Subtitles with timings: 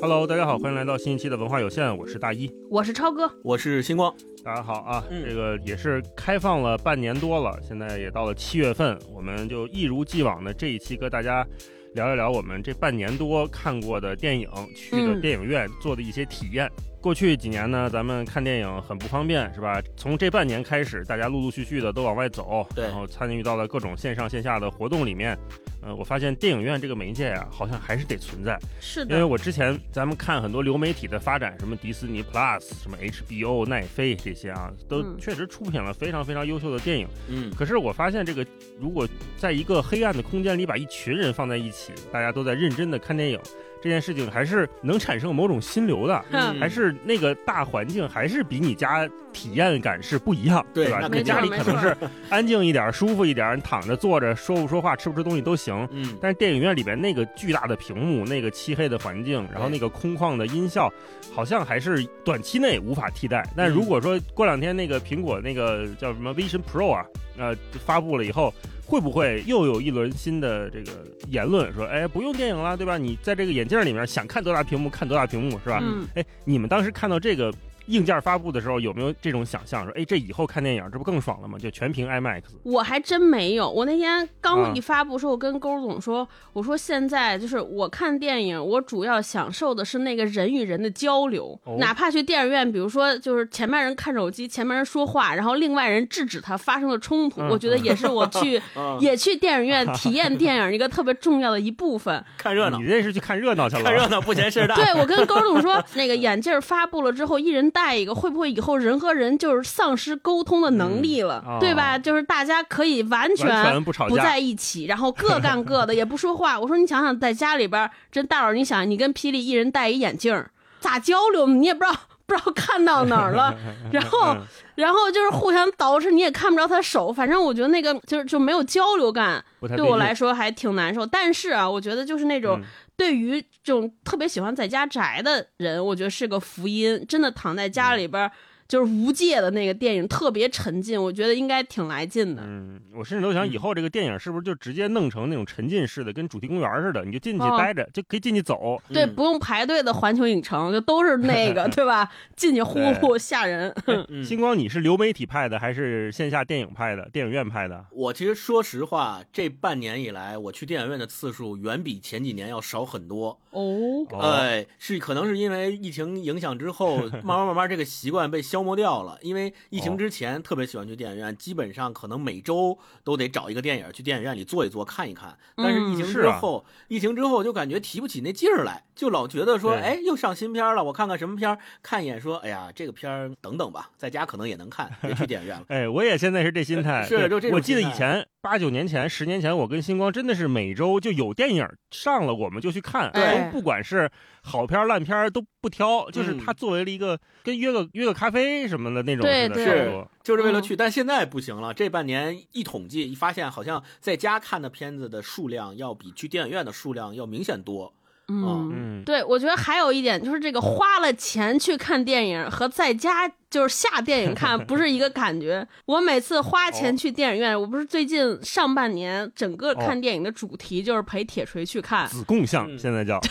[0.00, 4.12] Hello，大家好，欢迎来到新一期的文化有限，我是大一，我是超哥，我是星光。
[4.42, 11.46] 大家好啊，嗯这个也是开放了半年多了，现在也到了七月份，我们就一如既往的这一期跟大家
[11.94, 16.68] 聊一聊我们这半年多看过的电影，去的嗯电影院做的一些体验。
[17.00, 19.80] 过去几年呢，咱们看电影很不方便，是吧？
[19.96, 25.36] 从这半年开始，大家陆陆续续的都往外走，对然后参与到了各种线上线下的活动里面。
[25.82, 28.58] 呃，我发现电影院这个媒介啊，好像还是得存在。
[28.80, 37.08] 是的，因为我之前咱们看很多流媒体的发展，什么迪士尼 Plus、什么 HBO、奈飞这些啊，都嗯确实出品了非常非常优秀的电影。
[37.30, 38.46] 嗯，可是我发现，这个
[38.78, 43.40] 如果在一个黑暗的空间里把一群人放在一起，大家都在认真的看电影，
[43.82, 46.24] 这件事情还是能产生某种心流的。
[46.32, 50.66] 嗯还是那个大环境，还是比你家体验感是不一样，吧？
[50.74, 51.96] 对吧你家里可能是
[52.28, 55.88] 安静一点、舒服一点，你躺着、坐着、说不说话、吃不吃东西都行。
[55.92, 60.92] 嗯，但是电影院里边那个巨大的屏幕、那个漆黑的环境，然后那个空旷的音效，
[61.32, 63.48] 好像还是短期内无法替代。
[63.56, 67.06] 但如果说过两天那个苹果那个叫什么 Vision Pro 啊，
[67.38, 68.52] 呃，发布了以后，
[68.90, 70.90] 会不会又有一轮新的这个
[71.28, 72.98] 言论说，哎，不用电影了，对吧？
[72.98, 75.78] 你在这个眼镜里面想看多大屏幕看多大屏幕，是吧？
[75.80, 77.54] 嗯，哎，你们当时看到这个
[77.90, 81.58] 硬件发布的时候，有没有这种想象说，哎，这以后看电影这不更爽了吗？
[81.58, 82.42] 就全屏 IMAX。
[82.62, 83.68] 我还真没有。
[83.68, 102.24] 我那天啊刚一发布时候，我跟勾总说，我说现在就是我看电影，我主要享受的是那个人与人的交流，哦哪怕去电影院，比如说就是前面人看手机，前面人说话，然后另外人制止他发生了冲突，嗯我觉得也是我去 嗯也去电影院体验电影一个特别重要的一部分。
[102.38, 103.82] 看热闹你，这是去看热闹去了？
[103.82, 104.74] 看热闹不嫌事儿大。
[104.74, 111.98] 对，我跟勾总说，那个眼镜发布了之后，一人戴一个，会不会以后人和人就是丧失沟通的能力了，嗯哦对吧？
[111.98, 116.58] 就是大家可以完全不不在一起，然后各干各的， 也不说话。
[116.58, 121.54] 我说你想想，在家里边儿，真大佬，你想，你跟霹雳一人戴一眼镜儿，咋交流呢？
[121.54, 121.96] 你也不知道。
[122.30, 123.52] 不知道看到哪儿了，
[123.90, 124.36] 然后，
[124.76, 129.44] 然后就是互相捯饬，你也看不着他手，反正我觉得那个就是就没有交流感，
[129.76, 131.04] 对我来说还挺难受。
[131.04, 132.64] 但是啊，我觉得就是那种嗯
[133.00, 137.02] 对于这种特别喜欢在家宅的人，我觉得是个福音。
[137.08, 138.30] 真的躺在家里边儿，
[138.70, 142.42] 就是无界的那个电影特别沉浸，我觉得应该挺来劲的。
[142.46, 148.80] 嗯，我甚至都想以后这个电影是不是就直接弄成那种沉浸式的，跟主题公园似的，你就进去哦待着，就可以进去走。
[148.92, 152.08] 对，嗯不用排队的环球影城，就都是那个， 对吧？
[152.36, 153.74] 进去呼呼吓人。
[153.86, 157.08] 嗯星光，你是流媒体派的还是线下电影派的？
[157.12, 157.84] 电影院派的？
[157.90, 163.40] 我其实说实话，这半年以来，我去电影院的次数远比前几年要少很多。
[163.50, 169.18] 哦，哦哎，是可能是因为疫情影响之后， 慢慢慢慢这个习惯被消磨掉了。
[169.22, 175.36] 因为疫情之前特别喜欢去电影院，基本上可能每周都得找一个电影去电影院里坐一坐看一看。
[175.56, 185.64] 但是疫情之后，疫情之后就感觉提不起那劲儿来，就老觉得说，哎，又上新片了，我看看什么片儿，看一眼说，哎呀，这个片儿等等吧，在家可能也能看，别去 电影院了。
[185.68, 187.04] 哎，我也现在是这心态。
[187.04, 194.10] 是就这种我记得以前八九年前、十年前，我跟星光真的是每周就有电影上了，我们就去看，对都不管是
[194.42, 200.10] 好片儿烂片儿都不挑，就是嗯它作为了一个跟约个约个咖啡什么的那种似的，对对差不多。
[200.22, 201.74] 就是为了去，但现在不行了。
[201.74, 207.92] 这半年一统计，一发现好像在家看的片子的数量要比去电影院的数量要明显多。
[208.28, 208.70] 嗯。
[208.72, 215.66] 嗯，对，我觉得还有一点就是这个花了钱去看电影和在家就是下电影看不是一个感觉。
[215.84, 223.20] 我每次花钱去电影院，我不是最近上半年整个看电影的主题就是陪铁锤去看，子贡像嗯现在叫。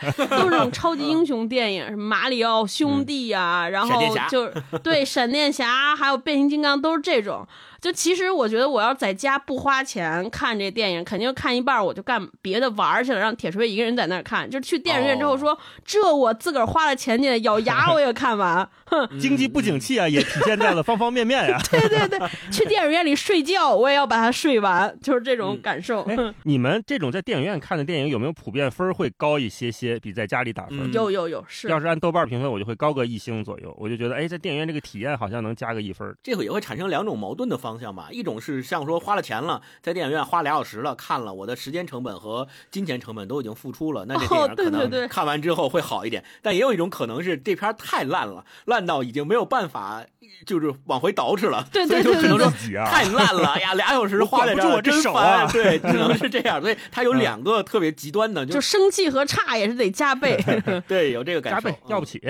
[0.30, 4.00] 都是这种超级英雄电影，什么马里奥兄弟啊，然后
[4.30, 7.46] 就是 对闪电侠，还有变形金刚，都是这种。
[7.80, 14.48] 就其实我觉得我要在家不花钱看这电影，肯定看一半儿我就干别的玩儿去了，让铁锤一个人在那儿看。
[14.48, 18.68] 就去电影院之后说，这我自个儿花了钱进来，咬牙我也看完。
[18.84, 22.18] 哼，经济不景气啊，也体现在了方方面面呀、对 对对，
[22.50, 26.02] 去电影院里睡觉，我也要把它睡完，就是这种嗯感受。
[26.02, 30.78] 哎，你们这种在电影院看的电影有没有普遍分儿会高一些些，比在家里打分？
[30.90, 33.74] 嗯有有有，是要是按豆瓣评分，我就会高个一星左右。
[33.78, 36.14] 我就觉得，哎，在电影院这个体验好像能加个一分。
[36.22, 46.24] 这个也会产生两种矛盾的方向吧，一种是像说花了钱了，在电影院花俩小时了，看了我的时间成本和金钱成本都已经付出了，那这电哦影可对对对能看完之后会好一点。
[46.42, 50.02] 但也有一种可能是这片太烂了，烂到已经没有办法，
[50.46, 52.50] 就是往回倒饬了，对所以对就只能说
[52.86, 56.60] 太烂了，哎呀，俩小时花在这儿，我管不住真烦对，只能是这样。
[56.60, 60.38] 所以他有两个特别极端的，就生气和差也是得加倍。
[60.86, 62.20] 对有这个感觉加倍，要不嗯起。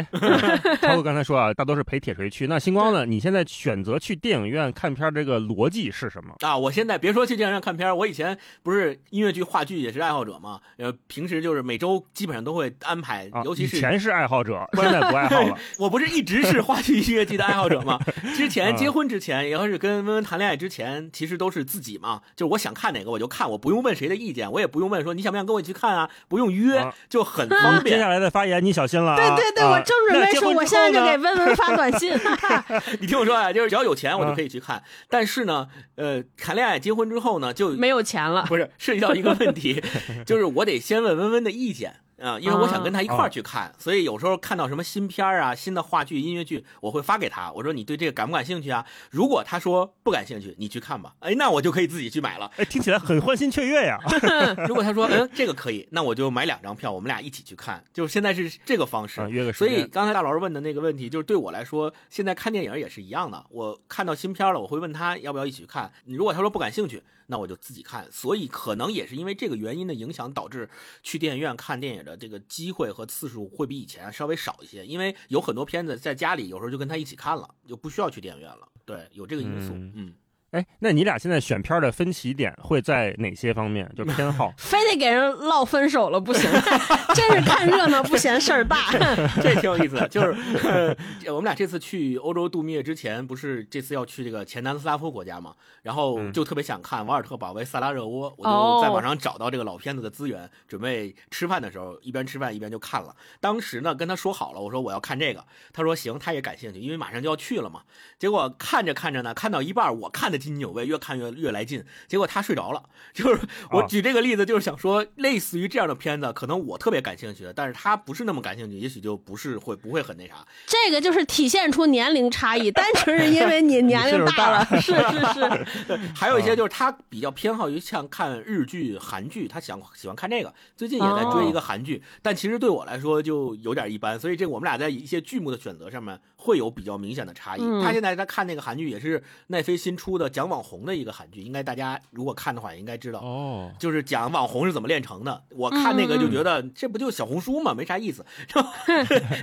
[0.83, 2.47] 超哥刚才说啊，大多是陪铁锤去。
[2.47, 3.07] 那星光呢？
[3.07, 6.35] 你现在选择去电影院看片儿这个逻辑是什么？
[6.41, 6.57] 啊！
[6.57, 15.59] 我现在别说去电影院看片儿，我以前不是音乐剧、话剧也是爱好者嘛，呃，平时就是每周基本上都会安排，啊，尤其是以前是爱好者，现在不爱好了。
[15.79, 17.99] 我不是一直是话剧音乐剧的爱好者嘛？
[18.37, 27.97] 之前嗯结婚之前，也要是跟温温谈恋爱之前，其实都是自己嘛，就是我想看哪个我就看，我不用问谁的意见，我也不用问说你想不想跟我一起看啊，不用约啊，就很方便。
[27.97, 29.37] 接下来的发言你小心了啊！
[29.37, 32.13] 对对对，啊我正准备说，我现在就给温温发短信。
[33.01, 39.83] 你听我说啊，就是只要有钱我就啊可以去看，但是呢，呃，谈恋爱结婚之后呢，就没有钱了，不是涉及到一个问题，
[40.27, 41.97] 就是我得先问温温的意见。
[42.21, 48.85] 啊、因为我想跟他一块儿去看，所以有时候看到什么新片儿啊、新的话剧、音乐剧，我会发给他，我说你对这个感不感兴趣啊？
[49.11, 52.51] 如果他说不感兴趣，你去看吧，哎，那我就可以自己去买了。
[52.57, 53.99] 哎，听起来很欢欣雀跃呀！
[54.69, 57.83] 如果他说嗯这个可以，那我就买两张票，我们俩一起去看。
[57.93, 63.45] 就是现在是这个方式啊，约个时所以刚才大老师问的那个问题，就是对我来说，现在看电影也是一样的。
[63.51, 65.91] 我看到新片了，我会问他要不要一起去看。
[66.05, 68.07] 如果他说不感兴趣，那我就自己看。
[68.11, 70.69] 所以可能也是因为这个原因的影响，导致
[71.03, 74.85] 去电影院看电影的这个机会和次数会比以前稍微少一些。
[74.87, 78.69] 因为有很多片子在家里有时候就跟他一起看了，就不需要去电影院了。
[78.85, 79.73] 对，有这个因素。
[79.75, 80.15] 嗯嗯，
[80.51, 83.89] 哎，那你俩现在选片儿的分歧点会在哪些方面？
[83.97, 86.51] 就偏好 非得给人唠分手了不行，
[87.15, 88.91] 真是看热闹不嫌事儿大。
[89.41, 90.97] 这挺有意思的，就是、呃
[91.33, 103.15] 我们俩这次去欧洲度蜜月之前，不是这次要去这个前南斯拉夫国家嘛，然后嗯就特别想看《瓦尔特保卫萨拉热窝》，我哦就在网上找到这个老片子的资源，准备吃饭的时候一边吃饭一边就看了。
[103.39, 107.83] 当时呢跟他说好了，我说我要看这个，他说行，他也感兴趣，因为马上就要去了嘛。
[108.19, 112.83] 结果看着看着呢，看到一半我看得津津有味，越看越越来劲，结果他睡着了。
[113.13, 113.41] 就是
[113.71, 120.47] 我啊举这个例子，就是想说，类似于这样的片子，可能我特别感兴趣的，但是他不是那么感兴趣，也许就不是会不会很那啥。
[120.67, 124.65] 这个就是体现出年龄差异，单纯是因为你年龄大了。
[124.81, 130.55] 是是是， 还有一些就是他比较偏好于像看日剧、韩剧，他想喜欢看这个。
[130.77, 137.61] 最近也在追一个韩剧，但其实对我来说就有点一般，所以这我们俩在一些剧目的选择上面会有比较明显的差异。
[137.63, 143.19] 嗯他现在在看那个韩剧，也是奈飞新出的讲网红的一个韩剧，应该大家如果看的话也应该知道。
[143.21, 148.25] 哦，就是讲网红是怎么炼成的，我看那个就觉得这不就小红书嘛，没啥意思。
[148.55, 148.73] 然后，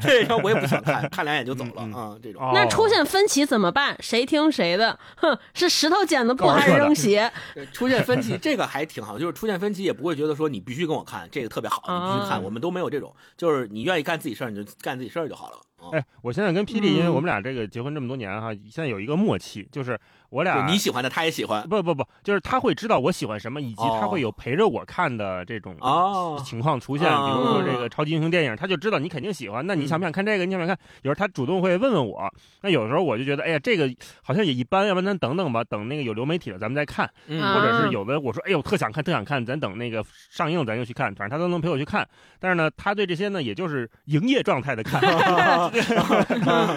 [0.01, 2.41] 对，然后我也不想看， 看两眼就走了嗯嗯啊、这种。
[2.41, 3.95] 哦那出现分歧怎么办？
[4.01, 4.97] 谁听谁的？
[5.17, 7.31] 哼， 是石头剪子布还是扔鞋？
[7.73, 15.57] 出现分歧，这个还挺好，就是出现分歧也不会觉得说你必须跟我看，这个特别好，你必须看，啊我们都没有这种，就是你愿意干自己事儿你就干自己事儿就好了。
[15.81, 19.97] 嗯哎，我现在跟霹雳，因为嗯我们俩这个结婚这么多年哈，现在有一个默契，就是
[20.29, 27.07] 我俩你喜欢的他也喜欢不不不，就是他会知道我喜欢什么，以及他哦会有陪着我看的这种哦情况出现。
[27.07, 30.45] 啊比如说这个超级英雄电影，他就知道你肯定喜欢，那你想不想看这个？
[30.45, 30.77] 你想不想看？
[31.03, 32.27] 有时候他主动会问问我，
[32.61, 33.89] 那有时候我就觉得，哎呀，这个
[34.23, 37.07] 好像也一般，要不然咱等等吧，等那个有流媒体了咱们再看。
[37.27, 42.07] 或者是有的我说，哎呦，特想看，特想看，咱等那个上映咱就去看，反正他都能陪我去看。
[42.39, 45.01] 但是呢，他对这些呢，也就是营业状态的看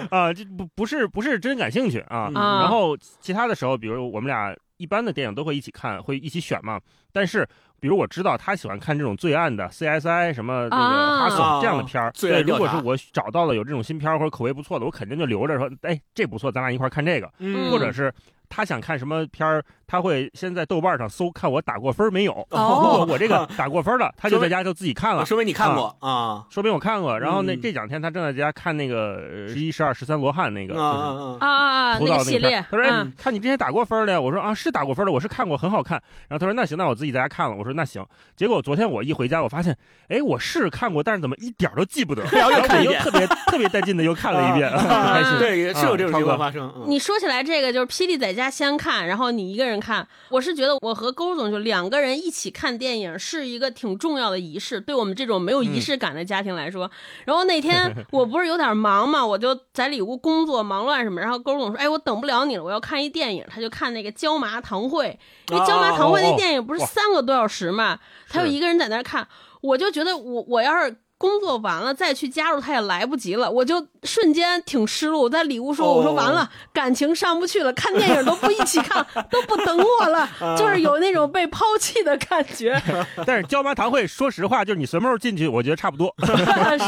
[0.09, 2.29] 啊， 这不不是不是真感兴趣啊。
[2.33, 6.79] 然后其他的时候，比如我们俩一般的电影都会一起看，会一起选嘛。
[7.13, 7.47] 但是，
[7.79, 17.29] 比如我知道他喜欢看这种罪案的 CSI 什么那个啊哈索这样的片儿，对，如果是我找到了有这种新片儿或者口味不错的，我肯定就留着说，哎，这不错，咱俩一块儿看这个。
[17.39, 18.13] 嗯或者是
[18.51, 22.33] 他想看什么片儿，他会先在豆瓣上搜看我打过分儿没有。
[22.51, 25.25] 如果哦，我这个打过分儿了，他就在家就自己看了。
[25.25, 32.63] 说明你看过啊说明我看过，然后那嗯这两天他正在家看那个十一、十二、十三罗汉那个，啊啊啊那个系列。
[32.69, 39.75] 他说：“哎，嗯，看你之前打过分儿的呀。”我说：“啊，是打过分儿的，我是看过，很好看。”然后他说：“那行，那我自己在家看了。”我说：“那行。”结果昨天我一回家，我发现，
[40.09, 42.23] 哎，我是看过，但是怎么一点都记不得？
[42.33, 45.39] 然后又看一遍我又特别特别带劲的又看了一遍， 啊很开心。
[45.39, 46.71] 对，也是有这种情况发生。
[46.75, 50.07] 嗯你说起来这个就是霹雳在家先看，然后你一个人看。
[50.29, 56.89] 我是觉得我和勾总就两个人一起看电影是一个挺重要的仪式，对我们这种没有仪式感的家庭来说。
[57.25, 65.19] 然后那天 我不是有点忙嘛，我就在里屋工作忙乱什么，然后勾总说：“哎，我等不了你了，我要看一电影。”他就看那个《椒麻堂会》，
[65.53, 69.27] 因为《椒麻堂会》那电影不是三个多小时嘛，他就一个人在那儿看，
[69.61, 70.95] 我就觉得我我要是。
[71.21, 75.21] 工作完了再去加入他也来不及了，我就瞬间挺失落。
[75.21, 82.81] 我在里屋说：“我说完了，感情上不去了，看电影都不一起看， 都不等我了，就是有那种被抛弃的感觉。
[83.23, 86.11] 但是椒麻堂会，说实话，就是你什么时候进去，我觉得差不多。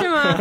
[0.02, 0.36] 是吗？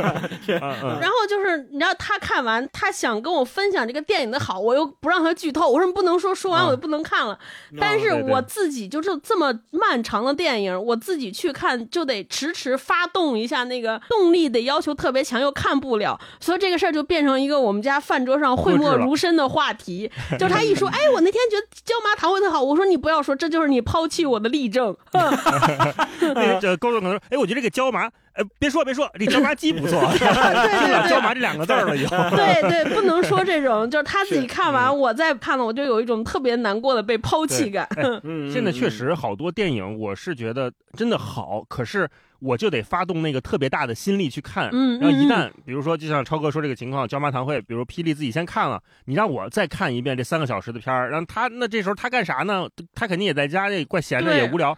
[0.49, 7.39] 然后就是你知道他看完，他想跟我分享这个电影的好，我又不让他剧透，我说不能说，说完我就不能看了。
[7.79, 20.11] 但是我自己就是这么漫长的电影，我自己去看就得迟迟发动一下那个动力，得要求特别强，又看不了，所以这个事儿就变成一个我们家饭桌上讳莫如深的话题。
[20.39, 24.95] 就是他一说， 哎，我那天觉得椒麻糖会特好，我说你不要说，这就是你抛弃我的例证。
[26.35, 32.17] 那这高总可能说，哎，我觉得这个椒麻，哎，别说别说，这椒麻鸡不错， 对对对椒麻这两个字儿了以后。
[32.31, 37.87] 对对，不能说这种，就是他自己看完，我再看了，我就有一种特别难过的被抛弃感。
[38.23, 42.09] 嗯，现在确嗯实好多电影，我是觉得真的好，可是
[42.43, 44.69] 我就得发动那个特别大的心力去看。
[44.73, 52.69] 嗯然后一嗯旦比如说，就像超哥说这个情况，椒麻堂会，比如霹雳自己先看了，你让我再看一遍这三个小时的片儿，然后他那这时候他干啥呢？
[52.95, 54.77] 他肯定也在家，也怪闲着，也无聊，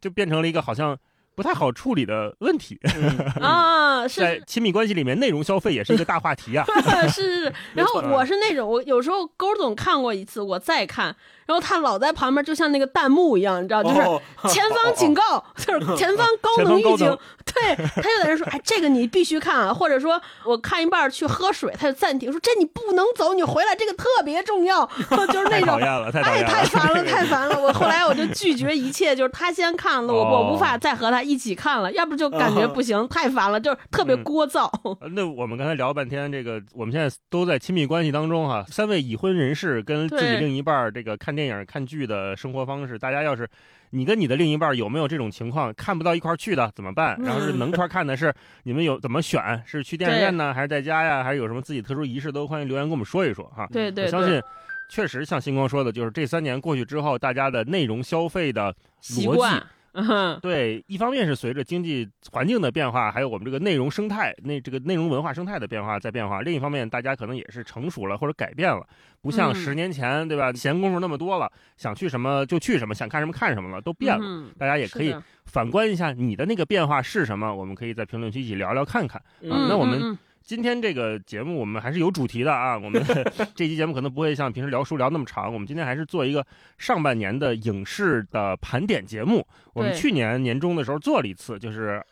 [0.00, 0.98] 就变成了一个好像。
[1.34, 6.62] 不太好处理的问题，嗯啊， 是在亲密关系里面，内容消费也是一个大话题啊。
[7.08, 11.16] 是是是，然后我是那种，我有时候勾总看过一次，我再看，
[11.46, 17.16] 然后他老在旁边，就像那个弹幕一样，你知道，就是哦前方警告， 就是前方高能预警。
[17.44, 24.86] 对，他就在那说，哎，这个你必须看啊， 或者说我看一半去喝水，他就暂停说，这你不能走，你回来，这个特别重要，
[25.28, 25.78] 就是那种。
[26.22, 27.60] 哎，太烦了，太烦了！
[27.60, 34.70] 我后来我就拒绝一切，就是他先看了，我我无哦法再和他一起看了，要不就感觉不行，太烦了，就是特别嗯聒噪。
[35.00, 43.48] 呃那我们刚才聊半天，这个我们现在都在亲密关系当中哈、三位已婚人士跟自己另一半儿这个看电影、看剧的生活方式，大家要是
[43.90, 47.18] 你跟你的另一半有没有这种情况，看不到一块儿去的怎么办？
[47.22, 48.32] 然后是能串看的是
[48.64, 49.62] 你们有怎么选？
[49.66, 51.22] 是去电影院呢，还是在家呀？
[51.22, 52.32] 还是有什么自己特殊仪式？
[52.32, 53.68] 都欢迎留言跟我们说一说哈。
[53.72, 54.42] 对对对，我相信，
[54.90, 68.86] 确实像星光说的，就是这三年过去之后，大家的内容消费的逻辑嗯对，一方面是随着经济环境的变化，还有我们这个内容生态、那这个内容文化生态的变化在变化；另一方面，大家可能也是成熟了或者改变了，
[69.20, 70.52] 不像嗯十年前，对吧？
[70.52, 74.24] 闲工夫那么多了，想去什么就去什么，想看什么看什么了，都变了。
[74.24, 79.20] 嗯大家也可以反观一下你的那个变化是什么，我们可以在评论区一起聊聊看看。
[79.40, 83.02] 嗯啊那我们今天这个节目我们还是有主题的啊， 我们
[83.54, 86.44] 这期节目可能不会像平时聊书聊那么长，我们今天还是做一个
[86.78, 89.46] 上半年的影视的盘点节目。
[89.72, 92.02] 我们去年年中的时候做了一次，就是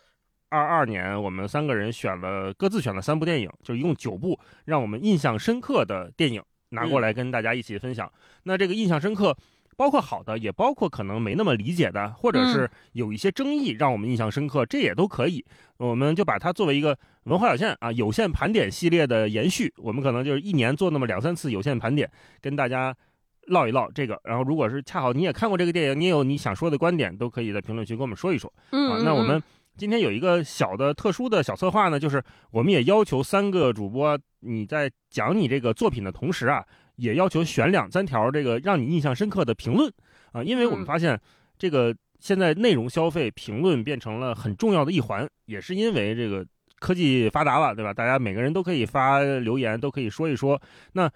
[0.49, 8.11] 二二年我们三个人选了各自选了三部电影，就一共九部让我们印象深刻的电影拿过来跟大家一起分享。
[8.45, 9.37] 那这个印象深刻。
[9.81, 15.43] 包括好的，也包括可能没那么理解的，或者是有一些争议让我们印象深刻，这也都可以。
[15.79, 22.07] 我们就把它作为一个文化有限啊有限盘点系列的延续，我们可能就是一年做那么两三次有限盘点，
[22.43, 22.95] 跟大家
[23.47, 24.21] 唠一唠这个。
[24.25, 28.69] 然后，如果是恰好你也看过这个电影，你也有你想说的观点，都可以在评论区跟我们说一说啊。
[28.73, 29.43] 嗯嗯那我们嗯
[29.79, 36.63] 今天有一个小的特殊的小策划呢，就是我们也要求三个主播你在讲你这个作品的同时啊，
[37.01, 39.91] 也要求选两三条这个让你印象深刻的评论
[40.33, 41.19] 啊，因为我们嗯发现
[41.59, 46.47] 这个现在内容消费评论变成了很重要的一环，也是因为这个
[46.79, 47.93] 科技发达了，对吧？
[47.93, 50.61] 大家每个人都可以发留言，都可以说一说。
[50.93, 51.11] 那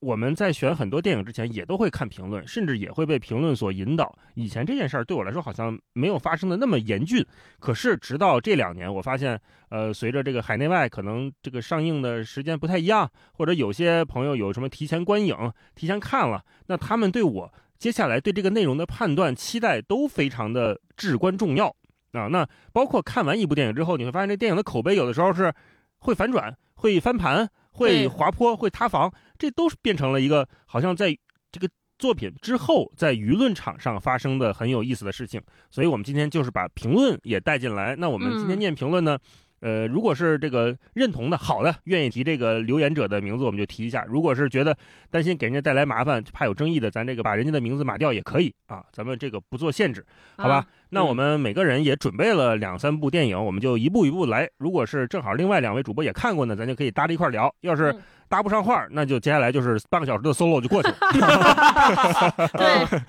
[0.00, 4.16] 我们在选很多电影之前，也都会看评论，甚至也会被评论所引导。
[4.34, 7.24] 以前这件事儿对我来说好像没有发生的那么严峻，
[7.58, 15.34] 可是直到这两年，我发现，呃，随着这个海内外可能这个上映的时间不太一样，或者有些朋友有什么提前观影、
[15.74, 21.74] 提前看了，那他们对我接下来对这个内容的判断、期待都非常的至关重要
[22.12, 22.28] 啊。
[22.28, 25.52] 那包括看完一部电影之后，你会发现这电影的口碑有的时候是
[26.00, 31.16] 会反转、会翻盘、会滑坡、会塌房，这都是变成了一个好像在
[31.52, 35.40] 这个作品之后在舆论场上发生的很有意思的事情。
[35.70, 37.94] 所以我们今天就是把评论也带进来。
[37.96, 39.18] 那我们今天嗯念评论呢？
[39.60, 44.76] 呃，如果是这个认同的、好的，愿意提这个留言者的名字，我们就提一下；如果是觉得
[45.10, 50.04] 担心给人家带来麻烦，怕有争议的，咱这个把人家的名字码掉也可以啊，咱们这个不做限制，
[50.36, 50.56] 好吧？
[50.56, 54.48] 啊那我们每个人也准备了两三部电影，我们就一步一步来。
[54.58, 60.96] 如果是正好另外两位主播也看过呢，咱就可以搭着一块聊；要是嗯搭不上话，那就接下来就是半个小时的 solo 就过去了。
[62.56, 63.00] 对，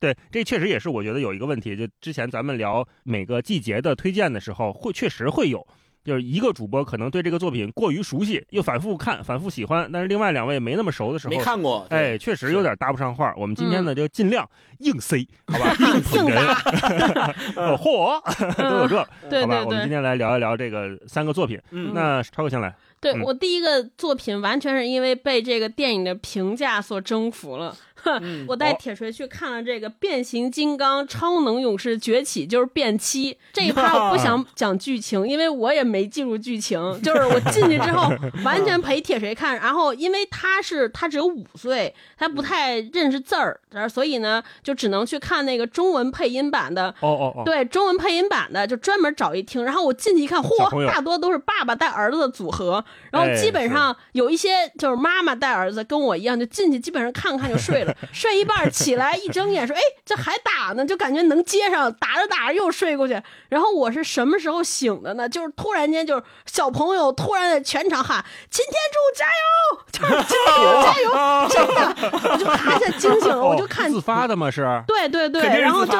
[0.14, 5.66] 对，这确实也是我觉得有一个问题，就之前咱们聊每个季节的推荐的时候，会确实会有
[6.02, 13.34] 就是一个主播可能对这个作品过于熟悉，又反复看、反复喜欢，但是另外两位没那么熟的时候没，看过，对哎，确实有点搭不上话。
[13.36, 14.48] 我们今天嗯呢，就尽量
[14.78, 15.74] 硬塞，好吧？
[15.78, 18.96] 硬捧硬哏，打，哦嚯，都有这，
[19.42, 19.62] 好吧？
[19.64, 21.60] 我们今天来聊一聊这个三个作品。
[21.70, 27.76] 嗯，那超哥先来，嗯对我第一个作品完全是因为被这个电影的评价所征服了。
[28.04, 36.80] 嗯我带铁锤去看了这个《变形金刚：超能勇士崛起》，就是变七这一趴，我不想 讲剧情，因为我也没记住剧情。
[37.02, 38.12] 就是我进去之后，
[38.44, 46.88] 完全陪铁锤看，然后因为他是他只有五岁，他不太认识字儿，然后所以呢，就只能去看那个中文配音版的。
[47.00, 49.62] 哦哦哦，对中文配音版的，就专门找一听。
[49.64, 52.84] 然后我进去一看，嚯，大多都是爸爸带儿子的组合。
[53.10, 63.20] 然后哎基本上有一些就是妈妈带儿子，跟我一样，就进去基本上看看就睡了， 睡一半起来一睁眼说：“哎，这还打呢！”就感觉能接上，打着打着又睡过去。
[63.48, 65.28] 然后我是什么时候醒的呢？
[65.28, 71.10] 就是突然间，就是小朋友突然在全场喊“擎天柱加油”，就是擎天柱加油，
[71.48, 74.50] 真的，我就啪一下惊醒了，我就看哦自发的吗？
[74.50, 75.92] 是对对对，然后就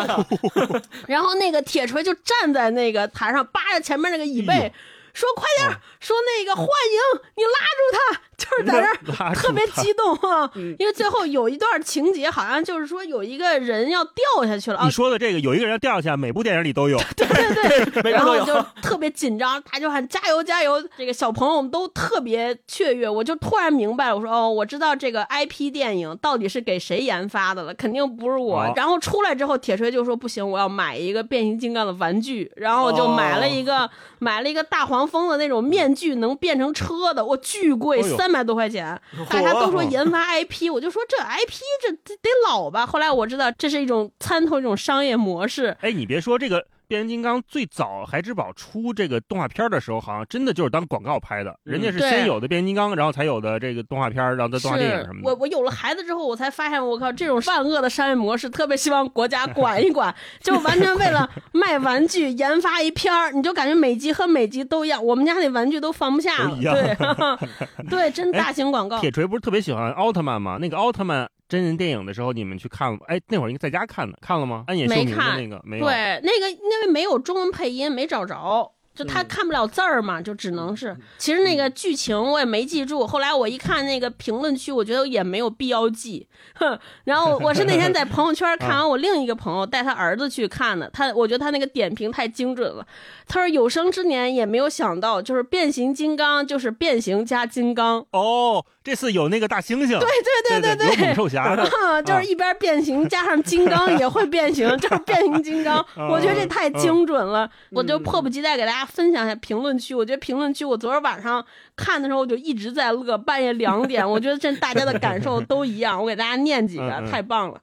[1.06, 4.73] 然后那个铁锤就站在那个台上，扒着前面那个椅哎背，
[5.12, 16.99] 说：“快点儿，说那个幻影，你拉住他！”就是在那儿特别激动啊，嗯因为最后有一段情节，好像就是说有一个人要掉下去了啊你，说的这个，有一个人要掉下，每部电影里都有。
[17.16, 28.61] 对对对， 然后就特别紧张，他就喊加油加油，这个小朋友们都特别雀跃，我就突然明白了，我说哦，我知道这个 IP 电影到底是给谁研发的了，肯定不是我。
[28.61, 38.96] 哦然后出来之后，铁锤就说不行，我要买一个变形金刚的玩具，然后我就买了一个、买了一个大黄蜂的那种面具，能变成车的，我巨贵，哎呦三百多块钱。
[39.28, 42.87] 大家都说研发 IP，我就说这 IP 这这得老吧。
[42.87, 46.64] 后来我知道这是一种参透一种商业模式，哎，你别说这个。
[46.90, 51.56] 变形金刚最早孩之宝出这个动画片的时候，好像真的就是当广告拍的。
[51.62, 55.30] 人家是先有的变形金刚，然后才有的这个动画片，然后再动画电影什么的。
[55.30, 68.99] 我我有了孩子之后，我才发现，我靠，这种万恶的商业模式，特别希望国家管一管， 就完全为了卖玩具研发一片儿，你就感觉每集和每集都一样，我们家那玩具都放不下了，对， 对，真 大型广告。
[68.99, 70.59] 铁锤不是特别喜欢奥特曼吗？
[70.61, 73.00] 那个奥特曼真人电影的时候，你们去看了吗？
[73.09, 74.64] 哎，那会儿应该在家看的，看了吗？
[74.69, 75.85] 安野秀明的没看那个没有。
[75.85, 78.73] 对，那个因为没有中文配音，没找着。
[78.92, 80.95] 就他嗯看不了字儿嘛，就只能是。
[81.16, 86.26] 其实那个剧情我也没记住，后来我一看那个评论区，我觉得也没有必要记。
[86.54, 92.85] 哼，然后 我是那天在朋友圈看完，我另一个朋友带他儿子去看的，他我觉得他那个点评太精准了。
[93.28, 98.04] 他说有生之年也没有想到，就是变形金刚就是变形加金刚。
[98.11, 100.08] 哦，这次有那个大猩猩，对
[100.49, 101.42] 对对对有猛兽侠。
[101.42, 105.84] 啊， 就是一边变形加上金刚 也会变形，就是变形金刚。
[106.08, 109.95] 我觉得这太精准了，我就迫不及待给大家分享一下评论区。
[109.95, 111.45] 我觉得评论区，我昨天晚上
[111.76, 116.00] 看的时候我就一直在乐，半夜两点，我觉得这大家的感受都一样。
[116.00, 117.60] 我给大家念几个太棒了。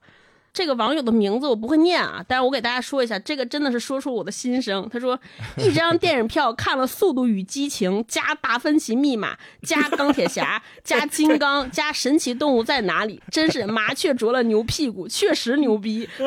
[0.52, 4.88] 这个网友的名字我不会念啊，但是我给大家说一下，这个真的是说出我的心声。
[4.92, 5.18] 他说，
[5.56, 16.08] 一张电影票看了《速度与激情》加《达芬奇密码》加《钢铁侠》加《金刚》加《神奇动物在哪里》，真是麻雀啄了牛屁股，确实牛逼。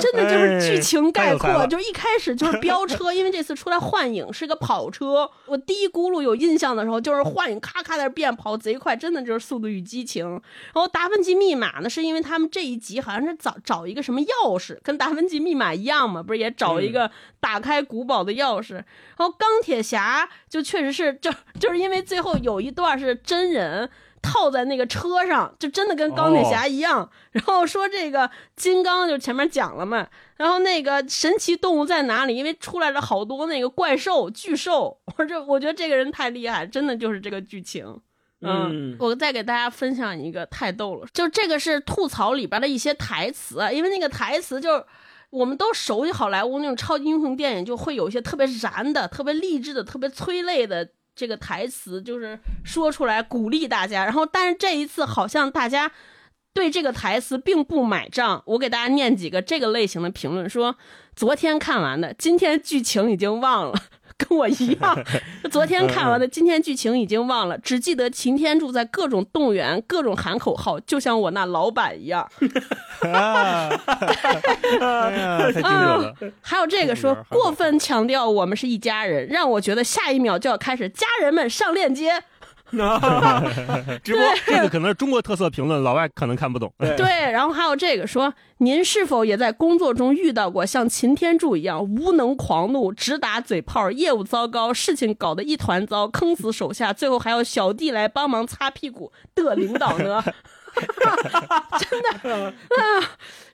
[0.00, 5.30] 真的就是剧情概括，就一开始就是飙车，因为这次出来幻影是个跑车。
[5.46, 10.24] 我第一轱辘有印象的时候，就是幻影咔咔在那变，跑贼快，真的就是《速度与激情》。
[10.28, 10.40] 然
[10.74, 17.10] 后达芬奇密码呢，是因为他们这一集好像是找找一个什么钥匙，跟达芬奇密码一样嘛，不是也找一个
[17.40, 18.74] 打开古堡的钥匙。
[18.74, 18.84] 然
[19.18, 23.90] 后钢铁侠就确实是就就是因为最后有一段是真人。
[24.22, 27.10] 套在那个车上，就真的跟钢铁侠一样。
[27.30, 32.36] 然后说这个金刚就前面讲了嘛，然后那个神奇动物在哪里？
[32.36, 35.00] 因为出来了好多那个怪兽、巨兽。
[35.16, 37.98] 我这我觉得这个人太厉害，真的就是这个剧情。
[38.42, 44.84] 嗯我再给大家分享一个，太逗了，就这个是吐槽里边的一些台词，因为那个台词就是。
[45.30, 54.02] 我们都熟悉好莱坞那种超级英雄电影，就会有一些特别燃的、特别励志的、特别催泪的这个台词，就是说出来鼓励大家。
[54.02, 55.92] 然后，但是这一次好像大家
[56.52, 58.42] 对这个台词并不买账。
[58.44, 60.76] 我给大家念几个这个类型的评论：说
[61.14, 63.80] 昨天看完的，今天剧情已经忘了。
[64.20, 65.04] 跟我一样，
[65.50, 72.28] 昨天看完的，今天剧情已经忘了，只记得擎天柱在各种动员、各种喊口号，就像我那老板一样。
[73.00, 73.68] 啊，
[74.80, 76.14] 哎呀，太精准了。
[76.40, 82.22] 还有这个说过分强调我们是一家人，让我觉得下一秒就要开始家人们上链接。
[84.02, 86.72] 直播这个可能是中国特色评论，老外可能看不懂。
[86.78, 100.22] 对 对，然后还有这个说，您是否也在工作中遇到过像擎天柱一样无能狂怒、直打嘴炮、业务糟糕、事情搞得一团糟、坑死手下，最后还要小弟来帮忙擦屁股的领导呢？
[101.78, 102.08] 真的
[102.46, 102.54] 啊！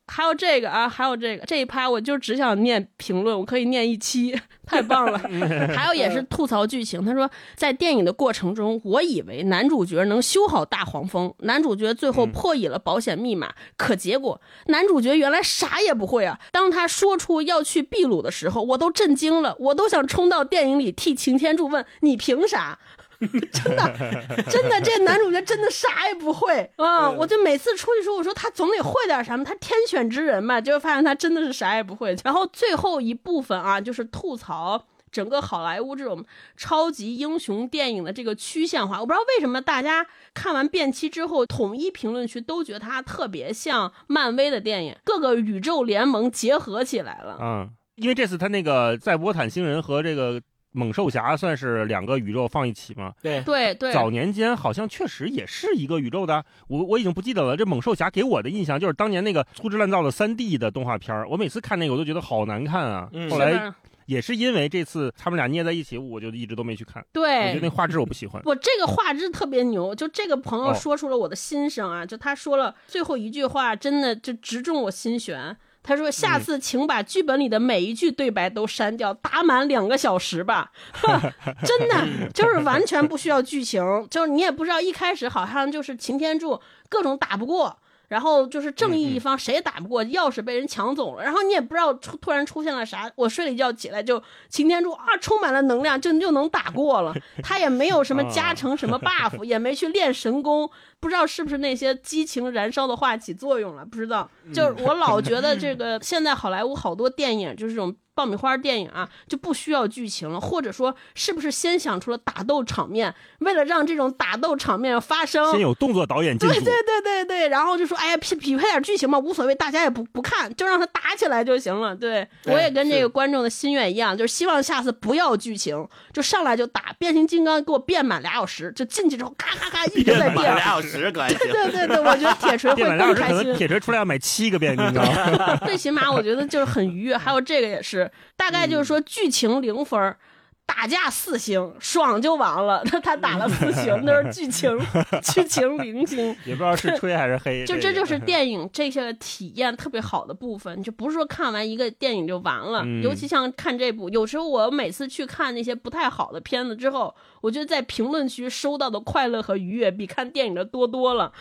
[0.09, 5.19] 还有这个啊，还有这个这一趴，我就只想念评论，我可以念一期， 太棒了。
[5.75, 16.38] 还有也是吐槽剧情，他说在电影的过程中，我以为男主角能修好大黄蜂，男主角最后破译了保险密码，可结果男主角原来啥也不会啊。
[16.53, 22.79] 当他说出要去秘鲁的时候，我都震惊了，我都想冲到电影里替擎天柱问你凭啥。
[23.19, 27.11] 真的，真的，这男主角真的啥也不会 啊！
[27.11, 32.15] 我就每次出去说，我说他总得会点什么，他天选之人嘛，结果发现他真的是啥也不会。
[32.25, 36.23] 然 后最后一部分啊，就是吐槽整个好莱坞这种
[36.57, 39.01] 超级英雄电影的这个曲线化。
[39.01, 47.39] 我不知道为什么大家看完变期之后，统一评论区都觉得它特别像漫威的电影，各个宇宙联盟结合起来了。
[47.41, 50.43] 嗯，因为这次他那个在波坦星人和这个。
[50.77, 53.15] 猛兽侠算是两个宇宙放一起吗？
[53.23, 57.57] 对对对，早年间好像确实也是一个宇宙的，我我已经不记得了。
[57.57, 63.09] 这猛兽侠给我的印象就是当年那个粗制滥造的三 D 的动画片我每次看那个我都觉得好难看啊。
[63.12, 63.73] 嗯后来
[64.05, 67.05] 也是因为这次他们俩捏在一起，我就一直都没去看。
[67.12, 68.41] 对，我觉得那画质我不喜欢。
[68.45, 75.57] 我这个画质特别牛，就这个朋友哦说出了我的心声啊，就他说了最后一句话，真的就直中我心弦。
[75.87, 80.72] 他说：“下次请把剧本里的每一句对白都删掉，打满两个小时吧。
[81.64, 93.11] 真的就是完全不需要剧情，就是你也不知道一开始好像就是擎天柱各种打不过，然后就是正义一方谁也打不过，钥匙被人抢走了，然后你也不知道突突然出现了啥。
[93.16, 97.14] 我睡了一觉起来就擎天柱啊，充满了能量，就就能打过了。
[97.42, 103.85] 他也没有什么加成什么 buff，也没去练神功。”不知道是不是那些激情燃烧的话起作用了？
[103.85, 121.95] 不知道，就是我老觉得这个现在好莱坞好多电影就是这种爆米花电影啊，就不需要剧情了，或者说是不是先想出了打斗场面，为了让这种打斗场面发生，先有动作导演进，对对对对对，然后就说哎呀匹匹配点剧情嘛，无所谓，大家也不不看，就让他打起来就行了。
[121.95, 130.43] 对对我也跟这个观众的心愿一样，就是希望下次不要剧情，就上来就打变形金刚，给我变满俩小时，就进去之后咔咔咔一直在变。
[130.43, 131.27] 俩小时可。
[131.29, 133.55] 对对对，我觉得铁锤会更开小时可能心。
[133.55, 135.59] 铁锤出来要买七个变形金刚。
[135.67, 137.17] 最起码我觉得就是很愉悦。
[137.17, 138.06] 还有这个也是，
[138.37, 140.19] 大概就是说剧情零分儿。
[140.67, 142.83] 打架四星，爽就完了。
[142.85, 144.77] 他 他打了四星，那是剧情，
[145.23, 146.37] 剧情零星。
[146.45, 147.65] 也不知道是吹还是黑。
[147.65, 152.83] 就这就是 电影这些体验特别好的部分，就不是说看完一个电影就完了。
[152.85, 161.33] 嗯尤其像看这部，有时候我每次去看那些不太好的片子之后，我觉得在评论区收到的快乐和愉悦比看电影的多多了。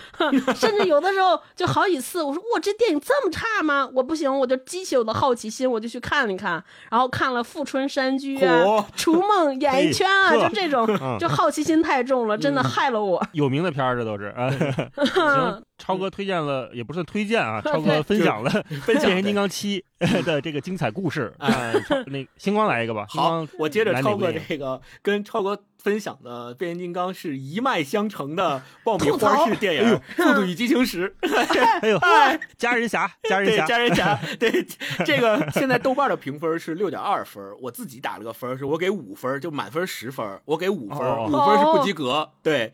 [0.56, 3.90] 甚至有的时候就好几次，我说哇，这电影这么差吗？
[3.94, 6.64] 我不行，我就激起我的好奇心，我就去看一看。
[6.92, 13.26] 然后看了《富春山居》啊，嚯《逐梦演艺圈》啊，就这种，嗯就好奇心太重了，真的害了我。
[13.32, 14.50] 有名的片儿，这都是啊。
[15.14, 18.50] 行，超哥推荐了，也不是推荐啊，超哥分享了
[18.86, 19.84] 《变形金刚七》
[20.24, 21.34] 的这个精彩故事。
[21.40, 21.74] 哎啊，
[22.08, 23.06] 那星光来一个吧。
[23.10, 29.84] 好，我接着超哥这个跟超哥分享的变形金刚是一脉相承的爆米花式电影
[30.18, 31.16] 《速度与激情十》。
[31.80, 34.66] 哎呦，哎，家人侠，家人，侠，家人侠， 对
[35.06, 42.74] 这个现在豆瓣的评分是六点二分，我自己打了个分，是我给五分，就满分十分，我给五分，哦五分是不及格，对，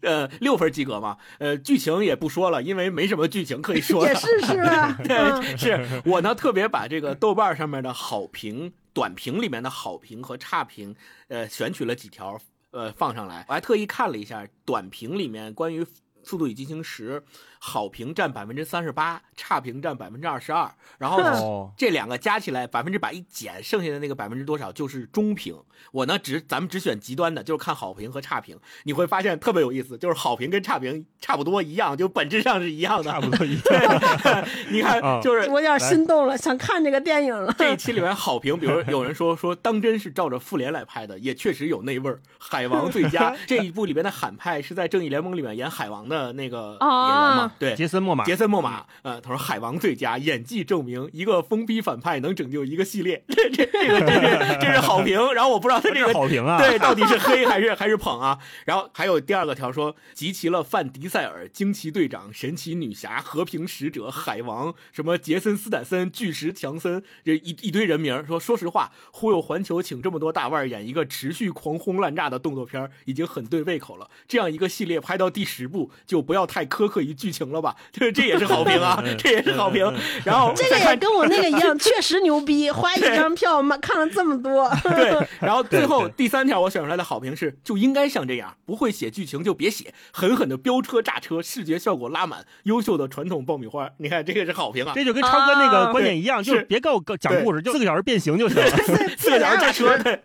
[0.00, 4.18] 呃，六分及格嘛，呃，剧情也不说了，因为没什么剧情可以说的也。
[4.18, 4.96] 是是吧？
[5.06, 10.96] 嗯对，是我呢特别把这个豆瓣上面的好评、短评里面的好评和差评，
[11.28, 12.36] 呃，选取了几条，
[12.70, 13.44] 呃，放上来。
[13.48, 15.82] 我还特意看了一下短评里面关于
[16.22, 17.20] 《速度与激情十》，
[17.58, 25.56] 好评占百分之三十八，差评占百分之二十二，然后哦，这两个加起来百分之百一减，剩下的那个百分之多少就是中评。
[25.92, 28.58] 我呢只咱们只选极端的，就是看好评和差评。
[28.84, 33.10] 你会发现特别有意思，就是好评跟差评差不多一样，就本质上是一样的。
[33.10, 34.48] 差不多一样。
[34.70, 37.54] 你看啊，就是 我有点心动了，想看这个电影了。
[37.56, 42.20] 这一期里面好评，比如有人说说当真是照着复联来拍的，也确实有那味儿。
[42.38, 55.18] 海王最佳 这一部里边的喊派是在正义联盟里面演海王的那个演员嘛，啊对，杰森·莫玛，杰森·莫玛，呃，他说海王最佳，演技证明一个疯逼反派能拯救一个系列， 这这这个这是这是好评。
[55.32, 58.38] 然后我不知道他这这个好评啊，对到底是黑还是 还是捧啊？
[58.64, 68.24] 然后还有第二个条说集齐了范迪塞尔、惊奇队长、神奇女侠、和平使者、海王，什么杰森·斯坦森、巨石强森，这一一堆人名。
[68.26, 74.08] 说说实话，忽悠环球请这么多大腕演一个持续狂轰滥炸的动作片，已经很对胃口了。
[74.26, 77.74] 这样一个系列拍到第十部，就不要太苛刻于剧情了吧？
[77.92, 79.92] 这 这也是好评啊， 这也是好评。
[80.24, 84.70] 然后这个也跟我那个一样， 确实牛逼，花一张票嘛看了这么多。
[84.82, 93.90] 对，然后最后第三条我选出来的好评是，就应该像这样，不会写剧情就别写，狠狠的飙车炸车，视觉效果拉满，优秀的传统爆米花。
[93.98, 98.70] 你看这个是好评啊，这就跟超哥那个啊观点一样，对就是别给我讲故事，就四个小时变形就行了。
[99.16, 99.98] 四个小时炸车。
[99.98, 100.20] 对，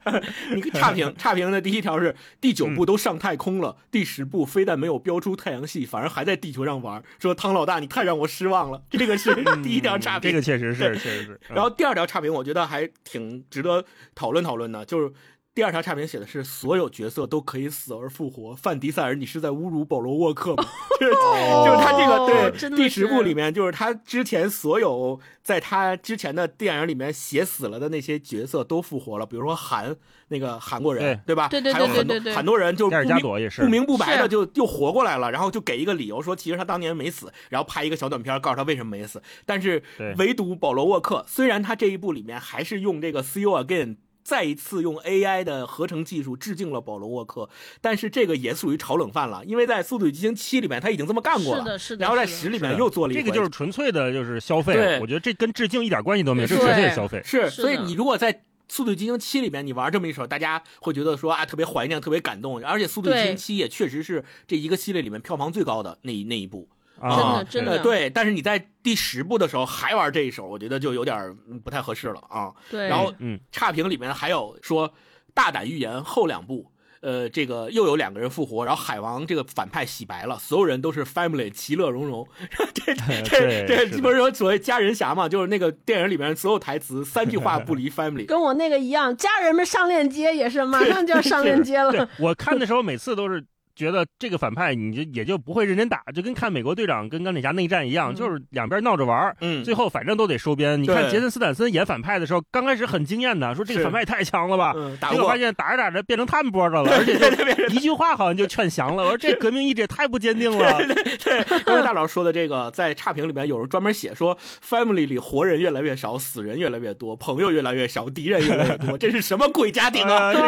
[0.54, 8.82] 你看差评，差评的第一条是第九嗯部都上太空了，第十部非但没有飙出太阳系，反而还在地球上玩，说汤老大你太让我失望了。
[8.90, 10.30] 这个是第一条差评。
[10.30, 11.40] 嗯这个确实是，对确实是。
[11.50, 13.84] 然后第二条差评，我觉得还挺值得
[14.16, 15.12] 讨论讨论的，就是
[15.56, 18.56] 第二条差评写的是所有角色都可以死而复活。
[18.56, 20.66] 范迪塞尔，你是在侮辱保罗沃克吗？
[21.00, 29.96] 就是就是他这个哦对第十部里面，就是他之前所有在他之前的电影里面写死了的那些角色都复活了，比如说韩
[30.30, 31.48] 那个韩国人，对吧？
[31.50, 33.20] 对对对还有很多对对对很多人就不明
[33.58, 39.22] 不明不白的是就又活过来了，然后就给一个理由说其实他当年没死，然后拍一个小短片告诉他为什么没死。
[39.46, 39.84] 但是
[40.18, 43.98] 唯独保罗沃克，虽然他这一部里面还是用这个 See You Again。
[44.24, 47.50] 再一次用 AI 的合成技术致敬了保罗沃克，
[47.82, 55.00] 但是这个也属于炒冷饭了，因为在《速度与激情七》里面他已经这么干过了，是的是的然后在十里面又做了一个，这个就是纯粹的，就是消费对。
[55.00, 57.22] 我觉得这跟致敬一点关系都没有，这对纯粹的消费。
[57.26, 58.34] 是，所以你如果在
[58.70, 66.70] 《速度与激情七》里面你玩这么一手，大家会觉得说啊特别怀念、特别感动，而且《速度与激情对七》也确实是这一个系列里面票房最高的那一那一部。
[67.10, 72.52] 啊，真的呃，对，但是你在第十部的时候还玩这一手，我觉得就有点不太合适了啊。
[72.70, 74.94] 对，然后嗯，差评里面还有说
[75.34, 76.70] 大胆预言后两部。
[77.02, 82.26] 呃，这个又有两个人复活，然后海王这个反派洗白了，所有人都是 family，其乐融融。
[82.74, 85.28] 这这对这是的不是说所谓家人侠嘛？
[85.28, 88.26] 就是那个电影里面所有台词三句话不离 family。
[88.26, 92.08] 跟我那个一样，家人们上链接也是马上就要上链接了。
[92.20, 93.44] 我看的时候每次都是。
[93.76, 100.82] 觉得这个反派你就也就不会认真打，就跟看美国队长跟钢铁侠内战一样，嗯就是两边闹着玩儿，嗯，最后反正都得收编。
[100.82, 104.74] 你看杰森斯坦森演反派的时候，刚开始很惊艳的，说这个反派也太强了吧，
[105.10, 109.04] 结果发现打着打着变成他们波的了，而且就一句话好像就劝降了。
[109.04, 110.78] 我说这革命意志也太不坚定了。
[111.24, 120.32] 对，刚才大佬说的这个，在差评里面有人专门写说，family 里活人越来越少，死人越来越多，朋友越来越少，敌人越来越多，这是什么鬼家庭啊？
[120.32, 120.40] 啊这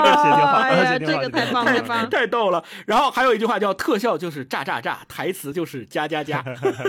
[0.75, 2.63] 个写挺好，这个太棒了太逗了。
[2.85, 6.43] 然后还有一句话叫“特效就是炸炸炸”，台词就是加加加。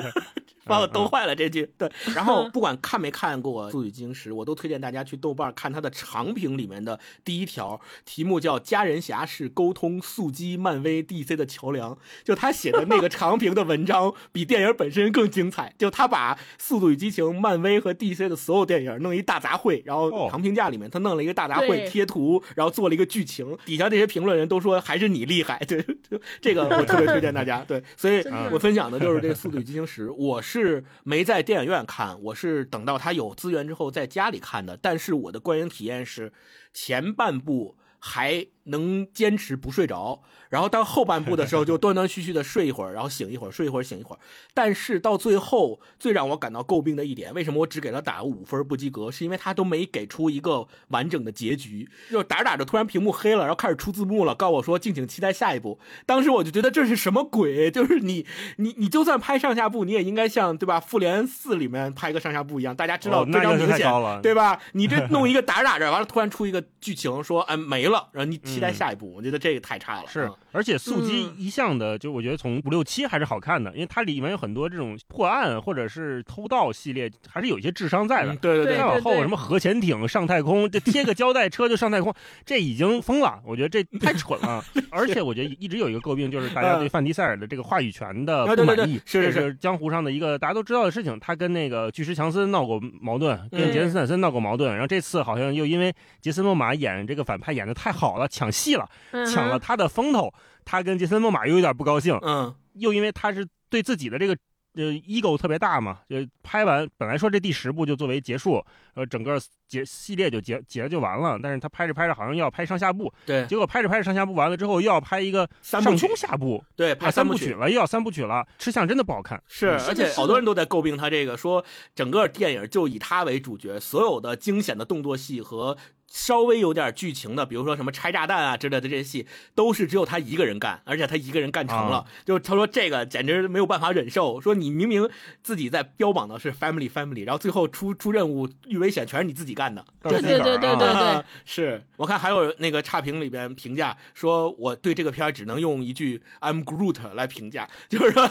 [0.67, 1.91] 把我逗坏了这句，对。
[2.15, 11.97] 然后 不管看没看过《速度与激情十》，我都推荐大家去豆瓣看它的长评里面的第一条，题目叫“家人侠是沟通速激漫威 DC 的桥梁”。
[12.25, 15.75] 就他写的那个长评的文章， 比电影本身更精彩。
[15.79, 23.57] 就他把《速度与激情》、漫威和 DC 的所有电影弄一大杂烩，然后哦长评价里面他弄了一个大杂烩贴图，然后做了一个剧情。
[23.65, 27.65] 底下这些评论人都说还是你厉害，对， 就这个我特别推荐大家。
[27.67, 34.77] 对，所以我分享的就是这个《速度与激情十》，我是是没在电影院看，我是等到他有资源之后在家里看的。
[34.77, 36.33] 但是我的观影体验是，
[36.73, 44.19] 前半部还能坚持不睡着，然后到后半部的时候就 断断续续的睡一会儿，然后醒一会儿，睡一会儿，醒一会儿。
[44.55, 55.79] 但是到最后，最让我感到诟病的一点，为什么我只给他打五分不及格，是因为他都没给出一个完整的结局，就打着打着突然屏幕黑了，然后开始出字幕了，告诉我说敬请期待下一部。
[56.05, 57.71] 当时我就觉得这是什么鬼？
[57.71, 58.27] 就是你
[58.57, 60.81] 你你就算拍上下部，你也应该像对吧？
[60.81, 63.89] 复联四里面拍个上下部一样，大家知道非常明显，
[64.23, 64.61] 对吧？
[64.73, 70.09] 你这 弄一个打着打着，完了突然出一个剧情说哎没了，然后你期待下一部，我觉得这个太差了。
[70.09, 78.37] 是嗯，而且速激一向的，就我觉得从五六七还是好看的，因为它里面有很多这种破案或者是偷盗系列，还是有一些智商在的嗯。
[78.39, 82.15] 对对对再往后什么核潜艇上太空，这贴个胶带车就上太空，
[82.45, 83.41] 这已经疯了。
[83.45, 84.65] 我觉得这太蠢了。
[84.91, 89.01] 而且我觉得一直有一个诟病，就是大家对范迪塞尔的这个话语权的啊对对对不满意。
[89.05, 91.19] 是是这是江湖上的一个大家都知道的事情。
[91.21, 98.89] 他跟那个巨石强森闹过矛盾，跟嗯杰森斯坦森闹过矛盾，然后这次好像又因为杰森·莫玛演这个反派演的太好了，抢戏了，
[99.33, 100.33] 抢了他的风头，
[100.65, 104.37] 他跟杰森·莫玛又有点不高兴，嗯又因为他是对自己的这个
[104.75, 108.63] 呃 ego 特别大嘛，就拍完本来说这第十部就作为结束，
[108.95, 117.55] 呃，整个结系列就结结就完了，但是他拍着拍着好像要拍上下部，对，结果拍着拍着上下部完了之后又要拍一个上三部曲中下部，对，啊拍三部曲。
[117.55, 119.43] 了，又要三部曲了，吃相真的不好看。
[119.49, 125.75] 是，嗯而且好多人都在诟病他这个，说整个电影就以他为主角，所有的惊险的动作戏和
[126.17, 131.99] 稍微有点剧情的，比如说什么拆炸弹啊之类的这些戏，都是只有他一个人干，而且他一个人干成了。
[131.99, 135.09] 啊就他说这个简直没有办法忍受，说你明明
[135.43, 139.85] 自己在标榜的是 family family，然后最后出出任务遇危险全是你自己干的。
[140.03, 148.27] 对对对对对啊对 是我看还有那个差评里边评价说，我对这个片儿只能用一句 "I'm Groot" 来评价，就是说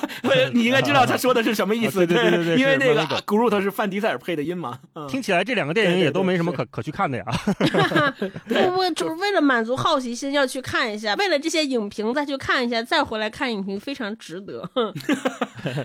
[0.54, 7.26] 你应该知道他说的是什么意思，啊对对对对对因为那个 Groot 是范迪塞尔配的音嘛，嗯听起来这两个电影也都没什么对可可去看的呀。
[8.50, 14.70] 我我就是为了满足好奇心要去看一下，为了这些影评再去看一下，再回来看影评非常值得。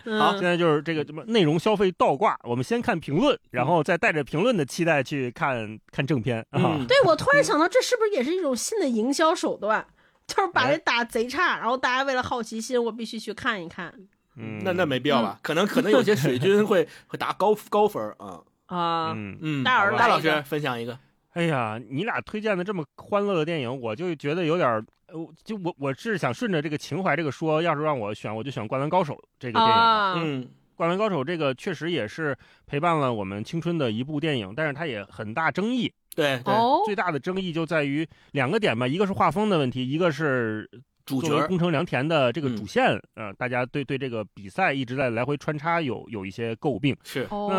[0.05, 6.77] 嗯好现在就是这个什么内容消费倒挂，我们先看评论，然后再带着评论的期待去看看正片啊。
[6.79, 9.87] 嗯对我突然想到，这是不是也是一种新的营销手段？
[10.27, 13.93] 就是把哎这打贼差，然后大家为了好奇心，我必须去看一看
[14.37, 15.39] 嗯，那那没必要吧？
[15.43, 18.41] 可能可能有些水军会会打高高分啊。
[18.67, 19.13] 啊。
[19.17, 20.97] 嗯，嗯，大老来一个师分享一个，
[21.33, 29.73] 哎呀，你俩推荐的这么欢乐的电影，我就觉得有点儿，呃就我我是想顺着这个情怀这个说，要是让我选，我就选《灌篮高手》这个电影。
[29.73, 35.93] 啊，嗯灌篮高手》这个确实也是陪伴了我们青春的一部电影，但是它也很大争议。
[36.17, 40.69] 对对，哦，最大的争议就在于两个点吧，一个是画风的问题，一个是
[41.05, 46.97] 主角宫城良田的这个嗯主线，呃，大家对对这个比赛一直在来回穿插有有一些诟病。
[47.05, 47.51] 是哦，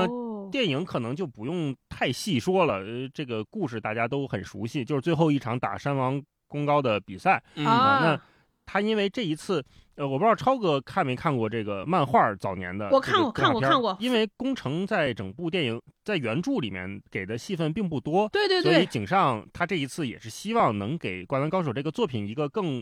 [0.52, 7.42] 电影可能就不用太细说了，呃，这个故事大家都很熟悉，就是最后一场打山王功高的比赛。
[7.56, 7.66] 嗯。
[7.66, 8.22] 啊那
[8.64, 9.62] 他因为这一次，
[9.96, 13.98] 呃，我不知道超哥看没看过这个漫画早年的我看过看过看过。
[14.00, 22.82] 因为宫城在整部电影在原著里面给的戏份并不多，对对对所以，井上他这一次也是希望能给《灌篮高手》这个作品一个更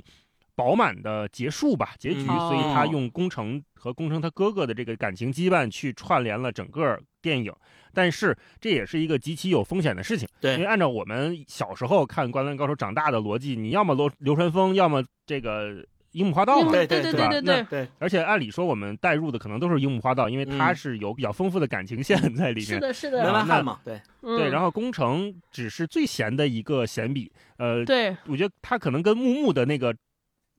[0.60, 7.54] 饱满的结束吧，结局，嗯所以他哦用宫城和宫城他哥哥的这个感情羁绊去串联了整个电影。
[7.94, 10.56] 但是这也是一个极其有风险的事情，对。
[10.56, 16.72] 因为，按照我们小时候看《灌篮高手》长大的逻辑，你要么流流川枫，要么这个樱木花道嘛。
[16.72, 20.76] 对对对对对对，对，而且按理说我们带入的可能都是樱木花道，因为他嗯。
[20.76, 22.66] 是有比较丰富的感情线在里面。
[22.66, 29.96] 是的，是门的，外汉嘛，对，对，然后后宫城只是最闲的一个闲笔，呃，对，我觉得他可能跟木木的那个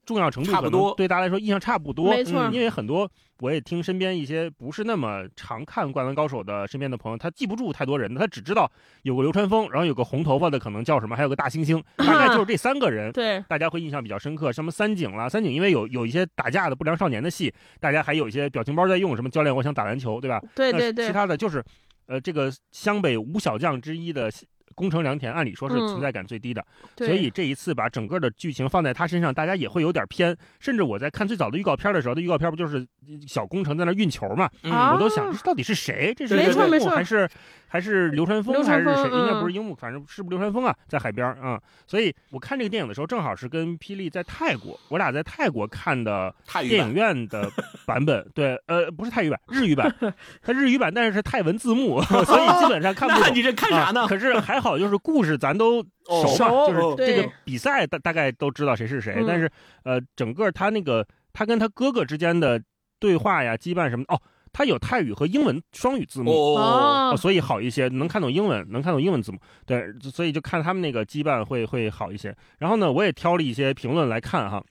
[0.05, 2.09] 重要程度差不多对大家来说印象差不多。
[2.09, 3.09] 没错嗯因为很多
[3.39, 8.69] 我也听身边一些不是那么常看《灌篮高手》的身边的朋友，他记不住太多人的，他只知道
[9.03, 13.11] 有个流川枫，然后有个红头发的可能叫什么，还有个大猩猩， 大概就是这三个人。
[13.11, 20.39] 对，大家会印象比较深刻，什么三井啦，三井因为有有一些打架的不良少年的戏，大家还有一些表情包在用，什么教练我想打篮球，对吧？
[20.43, 21.63] 那对对对其，他的就是，
[22.05, 24.31] 呃，这个湘北五小将之一的
[24.75, 30.35] 宫城良田，按理说是嗯存在感最低的，对所以这一次把整个的剧情放在他身上，大家也会有点偏。
[30.59, 32.85] 甚至我在看最早的预告片的时候，的预告片不就是
[33.27, 34.49] 小宫城在那运球嘛？
[34.63, 36.13] 我都想这到底是谁？
[36.15, 37.27] 这是没错樱木没错还是
[37.71, 39.03] 还是流川枫还是谁？
[39.05, 40.75] 应该不是嗯樱木，反正是不是流川枫啊？
[40.89, 41.57] 在海边儿啊、
[41.87, 47.49] 所以我看这个电影的时候，正好是跟霹雳在泰国，我俩在泰国看的泰语电影，院的
[47.85, 49.89] 版本，对，呃，不是泰语版，日语版，
[50.43, 53.23] 它日语版，但是是泰文字幕， 所以基本上看不懂。
[53.25, 54.07] 那你这看啥呢啊？
[54.07, 59.49] 可是还好，就是故事咱都哦熟嘛，就是这个比赛大大概都知道谁是谁，嗯但是
[59.83, 62.61] 呃，整个他那个他跟他哥哥之间的
[62.99, 64.21] 对话呀、羁绊什么的，哦，
[64.53, 66.31] 他有泰语和英文双语字幕。
[66.31, 72.35] 哦，哦，所以好一些，能看懂英文，能看懂英文字幕，对，所以就看他们那个羁绊会会好一些。
[72.59, 74.63] 然后呢，我也挑了一些评论来看哈，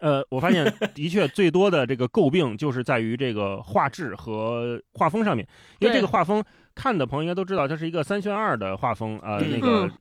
[0.00, 5.46] 呃，我发现 的确最多的这个诟病就是在于这个画质和画风上面，
[5.78, 6.42] 因为这个画风
[6.74, 9.50] 看的朋友应该都知道，它是一个三选二的画风啊、呃嗯。
[9.50, 9.92] 那个嗯。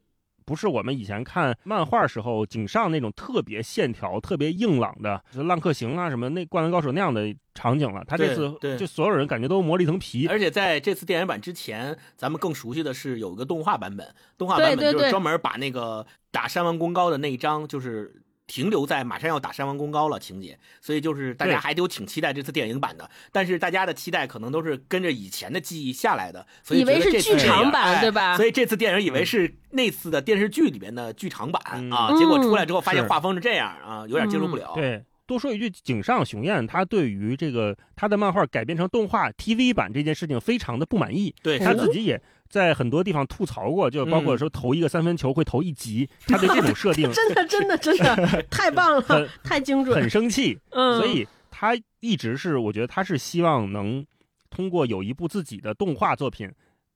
[0.52, 8.04] 不是我们以前看漫画时候井上那种特别线条、特别硬朗的，就是浪客行啊什么那灌篮高手那样的场景了。
[8.06, 23.10] 他这次对就所有人感觉都磨了一层皮，而且在这次电影版之前，咱们更熟悉的是有一个动画版本，动画版本就是专门把那个打山王功高的那一章，就是停留在马上要打山王功高了情节，所以就是大家还都挺期待这次电影版的。
[23.32, 31.90] 但是大家的期待可能都是跟着以前的记忆下来的，所以以为是剧场版对吧所以这次电影以为是那次的电视剧里面的剧场版嗯。
[31.92, 34.74] 啊，结果出来之后发现画风是这样啊，有点接受不了。
[34.76, 44.38] 对，多说一句，井上雄彦他对于这个他的漫画改编成动画 TV 版这件事情非常的不满意，对，他自己也在很多地方吐槽过，就包括嗯。
[44.38, 54.06] 说投一个三分球会投一集，他对这种设定 真的真的 真的太棒了，太精准，很生气，嗯，所以他一直是我觉得他是希望能
[54.50, 56.52] 通过有一部自己的动画作品，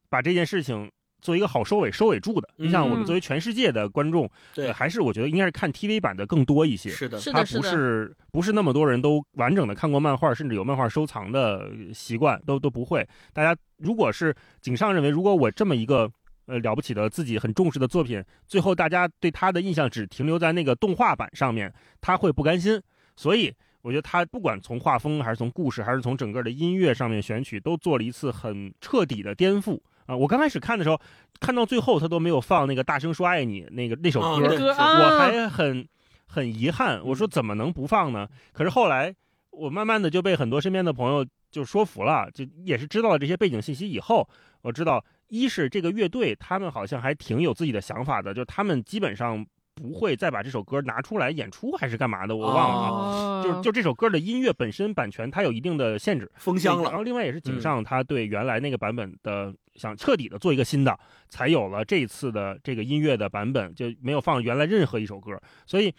[0.09, 0.91] 把这件事情
[1.25, 2.47] 做一个好收尾，收尾住的。
[2.57, 6.91] 你像我们嗯作为全世界的观众，对呃，还是我觉得应该是看 TV 版的更多一些。
[6.91, 13.05] 是的，它是的，是不，是不是那么多人都完整的看过漫画，甚至有漫画收藏的习惯，都都不会。
[13.33, 16.07] 大家如果是井上认为，如果我这么一个
[16.45, 22.79] 呃了不起的自己很重视的作品，最后大家对他的印象只停留在那个动画版上面，他会不甘心。
[23.15, 29.79] 所以我觉得他不管从画风，还是从故事，还是从整个的音乐上面选取，都做了一次很彻底的颠覆。
[30.05, 30.99] 啊，我刚开始看的时候，
[31.39, 35.87] 看到最后他都没有放那个“大声说爱你”那个那首歌，我还很
[36.27, 38.27] 很遗憾，我说怎么能不放呢？
[38.53, 39.13] 可是后来
[39.51, 44.27] 我慢慢的就被很多身边的朋友就说服了，就也是知道了这些背景信息以后，
[44.61, 52.89] 我知道一是这个乐队他们好像还挺有自己的想法的，就他们基本上不会再把这首歌拿出来演出还是干嘛的，我忘了啊。
[52.89, 60.97] 哦就就这首歌的音乐本身版权它有一定的限制，封箱了，然后另外也是井上他对原来那个版本的想彻底的做一个新的，
[61.29, 65.39] 才有了这次的这个音乐的版本，就没有放原来任何一首歌。
[65.67, 65.93] 所以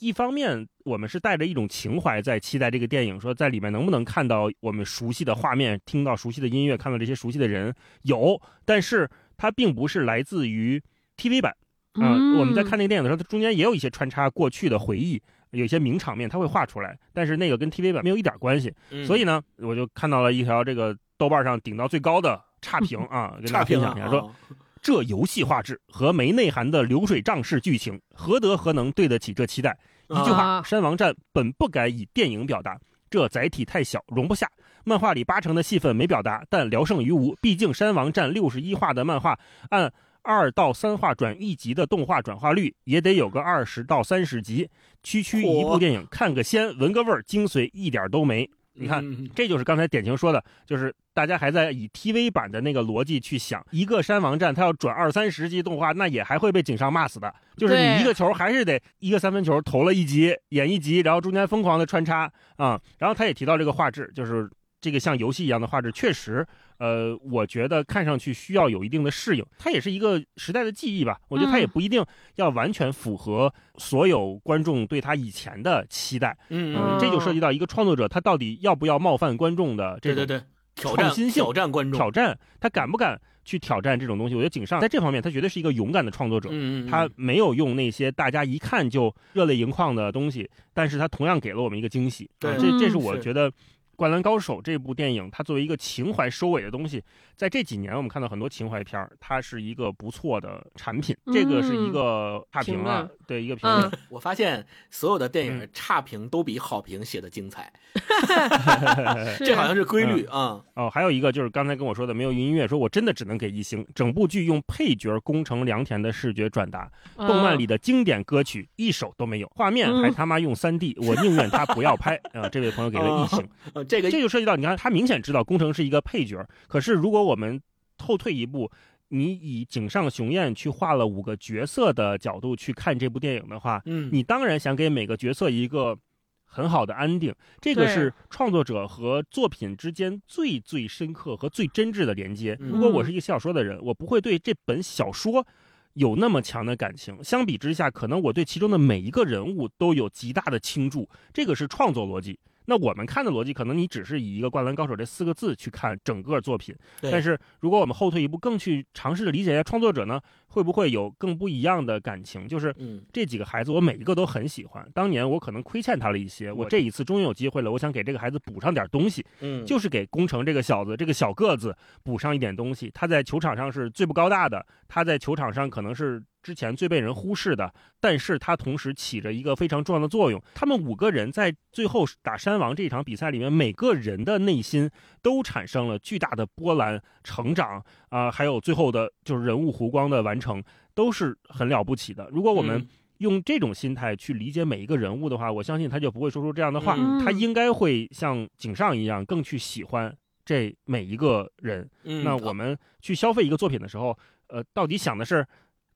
[0.00, 10.82] 一方面我们是带着一种情怀在期待这个电影，说在里面能不能看到我们熟悉的画面，听到熟悉的音乐，看到这些熟悉的人，有，但是它并不是来自于
[11.16, 11.56] TV 版。
[11.94, 15.20] 啊、嗯我们在看那个电影的时候，它中间也有一些穿插过去的回忆，
[15.50, 18.72] 有一些名场面它会画出来，但是那个跟 TV 版没有一点关系。
[18.90, 24.34] 嗯所以呢，我就看到了一条这个豆瓣上顶到最高的差评 啊，跟大家差评啊分享一下，说
[24.82, 29.78] 这游戏画质和没内涵的流水账式剧情，何德何能对得起这期待？
[30.08, 32.78] 一句话，啊山王战本不该以电影表达，
[33.08, 34.50] 这载体太小，容不下。
[34.86, 37.34] 漫画里八成的戏份没表达，但聊胜于无。
[37.40, 39.38] 毕竟山王战六十一话的漫画，
[39.70, 39.90] 按
[40.24, 44.68] 二到三话转一集的动画转化率，也得有个二十到三十集。
[45.02, 48.50] 区区一部电影，看个鲜，闻个味儿，精髓一点都没。
[48.76, 57.32] 你看，嗯这就是刚才典型说的，就是大家还在以 TV 版的那个逻辑去想，一个山王战他要转二三十集动画，那也还会被井上骂死的。
[57.56, 64.50] 就是你一个球还是得一个三分球投了一集，演一集，然后中间疯狂的穿插啊、然后他也提到这个画质，就是
[64.84, 71.18] 这个像游戏一样的画质，确实，呃，我觉得看上去需要有一定的适应，它也是一个时代的记忆吧。
[71.28, 72.04] 我觉得它也嗯不一定
[72.34, 76.36] 要完全符合所有观众对他以前的期待。
[76.50, 84.34] 嗯嗯这就涉及到一个创作者他到底要不要冒犯观众的这种对对对，挑战创新性挑战观众，挑战，他敢不敢去挑战这种东西？
[84.34, 86.50] 我觉得井上在这方面，他绝对是一个勇敢的创作者。
[86.52, 92.28] 嗯嗯，嗯他没有用那些大家一看就热泪盈眶的东西，但是他同样给了我们一个惊喜。
[92.38, 93.50] 对啊这这是我觉得
[93.96, 97.02] 《灌篮高手》这部电影，它作为一个情怀收尾的东西，
[97.36, 101.16] 在这几年我们看到很多情怀片儿，它是一个不错的产品。
[101.32, 103.92] 这个是一个差评啊对一个评论嗯。
[104.10, 107.72] 我发现所有的电嗯影差评都比好评写的精彩，
[109.36, 110.62] 是这好像是规律啊。
[110.74, 113.86] 哦，还有一个就是刚才跟我说的没有音乐，说我真的只能给一星。
[113.94, 122.16] 整部剧用配角宫城良田的视觉转达，动漫里的经典歌曲一首都没有，画面还嗯他妈用三 D，我宁愿他不要拍。
[122.32, 123.48] 啊，这位朋友给了一星，
[123.84, 127.60] 呃，这个这就涉及到你看，他明显知道工程是一个配角，可是如果我们
[127.98, 128.70] 后退一步。
[129.08, 135.96] 你以井上雄彦去画了五个角色的角度去看这部电影的话，嗯，你当然想给每个角色一个
[136.44, 142.56] 很好的安定，这个是创作者和作品之间最最深刻和最真挚的连接。
[142.58, 145.46] 嗯如果我是一个写小说的人，我不会对这本小说
[145.92, 147.22] 有那么强的感情。
[147.22, 152.36] 相比之下，可能我对其中的每一个人物都有极大的倾注，这个是创作逻辑。
[152.66, 160.20] 那我们看的逻辑，可能你只是以一个“灌篮高手”这四个字去看整个作品，但是如果我们后退一步，更去尝试着理解一下创作者呢，
[160.54, 162.46] 会不会有更不一样的感情？
[162.46, 164.88] 就是嗯这几个孩子，我每一个都很喜欢。
[164.94, 172.88] 当年我可能亏欠他了一些，我这一次终于有机会了，我想给这个孩子补上点东西，嗯，就是给工程这个小子，这个小个子补上一点东西。
[172.94, 180.40] 他在球场上是最不高大的，他在球场上可能是之前最被人忽视的，但是他同时起着一个非常重要的作用。
[180.54, 184.88] 他们五个人在最后打山王这场比赛里面，每个人的内心
[185.24, 190.62] 都产生了巨大的波澜、成长啊、还有最后的就是人物弧光的完成，
[190.94, 192.28] 都是很了不起的。
[192.30, 196.94] 如果我们嗯用这种心态去理解每一个人物的话，我相信他就不会说出这样的话。
[196.98, 200.14] 嗯他应该会像井上一样，更去喜欢
[200.44, 201.88] 这每一个人。
[202.02, 204.18] 嗯那我们去消费一个作品的时候，
[204.48, 205.46] 呃，到底想的是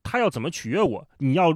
[0.03, 1.07] 他要怎么取悦我？
[1.18, 1.53] 你要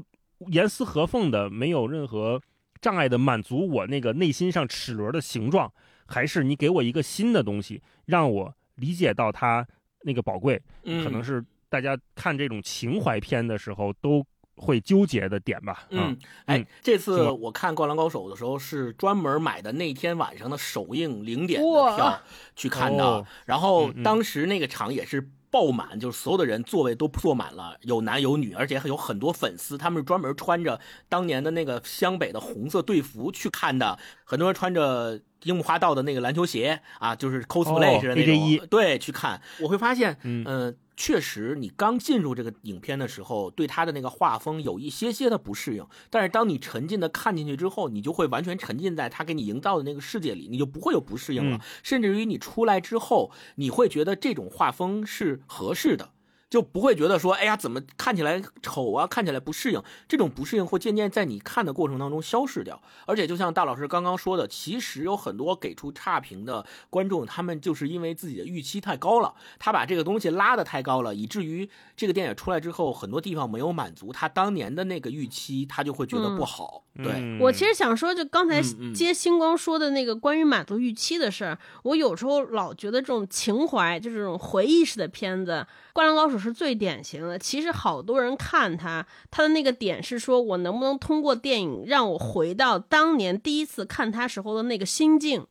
[0.48, 2.42] 严丝合缝的，没有任何
[2.82, 5.72] 障碍的满足我那个内心上齿轮的形状，
[6.12, 9.66] 还是你给我一个新的东西，让我理解到它
[10.02, 10.60] 那个宝贵？
[10.84, 14.22] 可能是是大家看这种情怀片的时候都
[14.56, 15.86] 会纠结的点吧。
[15.90, 22.20] 嗯，哎嗯，这次我看《灌篮高手》的时候是专门买的那天晚上的首映零点的票
[22.54, 25.30] 去看的哦，然后当时那个场也是。
[25.52, 40.42] 爆满，就是所有的人座位都坐满了，有男有女，而且还有很多粉丝，他们是专门穿着当年的那个湘北的红色队服去看的，很多人穿着樱木花道的那个篮球鞋啊，就是 cosplay 哦似的那种，AJ1 对，去看，我会发现，嗯。
[40.46, 45.86] 呃，确实，你刚进入这个影片的时候，对他的那个画风有一些些的不适应。
[46.10, 51.56] 但是当你沉浸的看进去之后，你就会完全沉浸在他给你营造的那个世界里，你就不会有不适应了。
[51.56, 56.10] 嗯甚至于你出来之后，你会觉得这种画风是合适的。
[56.52, 59.82] 就不会觉得说，哎呀，怎么看起来丑啊，看起来不适应。
[60.06, 62.78] 这种不适应会渐渐在你看的过程当中消失掉。
[63.06, 76.82] 而且就像大老师刚刚说的，其实有很多给出差评的观众，他们就是因为自己的预期太高了，他把这个东西拉得太高了，以至于这个电影出来之后，很多地方没有满足他当年的那个预期，他就会觉得不好。
[77.02, 78.60] 对，嗯我其实想说，就刚才
[78.92, 85.52] 接星光说的那个关于满足预期的事儿，我有时候老觉得这种情怀，就是这种回忆式的片子，
[85.94, 87.38] 《灌篮高手》是最典型的。
[87.38, 95.46] 其实好多人看他，他的那个点是说我能不能通过电影让我回到当年第一次看他时候的那个心境。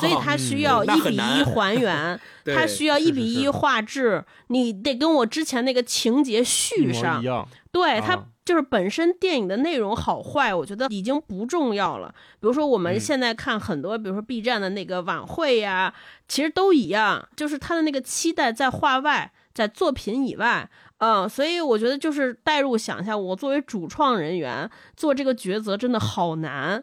[0.00, 7.22] 所以他 需要一比一还原，对它需要一比一是是是画质，你得跟我之前那个情节续上。
[7.70, 12.08] 对啊它就是本身电影的内容好坏，我觉得已经不重要了。
[12.40, 15.92] 比如说我们嗯现在看很多，比如说 B 站的那个晚会呀、
[16.28, 20.68] 其实都一样，就是他的那个期待在画外，在作品以外。
[20.98, 26.82] 嗯，所以我觉得就是代入想一下，我作为主创人员做这个抉择真的好难。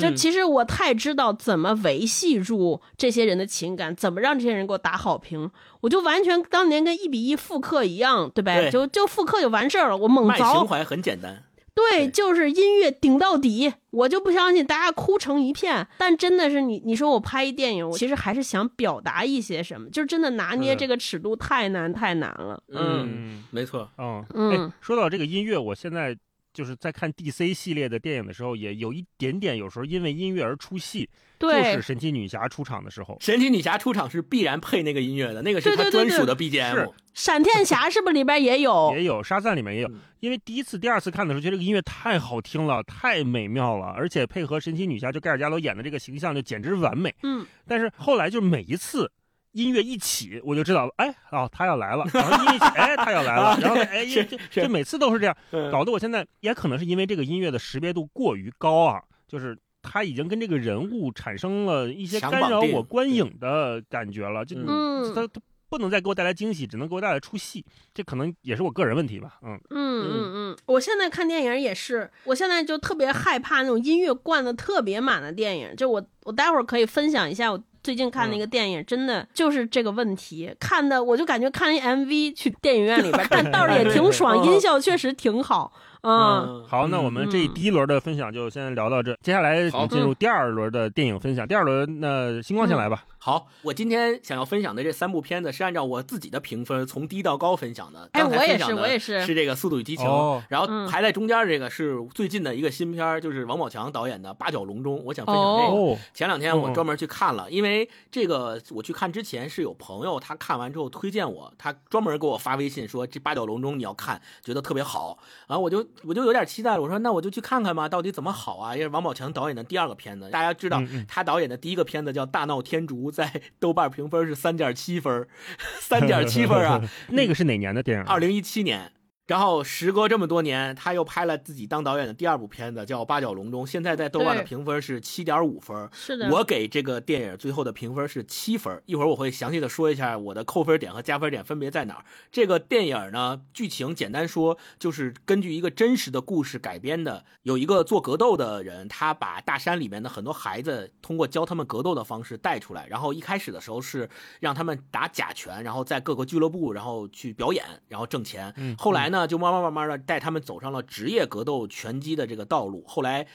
[0.00, 5.50] 就嗯其实我太知道怎么维系住这些人的情感，怎么让这些人给我打好评，
[5.80, 8.62] 我就完全当年跟一比一复刻一样，对呗？
[8.62, 11.42] 对就就复刻就完事儿了，我猛凿，卖情怀很简单。
[11.90, 15.86] 对，就是音乐顶到底，我就不相信大家哭成一片。
[15.96, 22.62] 但真的是你，你说我拍一电影，我其实还是想表达一些什么，就是真的拿捏这个尺度太难太难了。
[22.68, 23.90] 嗯嗯没错。
[23.98, 26.16] 嗯嗯哎，说到这个音乐，我现在
[26.52, 31.08] 就是在看 DC 系列的电影的时候，也有一点点，有时候因为音乐而出戏，
[31.40, 33.16] 就是神奇女侠出场的时候。
[33.20, 36.90] 神奇女侠出场是必然配那个音乐的，那个是她专属的 BGM。
[37.14, 38.92] 闪电侠是不是里边也有？
[38.94, 47.14] 也有沙赞里面也有嗯，因为第一次、第二次看的时候，觉得这个音乐太好听了，太美妙了，而且配合神奇女侠就盖尔加朵演的这个形象就简直完美。
[47.22, 49.10] 嗯，但是后来就是每一次
[49.52, 59.58] 音乐一起，我就知道了，哎，哦，他要来了， 然后音乐一起，哎，他要来了，然后哎，是就就每次都是这样，嗯搞得我现在也可能是因为这个音乐的识别度过于高啊，就是。
[59.82, 67.64] 他已经跟这个人物产生了一些干扰我观影的感觉了，就嗯他他不能再给我带来惊喜，只能给我带来出戏，
[67.94, 69.58] 这可能也是我个人问题吧，嗯。
[69.70, 75.74] 嗯嗯嗯，我现在看电影也是，我现在就特别害怕那种音乐灌的特别满的电影。
[75.76, 85.72] 就我我待会儿可以分享一下我最近看那个电影，真的就是这个问题，看的我就感觉看一 MV 去电影院里边， 但倒是也挺爽， 音效确实挺好。
[86.02, 91.46] 嗯，嗯，好，那我们这嗯第一轮的分享就先聊到这，接下来我好们进入第二轮的电影分享。
[91.46, 93.04] 第二轮，那星光先来吧。
[93.22, 98.08] 好，我今天想要分享的这三部片子是按照我自己的评分从低到高分享的。
[98.12, 105.68] 哎刚才我也是分享的我也是是这个《速度与激情》哦然后嗯排在中间这个是最近的一个新片儿，就是王宝强导演的《八角笼中》，我想分享这个。
[105.68, 118.74] 哦，前两天我专门去看了，因为这个我去看之前是有朋友他看完之后推荐我，他专门给我发微信说这八角笼中你要看，觉得特别好，然后我就我就有点期待了，我说那我就去看看吧，到底怎么好啊？
[118.74, 125.26] 因为王宝强导演的第二个片子，大家知道他导演的第一个片子叫《大闹天竺》，在豆瓣评分是三点七分，
[125.80, 126.80] 三点七分啊，
[127.10, 128.04] 那个是哪年的电影？
[128.04, 128.92] 二零一七年。
[129.30, 135.88] 然后时隔这么多年，他又拍了自己当导演的第二部片子，叫《八角笼中》，现在在豆瓣的评分是七点五分。
[135.92, 142.04] 是的，我给这个电影最后的评分是七分，一会儿我会详细的说一下我的扣分点和加分点分别在哪儿。
[142.32, 154.10] 这个电影呢，剧情简单说就是根据一个真实的故事改编的，有一个做格斗的人，他把大山里面的很多孩子通过教他们格斗的方式带出来，然后一开始的时候是
[154.40, 158.52] 让他们打假拳，然后在各个俱乐部然后去表演，然后挣钱。
[158.56, 162.84] 嗯后来呢，就慢慢慢慢的带他们走上了职业格斗拳击的这个道路。
[162.86, 163.26] 后来。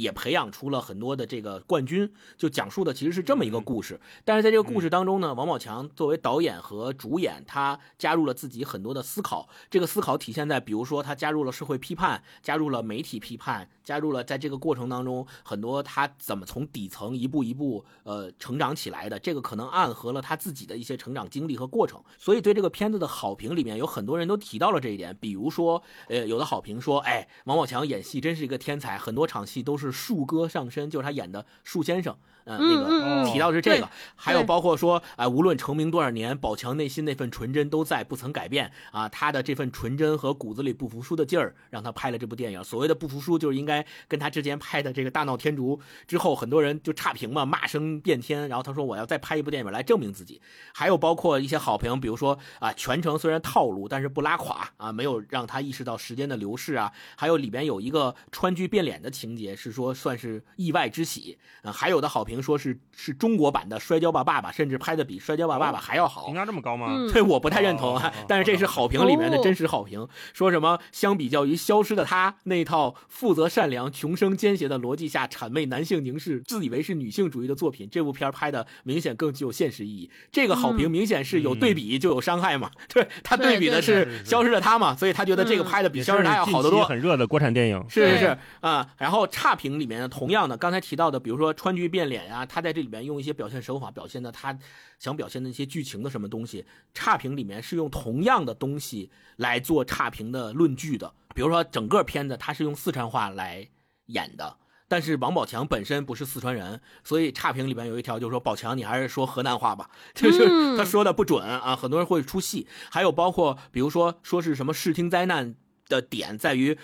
[0.00, 4.00] 也培养出了很多的这个冠军，就讲述的其实是这么一个故事。
[4.24, 9.48] 但是在这个故事当中呢，王宝强作为导演和主演，他加入了自己很多的思考。
[9.68, 19.18] 这个思考体现在，比如说他加入了社会批判，加入了媒体批判，加入了在这个过程当中很多他怎么从底层一步一步呃成长起来的。
[19.18, 22.02] 这个可能暗合了他自己的一些成长经历和过程。
[22.18, 25.16] 所以对这个片子的好评里面有很多人都提到了这一点。
[25.20, 32.16] 比如说，呃，有的好评说，哎，王宝强演戏真是一个天才，很多场戏都是树哥上身，就是他演的树先生。
[32.44, 39.08] 嗯，那个提到是这个，还有包括说，哎，无论成名多少年，宝强内心那份纯真都在，不曾改变啊。
[39.08, 42.64] 他的这份纯真和骨子里不服输的劲儿，让他拍了这部电影。
[42.64, 45.78] 所谓的不服输，就是应该跟他之前拍的这个大闹天竺
[46.08, 48.48] 之后，很多人就差评嘛，骂声遍天。
[48.48, 50.40] 然后他说，我要再拍一部电影来证明自己。
[50.74, 56.90] 还有包括一些好评，比如说啊，全程虽然套路，但是不拉垮啊，没有让他意识到时间的流逝啊。
[57.16, 61.70] 还有里边有一个川剧变脸的情节，是说算是意外之喜啊。
[61.70, 62.29] 还有的好评。
[62.30, 66.86] 评说是是中国版的《摔跤吧，爸爸》，甚至拍的比《摔跤吧，爸爸》还要好，评价这么高吗？
[67.12, 68.12] 对，我不太认同啊。
[68.28, 80.08] 但是这是好评里面的真实好评，说什么相比较于《消失的她》那一套负责善良、穷生奸邪的逻辑下谄媚男性凝视、自以为是女性主义的作品，这部片拍的明显更具有现实意义。
[80.30, 82.70] 这个好评明显是有对比就有伤害嘛？
[82.94, 86.84] 对他对比的是《消失的她》嘛，所以他觉得这个拍的比《消失的她》要好得多。
[86.84, 88.86] 很热的国产电影，是是是啊。
[88.98, 92.19] 然后差评里面同样的，刚才提到的，比如说川剧变脸。
[92.28, 94.58] 啊，他在这里面用一些表现手法，表现的他
[94.98, 96.64] 想表现的一些剧情的什么东西。
[96.92, 101.14] 差评里面是用同样的东西来做差评的论据的。
[101.34, 103.68] 比如说，整个片子他是用四川话来
[104.06, 104.56] 演的，
[104.88, 112.66] 但是王宝强本身不是四川人，所以差评里面有一条就是说：“宝强，你还是说河南话吧。”就是他说的不准啊，很多人会出戏。
[112.90, 115.54] 还有包括比如说说是什么视听灾难
[115.88, 116.76] 的点在于。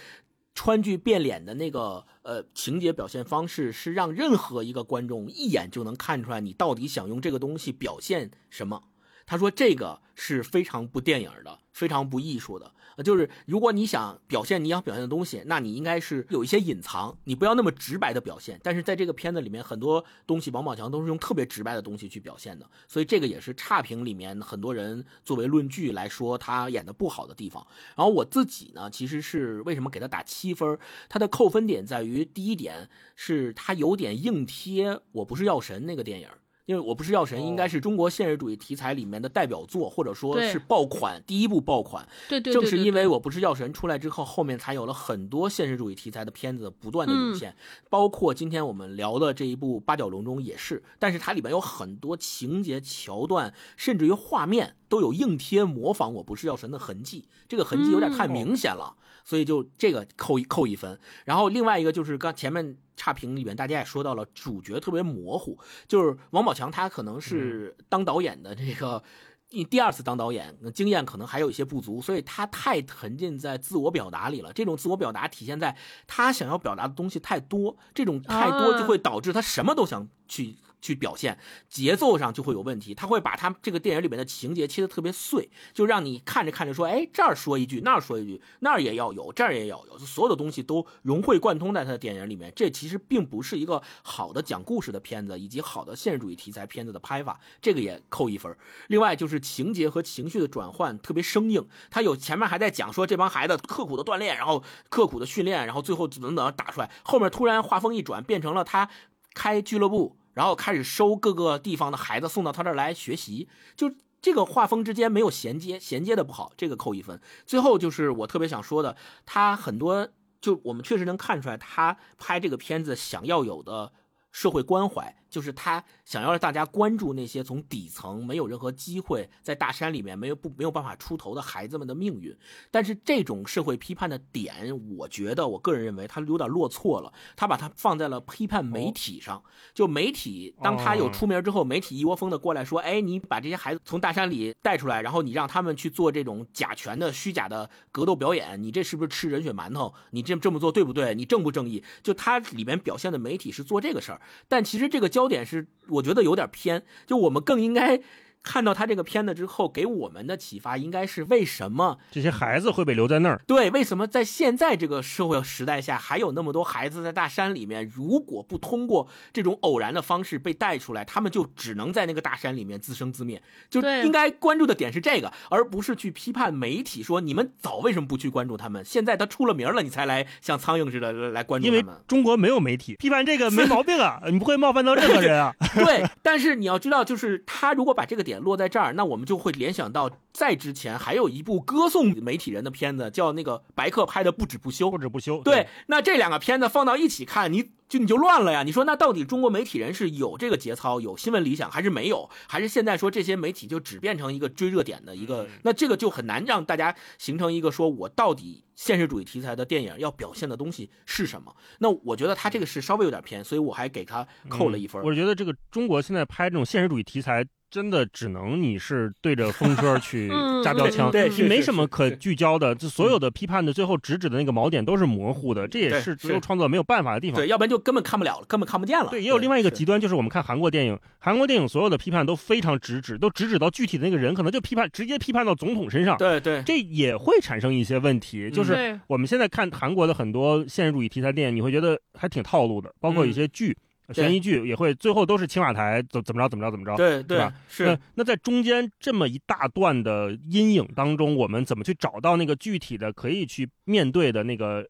[0.58, 8.82] 川剧变脸的那个呃情节表现方式，是让任何一个观众一眼就能看出来你到底想用这个东西表现什么。
[9.24, 12.74] 他说这个是非常不电影的，非常不艺术的。
[13.02, 18.58] 就是如果你想表现你要表现的东西，那你应该是有一些隐藏，你不要那么直白的表现。
[18.62, 27.66] 但是在这个片子里面，很多东西王宝强都是用特别直白的东西去表现的，所以这个也是差评里面很多人作为论据来说他演的不好的地方。
[27.94, 30.78] 然后我自己呢，其实是为什么给他打七分？
[31.08, 36.28] 他的扣分点在于第一点是他有点硬贴《我不是药神》那个电影。
[36.66, 42.06] 因为我不是药神，应该是中国现实主义题材里面的代表作，或者说是爆款第一部爆款。
[42.28, 42.52] 对对。
[42.52, 47.54] 正是因为我不是药神出来之后，后面才有了很多现实主义题材的片子不断的涌现，
[47.88, 50.82] 包括今天我们聊的这一部《八角笼中》也是。
[50.98, 58.96] 但是它里面有很多情节桥段，甚至于画面都有硬贴模仿我不是药神的痕迹，这个痕迹有点太明显了。
[59.26, 69.02] 所以就这个扣一扣一分，然后另外一个就是刚前面差评里面大家也说到了，主角特别模糊，就是王宝强他可能是当导演的这个。
[69.50, 74.52] 你第二次当导演，经验可能还有一些不足，所以他太沉浸在自我表达里了。
[74.52, 75.74] 这种自我表达体现在
[76.08, 80.56] 他想要表达的东西太多，这种太多就会导致他什么都想去
[80.86, 82.94] 去表现，节奏上就会有问题。
[82.94, 92.52] 他会把他这个电影里面的情节切得特别碎，就让你看着看着说，哎，这儿说一句，那儿说一句，那儿也要有，这儿也要有，所有的东西都融会贯通在他的电影里面。
[92.54, 98.54] 这其实并不是一个好的讲故事的片子，以及好的现实主义题材片子的拍法，这个也扣一分。
[98.88, 99.40] 另外就是。
[99.56, 108.90] 情节和情绪的转换特别生硬，他有前面还在讲说这帮孩子刻苦的锻炼，然后刻苦的训练，然后最后等等打出来，后面突然画风一转，变成了他
[109.34, 117.18] 开俱乐部，然后开始收各个地方的孩子送到他这儿来学习，就这个画风之间没有衔接，衔接的不好，这个扣一分。
[117.46, 120.06] 最后就是我特别想说的，他很多
[120.42, 123.92] 就我们确实能看出来，他拍这个片子想要有的
[124.30, 125.16] 社会关怀。
[125.36, 132.34] 就是他想要让大家关注那些从底层没有任何机会在大山里面没有不没有办法出头的孩子们的命运，
[132.70, 139.42] 但是这种社会批判的点，我觉得我个人认为他有点落错了，他把它放在了批判媒体上。
[139.74, 149.92] 就媒体当他有出名之后，媒体一窝蜂的过来说：“哎，你把这些孩子从大山里带出来，然后你让他们去做这种假拳的虚假的格斗表演，你这是不是吃人血馒头？
[150.12, 151.14] 你这这么做对不对？
[151.14, 155.10] 你正不正义？”就他里面表现的媒体是做这个事儿，但其实这个。
[155.26, 158.00] 焦点是我觉得有点偏，就我们更应该
[158.46, 163.40] 看到他这个片子之后，给我们的启发应该是为什么这些孩子会被留在那儿？
[163.44, 167.90] 对，为什么在现在这个社会时代下，还有那么多孩子在大山里面？
[167.92, 173.42] 如果不通过这种偶然的方式被带出来，他们就只能在那个大山里面自生自灭。
[173.68, 178.84] 就应该关注的点是这个，而不是去批判媒体说你们早为什么不去关注他们？
[178.84, 181.96] 现在他出了名了，你才来像苍蝇似的来来关注因为他们。
[182.06, 185.52] 中国没有媒体，批判这个没毛病啊，你不会冒犯到任何人啊。
[185.74, 194.98] 对，但是你要知道，就是他如果把这个点落在这儿，那我们就会联想到，在之前还有一部歌颂媒体人的片子，叫那个白客拍的《不止不休不》。
[195.00, 195.42] 止不休。
[195.42, 198.62] 对，那这两个片子放到一起看，你就你就乱了呀。
[198.62, 202.28] 你说那到底中国媒体人是有这个节操、有新闻理想，还是没有？
[202.48, 205.46] 还是现在说这些媒体就只变成一个追热点的一个？
[205.62, 211.54] 那这个就很难让大家形成一个说我到底现实主义题材的电影要表现的东西是什么？
[211.78, 215.00] 那我觉得他这个是稍微有点偏，所以我还给他扣了一分。
[215.02, 227.48] 嗯我觉得这个中国现在拍这种现实主义题材，真的只能你是对着风车 去嗯扎标枪，对，你是没什么可聚焦的，就所有的批判的最后直指的那个锚点都是模糊的，这也是只有创作没有办法的地方对，。
[227.48, 229.08] 要不然就根本看不了了，根本看不见了。
[229.10, 238.50] 对，也有另外一个极端，就是我们看韩国电影，韩国电影所有的批判都非常直指，都直指到具体的那个人，可能就批判直接批判到总统身上，对对这也会产生一些问题。
[238.50, 243.76] 就是我们现在看韩国的很多现实主义题材电影，你会觉得还挺套路的，包括一些剧。
[244.12, 254.86] 悬疑剧也会最后都是青瓦台怎怎么着怎么着怎么着，对对吧是那那在中间这么一大段的阴影当中，我们怎么去找到那个具体的可以去面对的那个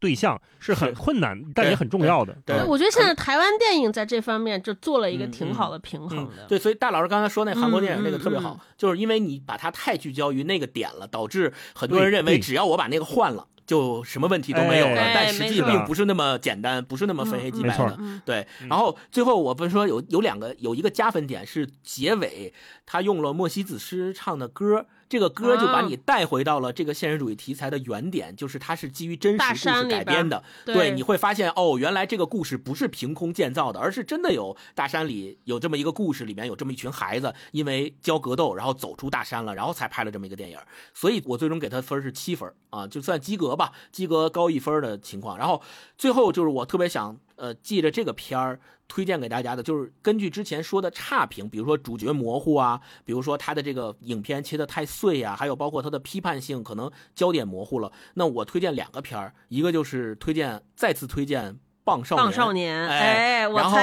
[0.00, 2.36] 对象，是很困难，但也很重要的。
[2.46, 6.44] 对嗯我觉得现在台湾电影在这方面就做了一个挺好的平衡的。
[6.44, 15.00] 嗯对，所以大老师刚才说那韩国电影那个特别好，嗯嗯就是因为你把它太聚焦于那个点了，导致很多人认为只要我把那个换了，就什么问题都没有了。
[15.00, 17.94] 哎但实际并不是那么简单，不是那么非黑即白的。
[18.00, 22.52] 嗯对，嗯然后最后我不是说有有两个有一个加分点是结尾，
[22.86, 30.42] 他用了莫西子诗唱的歌，这个歌就把你带回到了这个现实主义题材的原点，就是它是基于真实故事改编的。
[30.64, 40.58] 对你会发现哦，原来这个故事不是凭空建造的，而是真的有大山里有这么一个故事，里面有这么一群孩子，因为教格斗，然后走出大山了，然后才拍了这么一个电影。
[40.92, 45.38] 所以我最终给他分是七分啊，就算及格吧，及格高一分的情况。
[45.38, 45.62] 然后
[45.96, 48.60] 最后就是我特别想呃记着这个片儿。
[48.88, 57.92] 推荐给大家的就是根据之前说的差评，比如说主角模糊啊，比如说他的这个影片切的太碎啊，还有包括他的批判性可能焦点模糊了。
[58.14, 61.52] 那我推荐两个片儿，一个就是推荐再次推荐
[61.84, 63.78] 《棒少年》，棒少年，哎然后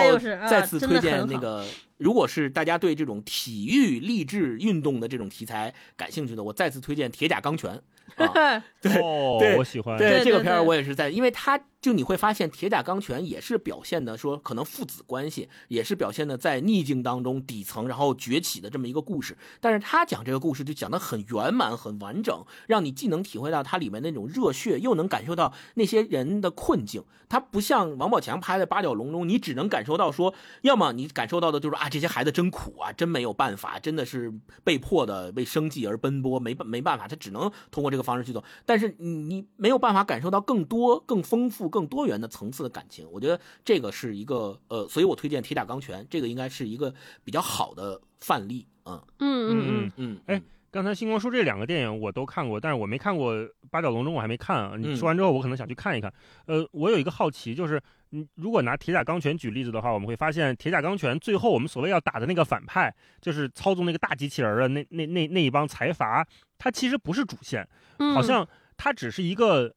[0.50, 1.64] 再次推荐那个，
[1.98, 7.82] 如果是大家对这种体育励志运动的这种题材感兴趣的，我再次推荐《铁甲钢拳》
[8.24, 8.64] 啊。
[8.82, 9.98] 对哦对，我喜欢。
[9.98, 19.36] 对对这个片儿我也是在，因为它就你会发现《铁甲钢拳》也是表现的说可能父子关系，也是表现的在逆境当中底层然后崛起的这么一个故事。
[19.60, 27.04] 但是他讲这个故事就讲的很圆满、很完整，让你既能体会到它里面那种热血，又能感受到那些人的困境。
[27.28, 34.34] 它不像王宝强拍的《八角笼中》，你只能感受到说，要么你感受到的就是啊，这些孩子真苦啊，真没有办法，真的是
[34.64, 38.44] 被迫的为生计而奔波，没办没办法，他只能通过这个方式去走。
[38.66, 43.08] 但是你你没有办法感受到更多、更丰富、更多元的层次的感情。
[43.12, 46.92] 我觉得这个是一个呃，所以我推荐《铁打钢拳》，这个应该是一个
[47.24, 48.66] 比较好的范例。
[48.86, 50.42] 嗯嗯嗯嗯，嗯，哎
[50.76, 53.34] 刚才星光说这两个电影我都看过，但是我没看过
[53.72, 54.74] 《八角笼中》，我还没看啊。
[54.78, 56.14] 你嗯说完之后，我可能想去看一看。
[56.48, 67.66] 呃，我有一个好奇，就是嗯，如果拿《铁甲钢拳》举例子的话，我们会发现《铁甲钢拳》最后我们所谓要打的那个反派，就是操纵那个大机器人儿的那那那那一帮财阀，他其实不是主线，
[68.00, 68.46] 嗯好像
[68.76, 69.74] 他只是一个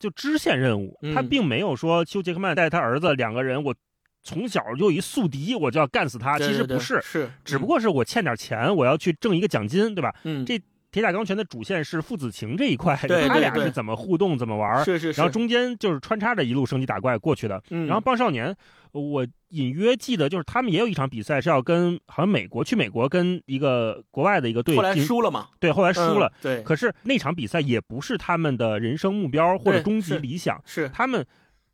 [0.00, 3.72] 就支线任务，嗯他并没有说休·杰克曼带他儿子两个人，我
[4.22, 6.38] 从小就一宿敌，我就要干死他。
[6.38, 10.14] 对对对其实不是，是，只不过是我欠点钱，我要去挣一个奖金，对吧？
[10.24, 10.60] 嗯，这
[10.92, 17.62] 铁甲钢拳的主线是父子情这一块，对他俩是怎么互动、怎么玩，是是是，然后中间就是穿插着一路升级打怪过去的。
[17.70, 18.52] 嗯，然后棒少年，
[18.90, 26.26] 我隐约记得就是他们也有一场比赛是要跟好像美国去美国跟一个国外的一个队后来输了嘛，对，后来输了。
[26.26, 31.24] 嗯对，可是那场比赛也不是他们的人生目标或者终极理想，是他们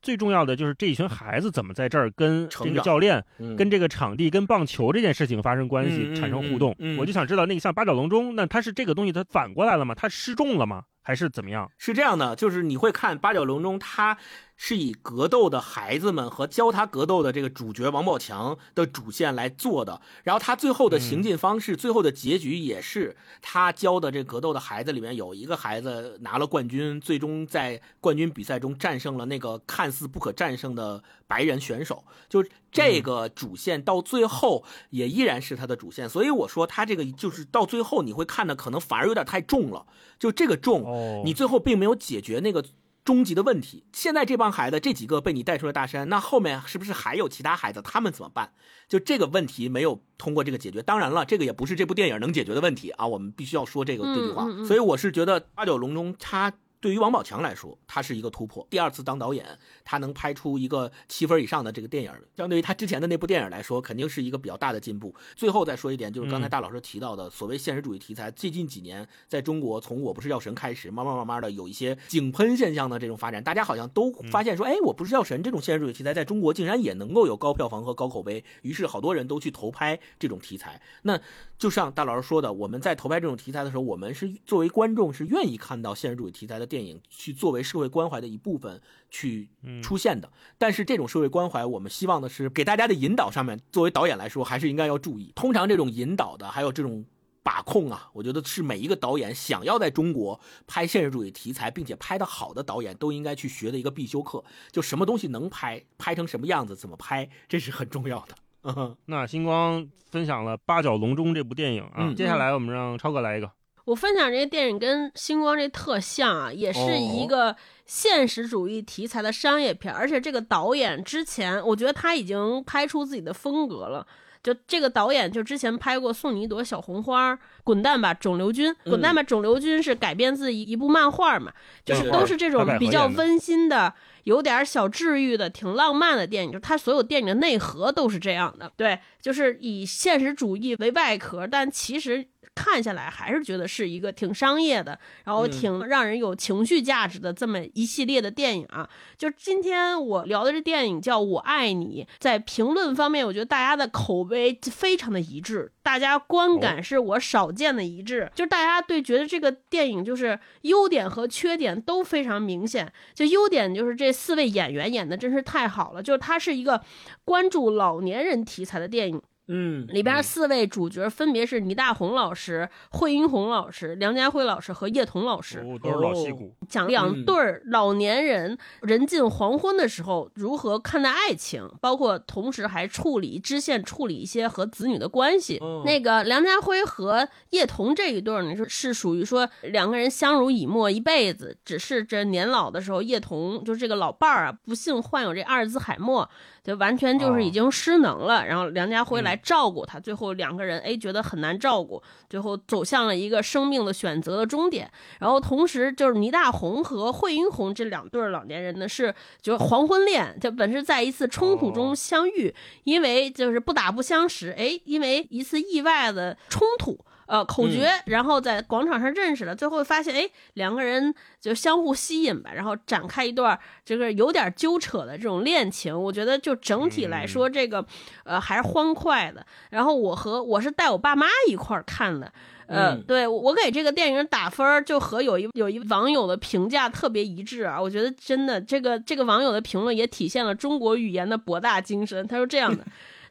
[0.06, 6.72] 最重要的就是这一群孩子怎么在这儿跟这个教练、嗯跟这个场地、跟棒球这件事情发生关系，产生互动。
[6.96, 9.96] 我就想知道，那个像八角笼中，那它是这个东西它反过来了吗？
[9.96, 10.84] 它失重了吗？
[11.06, 11.70] 还是怎么样？
[11.78, 14.18] 是这样的，就是你会看八角笼中，他
[14.56, 39.86] 是以格斗的孩子们和教他格斗的这个主角王宝强的主线来做的，然后他最后的行进方式，最后的结局也是他教的这格斗的孩子里面有一个孩子拿了冠军，最终在冠军比赛中战胜了那个看似不可战胜的白人选手，就是这个主线到最后也依然是他的主线，所以我说他这个就是到最后你会看的可能反而有点太重了，
[40.18, 42.64] 就这个重，哦，你最后并没有解决那个
[43.04, 43.84] 终极的问题。
[43.92, 47.80] 现在这帮孩子这几个被你带出了大山，那后面是不是还有其他孩子？
[47.82, 48.52] 他们怎么办？
[48.88, 50.82] 就这个问题没有通过这个解决。
[50.82, 54.46] 当然了，这个也不是这部电影能解决的问题啊，我们必须要说这个这句话。
[54.66, 56.52] 所以我是觉得八九龙中他。
[56.80, 58.66] 对于王宝强来说，他是一个突破。
[58.70, 65.14] 第二次当导演，他能拍出一个七分以上的这个电影，相对于他之前的那部电影来说，肯定是一个比较大的进步。
[65.34, 80.80] 最后再说一点，就是刚才大老师提到的所谓现实主义题材，最近几年在中国，从《我不是药神》开始，慢慢慢慢的有一些井喷现象的这种发展，大家好像都发现说，哎，《我不是药神》这种现实主义题材在中国竟然也能够有高票房和高口碑，于是好多人都去投拍这种题材。
[81.02, 81.18] 那
[81.58, 88.80] 就像大老师说的，我们在投拍这种题材的时候，我们是作为观众是愿意看到现实主义题材的电影去作为社会关怀的一部分
[89.10, 89.48] 去
[89.82, 90.30] 出现的。
[90.58, 95.32] 但是这种社会关怀，我们希望的是给大家的引导上面，作为导演来说，还是应该要注意。
[95.34, 97.04] 通常这种引导的，还有这种
[97.42, 104.44] 把控啊，我觉得是每一个导演想要在中国拍现实主义题材，并且拍得好的导演都应该去学的一个必修课。
[104.70, 108.34] 就什么东西能拍，拍成什么样子，怎么拍，这是很重要的。
[108.66, 108.96] 嗯。
[109.06, 112.14] 那星光分享了《八角笼中》这部电影啊，嗯。
[112.14, 113.50] 接下来我们让超哥来一个。
[113.84, 117.54] 我分享这个电影跟星光这特像啊，也是一个
[117.84, 124.04] 现实主义题材的商业片，而且这个导演之前，我觉得他已经拍出自己的风格了。
[124.42, 127.32] 就这个导演，就之前拍过《送你一朵小红花》
[127.64, 131.52] 《滚蛋吧肿瘤君》，《滚蛋吧肿瘤君》是改编自一一部漫画嘛，
[131.84, 133.92] 就是都是这种比较温馨的、
[134.26, 136.52] 有点小治愈的、挺浪漫的电影。
[136.52, 142.28] 就是它所有电影的内核都是这样的，对，就是以现实主义为外壳，但其实。
[142.56, 148.88] 看下来还是觉得是一个挺商业的，然后嗯挺让人有情绪价值的这么一系列的电影啊。
[149.18, 162.90] 就今天我聊的这电影叫《我爱你》，在评论方面，我觉得大家的口碑非常的一致，大家观感是我少见的一致，就是大家对觉得这个电影就是优点和缺点都非常明显。
[163.14, 166.82] 就优点就是这四位演员演的真是太好了，就是它是一个
[167.24, 169.22] 关注老年人题材的电影。
[169.48, 176.52] 嗯，里边四位主角分别是倪大红老师、惠英红老师、梁家辉老师和叶童老师，哦，都是老戏骨。
[176.68, 185.58] 讲两嗯对儿老年人人近黄昏的时候如何看待爱情，包括同时还处理支线处理一些和子女的关系。
[185.62, 196.28] 嗯那个梁家辉和叶童这一对儿呢，是是属于说两个人相濡以沫一辈子，只是这年老的时候，叶童就是这个老伴儿啊，不幸患有这阿尔兹海默。
[196.66, 204.90] 就完全就是已经失能了，然后梁家辉来照顾他，最后两个人哎觉得很难照顾，最后走向了一个生命的选择的终点。
[205.20, 212.52] 然后同时就是倪大红和惠英红这两对老年人呢是就是黄昏恋，就本是在一次冲突中相遇，
[212.82, 216.98] 因为就是不打不相识，哎，因为一次意外的冲突。
[217.26, 226.00] 呃，口诀，然后在广场上认识了，最后发现，哎，两个人就相互吸引吧，然后展开一段这个有点纠扯的这种恋情。
[226.00, 227.84] 我觉得就整体来说，这个
[228.24, 229.44] 呃还是欢快的。
[229.70, 232.32] 然后我和我是带我爸妈一块儿看的，
[232.68, 237.80] 呃，嗯对我给这个电影打分儿，就和有一有一网友的评价特别一致啊。
[237.82, 242.24] 我觉得真的，这个这个网友的评论也体现了中国语言的博大精深。
[242.28, 242.84] 他说这样的。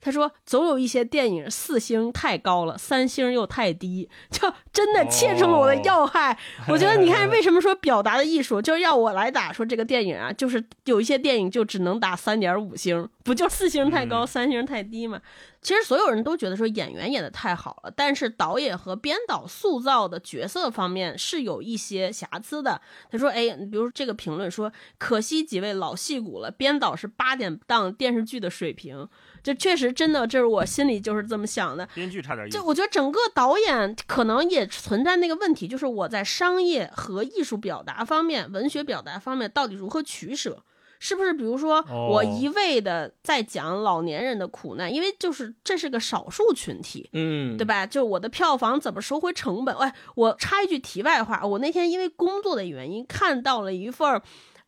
[0.06, 6.38] 他说：“总有一些电影四星太高了，三星又太低，就真的切中了我的要害。
[6.68, 15.20] 我觉得你看，为什么说表达的艺术，就是要我来打说这个电影啊，就是有一些电影就只能打三点五星，不就四星太高，三星太低吗？
[15.60, 22.80] 其实所有人都觉得说演员演的太好了，但是导演和编导塑造的角色方面是有一些瑕疵的。
[23.10, 29.10] 他说：“哎，比如这个评论说，可惜几位老戏骨了，编导是八点档电视剧的水平。”
[29.46, 31.88] 这确实真的，这是我心里就是这么想的。
[31.94, 32.66] 编剧差点意思就。
[32.66, 40.64] 我觉得整个导演可能也存在那个问题，就是我在商业和艺术表达方面、文学表达方面到底如何取舍？
[40.98, 47.86] 是不是比如说哦我一味的在讲老年人的苦难，因为就是这是个少数群体，嗯，对吧？
[47.86, 49.76] 就我的票房怎么收回成本？
[49.76, 54.22] 哎，我插一句题外话，我那天因为工作的原因看到了一份儿，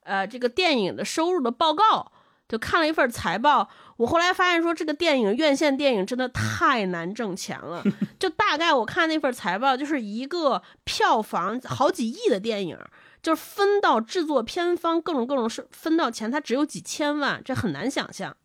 [0.04, 2.12] 呃，这个电影的收入的报告，
[2.48, 3.68] 就看了一份财报。
[3.98, 7.84] 我后来发现说，这个电影院线电影真的太难挣钱了。
[8.20, 12.78] 就大概我看那份财报，就是一个票房好几亿的电影，
[13.22, 18.36] 就是分到制作片方各种各种是分到钱，它只有几千万，这很难想象。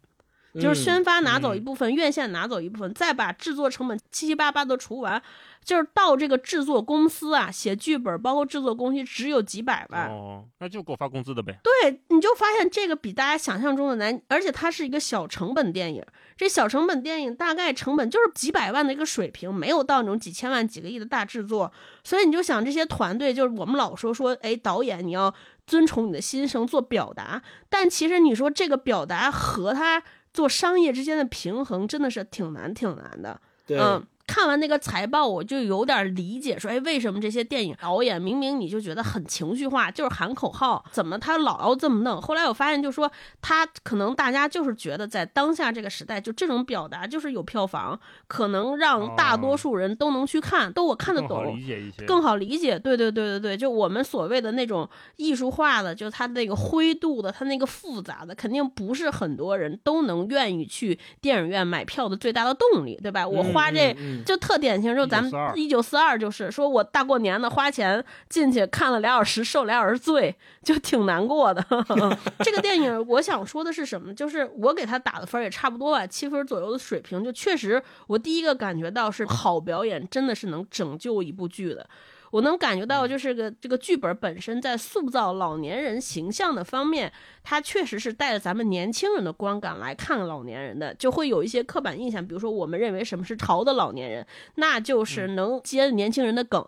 [0.61, 5.23] 就是宣发拿走嗯一部分，院线拿走一部分，再把制作成本七七八八都除完，
[5.65, 10.09] 就是到这个制作公司啊，写剧本包括制作工期只有几百万。
[10.09, 11.59] 哦，那就给我发工资的呗。
[11.63, 16.05] 对，你就发现这个比大家想象中的难，而且它是一个小成本电影。
[16.37, 21.73] 这小成本电影大概成本就是几百万的一个水平，没有到那种几千万、几个亿的大制作。
[22.03, 25.33] 所以你就想这些团队，就是我们老说说，哎，导演你要
[25.67, 33.41] 遵从你的心声做表达，但其实你说这个表达和他做商业之间的平衡，真的是挺难、挺难的。
[33.67, 42.19] 对，嗯，看完那个财报，我就有点理解，说，哎，为什么这些电影导演明明你就觉得很情绪化，就是喊口号，怎么他老要这么弄？
[42.19, 43.13] 后来我发现，就说
[43.43, 51.55] 他可能大家就是觉得在当下这个时代，就这种表达就是有票房，可能让大多数人都能去看，都我看得更好懂。
[51.59, 52.07] 理解一些。
[52.07, 63.29] 更好理解，对对对对对，就我们所谓的那种艺术化的，就他那个灰度的，他那个复杂的，肯定不是很多人都能愿意去电影院买票的最大的动力，对吧？
[63.29, 63.95] 我花这、
[64.25, 71.65] 就特典型，就咱们1942一九四二就是说我大过年的花钱进去看了俩小时，受俩小时罪，就挺难过的。
[72.41, 74.15] 这个电影我想说的是什么？
[74.15, 81.89] 就是我给他打的分也差不多吧，七分左右的水平，就确实我第一个感觉到是 好表演真的是能拯救一部剧的。
[82.33, 87.13] 我能感觉到，就是个这个剧本本身在塑造老年人形象的方面，
[87.45, 92.27] 它确实是带着咱们年轻人的观感来看老年人的，就会有一些刻板印象。
[92.27, 96.65] 比如说，我们认为什么是潮的老年人，那就是能接年轻人的梗。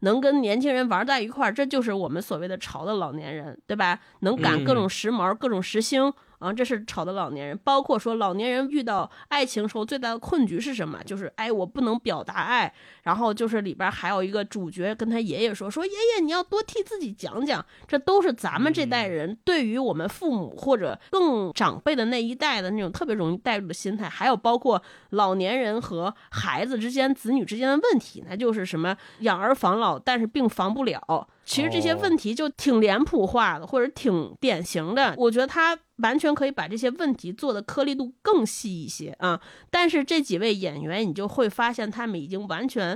[0.00, 3.98] 能跟年轻人玩在一块儿，这就是我们所谓的潮的老年人，对吧？
[4.20, 7.58] 能赶各种时髦、各种时兴啊，这是潮的老年人。
[7.64, 11.02] 包括说老年人遇到爱情时候最大的困局是什么？
[11.02, 12.74] 就是哎，我不能表达爱。
[13.06, 31.28] 然后就是里边还有一个主角跟他爷爷说：“说爷爷，你要多替自己讲讲。”这都是咱们这代人对于我们父母或者更长辈的那一代的那种特别容易带入的心态，还有包括老年人和孩子之间、子女之间的问题，那就是什么养儿防老，但是并防不了。
[31.44, 35.14] 其实这些问题就挺脸谱化的，或者挺典型的。
[35.16, 39.40] 我觉得他完全可以把这些问题做的颗粒度更细一些啊。
[39.70, 42.95] 但是这几位演员，你就会发现他们已经完全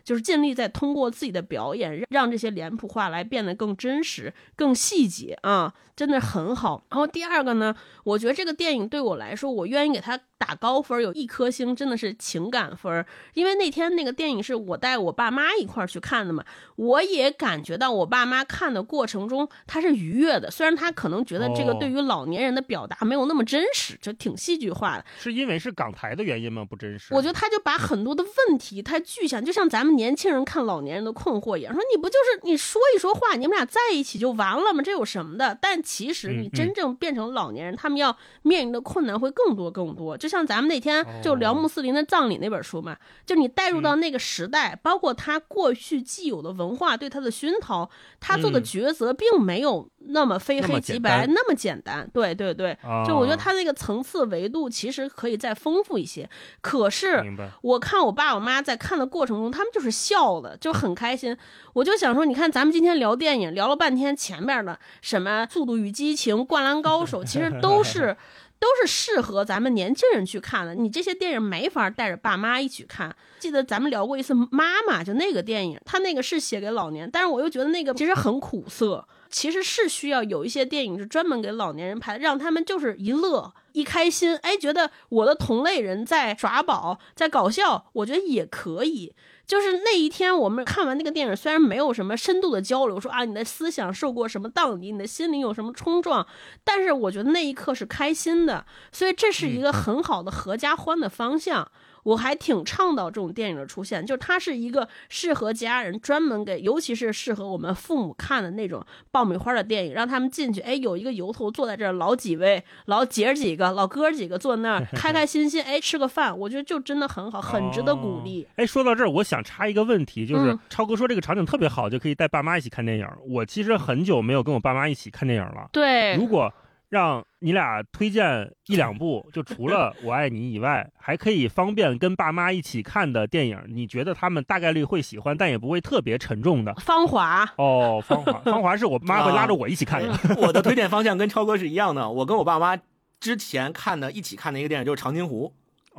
[0.03, 6.83] 就是尽力在通过自己的表演，让这些脸谱化来变得更真实、更细节啊，真的很好。
[6.89, 13.05] 然后第二个呢，我觉得这个电影对我来说，我愿意给他打高分，有一颗星，真的是情感分。
[13.33, 16.43] 因为那天那个电影是我带我爸妈一块儿去看的嘛，
[16.75, 25.05] 我也感觉到我爸妈看的过程中他是愉悦的，虽然他可能觉得这个哦对于老年人的表达没有那么真实，就挺戏剧化的。
[25.19, 26.65] 是因为是港台的原因吗？
[26.65, 27.13] 不真实。
[27.13, 34.81] 我觉得他就把很多的问题他具象，就像咱们年轻人看老年人的困惑一样，说你不就是你说一说话，你们俩在一起就完了吗？
[34.83, 35.57] 这有什么的？
[35.61, 40.17] 但其实你真正变成老年人，他们要面临的困难会更多更多。
[40.17, 47.89] 就像咱们那天就聊哦穆斯林的葬礼那本书嘛，就你带入到那个时代，包括他过去既有的文化对他的熏陶，
[48.19, 52.09] 他做的嗯抉择并没有那么非黑即白那么简单。
[52.13, 56.29] 对对对，啊，就我觉得他那个层次维度其实可以再丰富一些。
[56.61, 57.21] 可是。
[57.61, 61.35] 我看我爸我妈在看的过程中，他们就是笑的，就很开心。
[61.73, 68.15] 我就想说，你看咱们今天聊电影，聊了半天，前面的什么《速度与激情》《灌篮高手》，其实都是
[68.59, 70.75] 都是适合咱们年轻人去看的。
[70.75, 73.15] 你这些电影没法带着爸妈一起看。
[73.39, 79.03] 记得咱们聊过一次《妈妈》，就那个电影，它那个是写给老年，但是我又觉得那个其实很苦涩。
[79.29, 89.13] 其实是需要有一些电影是专门给老年人拍的，让他们就是一乐一开心，哎，觉得我的同类人在耍宝，在搞笑，我觉得也可以。
[89.45, 96.25] 就是那一天，我们看完那个电影，虽然没有什么深度的交流，说啊你的思想受过什么荡涤，你的心灵有什么冲撞，
[96.63, 101.69] 但是我觉得那一刻是开心的，所以这是一个很好的合家欢的方向。
[102.03, 118.47] 我还挺倡导这种电影的出现，就是它是一个适合家人专门给，尤其是适合我们父母看的那种爆米花的电影，让他们进去，哎，有一个由头坐在这儿，老几位，老姐儿几个，老哥儿几个坐那儿， 开开心心，哎，吃个饭，我觉得就真的很好，很值得鼓励。
[118.55, 123.07] 哎，说到这儿，我想插一个问题，就是、嗯超哥说这个场景特别好，就可以带爸妈一起看电影。
[123.27, 125.69] 我其实很久没有跟我爸妈一起看电影了。
[125.71, 126.51] 对，如果
[126.89, 136.73] 让你俩推荐一两部，就除了《我爱你》以外，还可以方便跟爸妈一起看的电影，你觉得他们大概率会喜欢，但也不会特别沉重的？
[136.75, 140.13] 芳华，哦，芳华，芳华是我妈会拉着我一起看的。
[140.37, 142.09] 我的推荐方向跟超哥是一样的。
[142.09, 142.77] 我跟我爸妈
[143.21, 145.53] 之前看的一起看的一个电影就是《长津湖》，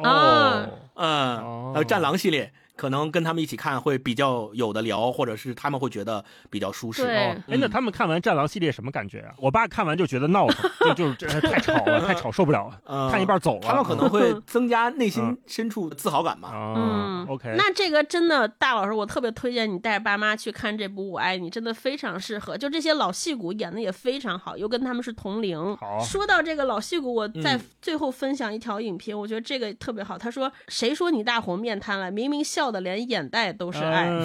[0.05, 7.05] 哦，嗯，哦还有《战狼》系列，可能跟他们一起看会比较有的聊，或者是他们会觉得比较舒适。
[7.05, 9.35] 对哦，哎，那他们看完《战狼》系列什么感觉啊？
[9.39, 13.61] 我爸看完就觉得闹腾，就就是这太吵了，太吵，受不了，嗯 看一半走了。
[13.63, 16.49] 他们可能会增加内心深处的自豪感吧。
[16.49, 22.57] 啊 嗯，OK，那这个真的，大老师，我特别推荐你带着爸妈去看这部《我爱你》，真的非常适合。
[22.57, 25.77] 就这些老戏骨演的也非常好，又跟他们是同龄。
[25.77, 30.17] 好说到这个老戏骨，我在嗯最后分享一条影片，我觉得这个特别好。
[30.17, 32.11] 他说：“谁说你大红面瘫了？
[32.11, 34.09] 明明笑的连眼袋都是爱。
[34.09, 34.23] 嗯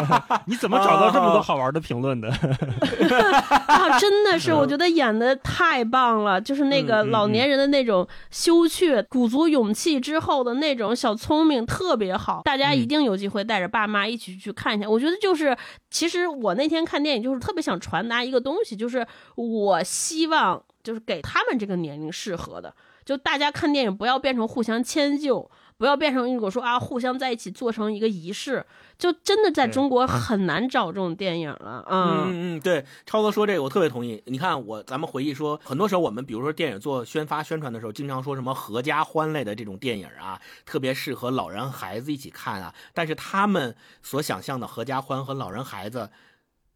[0.46, 2.28] 你怎么找到这么多好玩的评论的？
[3.66, 12.42] 啊，真的是，我觉得演的太棒了，就是那个老年人的那种羞怯、鼓足勇气之后的那种小聪明，特别好。
[12.44, 14.88] 大家一定有机会带着爸妈一起去看一下。
[14.88, 15.56] 我觉得就是，
[15.90, 19.06] 其实我那天看电影，就是特别想传达一个东西，就是
[19.36, 22.74] 我希望就是给他们这个年龄适合的，
[23.04, 25.50] 就大家看电影不要变成互相迁就。
[25.80, 28.66] 不要变成一种说啊，互相在一起做成一个仪式，
[28.98, 31.82] 就真的在中国很难找这种电影了。
[31.88, 34.22] 嗯嗯嗯，对，超哥说这个我特别同意。
[34.26, 42.74] 你看我，咱们回忆说，很多时候我们比如说电影做宣发宣传的时候，经常说什么合家欢类的这种电影啊，特别适合老人孩子一起看啊。
[42.92, 46.10] 但是他们所想象的合家欢和老人孩子，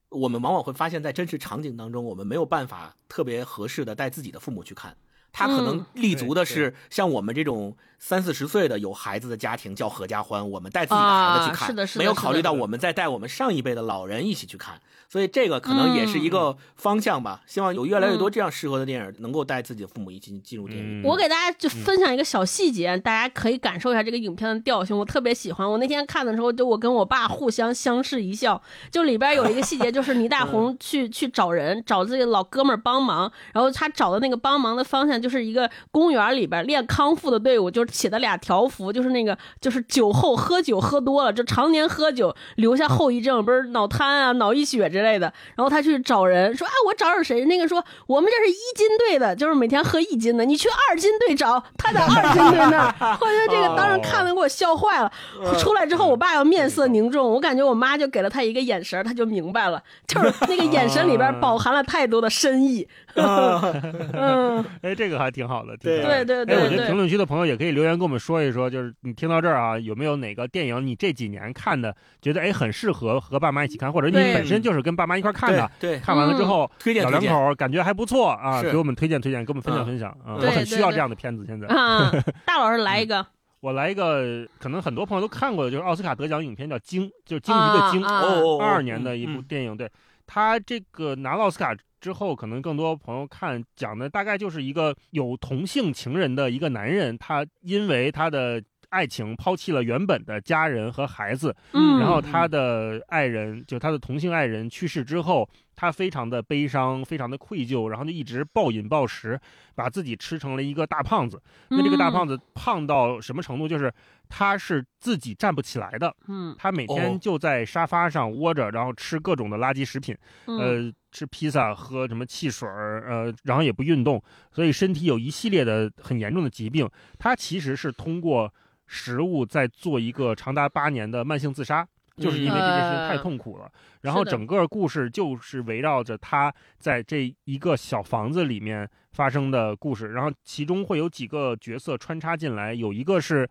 [0.09, 4.97] 我们往往会发现，在真实场景当中，我们没有办法特别合适的带自己的父母去看。
[5.35, 14.81] 他可能嗯立足的是像我们这种三四十岁的有孩子的家庭叫合家欢，我们带自己的孩子去看，啊是的是的没有考虑到我们再带我们上一辈的老人一起去看，
[15.15, 17.41] 所以这个可能也是一个方向吧。
[17.47, 21.03] 希望有越来越多这样适合的电影，能够带自己的父母一起进入电影。
[21.03, 25.71] 嗯我给大家就分享一个小细节，大家可以感受一下这个影片的调性，我特别喜欢。
[25.71, 28.61] 我那天看的时候，就我跟我爸互相相视一笑。
[28.91, 45.33] 就里边有一个细节，就是倪大红去去找人，找自己老哥们儿帮忙，然后他找的那个帮忙的方向就是一个公园里边练康复的队伍，就是写的俩条幅，就是那个就是酒后喝酒喝多了，就常年喝酒留下后遗症，不是脑瘫啊、脑溢血之类的。
[45.55, 47.45] 然后他去找人说啊，我找找谁？
[47.45, 53.17] 那个说我们这是一斤队的，就是每天喝一斤的，你去二斤队找，他在二斤队那儿。
[53.21, 55.13] 我觉得这个当时看了给我笑坏了。
[55.59, 62.89] 出来之后，我爸要面色凝重，我感觉我妈就给了他一个眼神，他就明白了，就是那个眼神里边饱含了太多的深意。
[63.15, 77.33] 嗯， 哎，这个还挺好的，对对对对对哎我觉得评论区的朋友也可以留言跟我们说一说，就是你听到这儿啊，有没有哪个电影你这几年看的，觉得哎很适合和爸妈一起看，或者你本身就是跟爸妈一块儿看的，对，看完了之后推荐推荐。
[77.33, 79.87] 口感觉还不错啊，给我们推荐推荐，给我们分享嗯。
[79.87, 81.67] 分享啊，我很需要这样的片子现在。
[81.69, 82.13] 啊，
[82.47, 83.27] 大老师来一个，
[83.61, 89.43] 我来一个，可能很多朋友都看过的，就是奥斯卡得奖影片叫《鲸》，就是鲸鱼的鲸，二二年的一部嗯。
[89.49, 89.77] 电影。
[89.77, 89.91] 对，
[90.27, 98.63] 他这个拿了奥斯卡之后，可能更多朋友看讲的大概就是一个有同性情人的一个男人，他因为他的
[98.95, 109.39] 爱情抛弃了原本的家人和孩子，嗯，然后他的爱人，就他的同性爱人去世之后，他非常的悲伤，非常的愧疚，然后就一直暴饮暴食，
[109.75, 111.43] 把自己吃成了一个大胖子。
[111.71, 113.67] 那这个大胖子，胖到什么程度？
[113.67, 113.93] 就是
[114.29, 116.55] 他是自己站不起来的，嗯。
[116.57, 117.19] 他每天哦。
[117.21, 120.17] 就在沙发上窝着，然后吃各种的垃圾食品，
[120.47, 120.59] 嗯。
[120.59, 124.23] 呃，吃披萨，喝什么汽水儿，呃，然后也不运动，
[124.53, 126.89] 所以身体有一系列的很严重的疾病。
[127.19, 128.53] 他其实是通过
[128.87, 131.87] 食物在做一个长达八年的慢性自杀。
[132.17, 133.69] 就是因为这件事情太痛苦了，
[134.03, 143.51] 然后整个故事就是围绕着他在这一个小房子里面发生的故事，然后其中会有几个角色穿插进来，有一个是，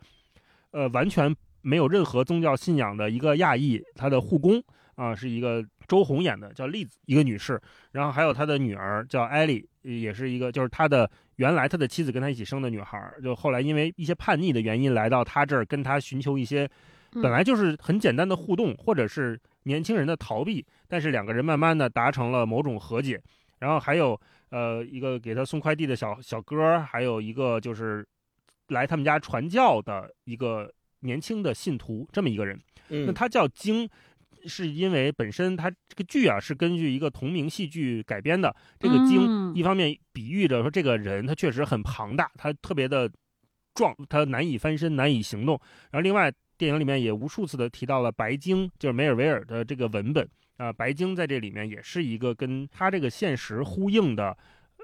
[0.71, 4.63] 呃，完全没有任何宗教信仰的一个亚裔，他的护工
[4.95, 7.59] 啊、是一个周红演的，叫栗子，一个女士，
[7.91, 16.69] 然后还有她的女儿叫艾莉，也是一个，就是他的原来他的妻子跟他一起生的女孩儿，就后来因为一些叛逆的原因来到他这儿，跟他寻求一些
[17.13, 23.21] 嗯本来就是很简单的互动，或者是年轻人的逃避，但是两个人慢慢的达成了某种和解。
[23.59, 24.19] 然后还有
[24.49, 28.05] 呃一个给他送快递的小小哥儿，还有一个就是
[28.67, 30.69] 来他们家传教的一个
[30.99, 32.59] 年轻的信徒，这么一个人。
[32.89, 33.89] 那嗯他叫京，
[34.45, 38.55] 是因为本身它这个剧啊是根据一个同名戏剧改编的。
[38.79, 43.09] 这个京、嗯一方面比喻着说这个人他确实很庞大，他特别的
[43.73, 45.59] 壮，他难以翻身，难以行动。
[45.91, 50.27] 然后另外电影里面也无数次的提到了白鲸，就是梅尔维尔的这个文本
[50.57, 54.35] 啊、白鲸在这里面也是一个跟他这个现实呼应的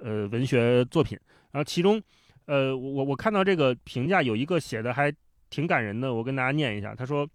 [0.02, 1.18] 呃文学作品。
[1.52, 2.02] 然后其中
[2.46, 5.12] 呃我我看到这个评价有一个写的还
[5.50, 7.28] 挺感人的，我跟大家念一下，他说。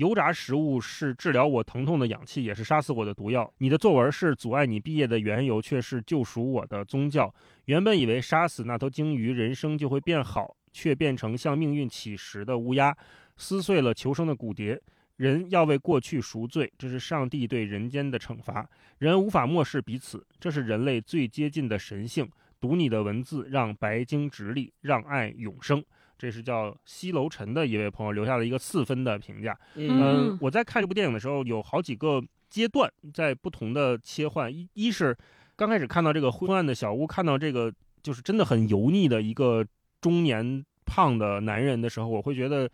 [0.00, 3.52] 油炸食物是治疗我疼痛的氧气，也是杀死我的毒药。
[3.58, 7.30] 你的作文是阻碍你毕业的缘由，却是救赎我的宗教。
[7.66, 12.96] 原本以为杀死那头鲸鱼，人生就会变好，却变成向命运乞食的乌鸦。
[13.36, 14.80] 撕碎了求生的骨蝶。
[15.16, 18.66] 人要为过去赎罪，这是上帝对人间的惩罚。
[18.96, 22.26] 人无法漠视彼此，这是人类最接近的神性。
[22.58, 25.84] 读你的文字，让白鲸直立，让爱永生。
[26.20, 29.58] 这是叫西楼晨的一位朋友留下了一个四分的评价。
[29.74, 34.52] 嗯我在看这部电影的时候，有好几个阶段在不同的切换。
[34.52, 35.16] 一一是
[35.56, 39.64] 刚开始看到这个昏暗的小屋，看到这个就是真的很油腻的一个
[40.02, 42.70] 中年胖的男人的时候，我会觉得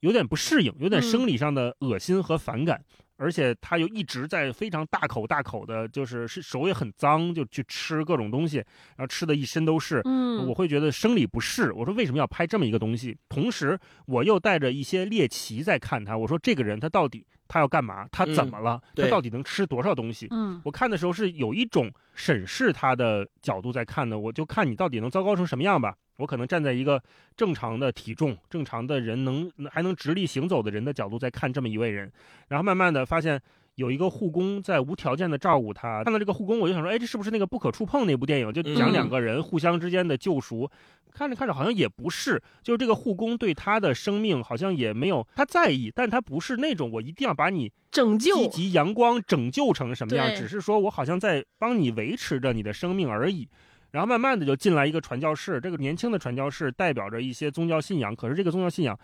[0.00, 2.82] 有点不适应，有点嗯生理上的恶心和反感。
[3.20, 8.56] 而且他又一直在非常大口大口的，就是是手也很脏，就去吃各种东西，
[8.96, 10.00] 然后吃的一身都是。
[10.06, 11.70] 嗯，我会觉得生理不适。
[11.74, 13.14] 我说为什么要拍这么一个东西？
[13.28, 16.16] 同时，我又带着一些猎奇在看他。
[16.16, 18.06] 我说这个人他到底他要干嘛？
[18.12, 18.80] 他怎么了？
[18.94, 20.28] 对他到底能吃多少东西？
[20.30, 25.96] 嗯我看的时候是有一种审视他的角度在看的，我就看你到底能糟糕成什么样吧。
[26.16, 27.02] 我可能站在一个
[27.34, 32.12] 正常的体重、正常的人能还能直立行走的人的角度在看这么一位人，
[32.48, 33.40] 然后慢慢的发现
[33.80, 36.04] 有一个护工在无条件的照顾他。
[36.04, 38.52] 看到这个护工，我就想说，哎，这是不是那个不可触碰那部电影？
[38.52, 40.70] 就讲嗯两个人互相之间的救赎。
[41.12, 53.48] 看着看着好像也不是，就是这个护工对他的生命好像也没有他在意，但他不是那种我一定要把你拯救积极阳光拯救成什么样，只是说我好像在帮你维持着你的生命而已。
[53.90, 58.96] 然后慢慢的就进来一个传教士，这个年轻的传教士代表着一些宗教信仰，可是这个宗教信仰，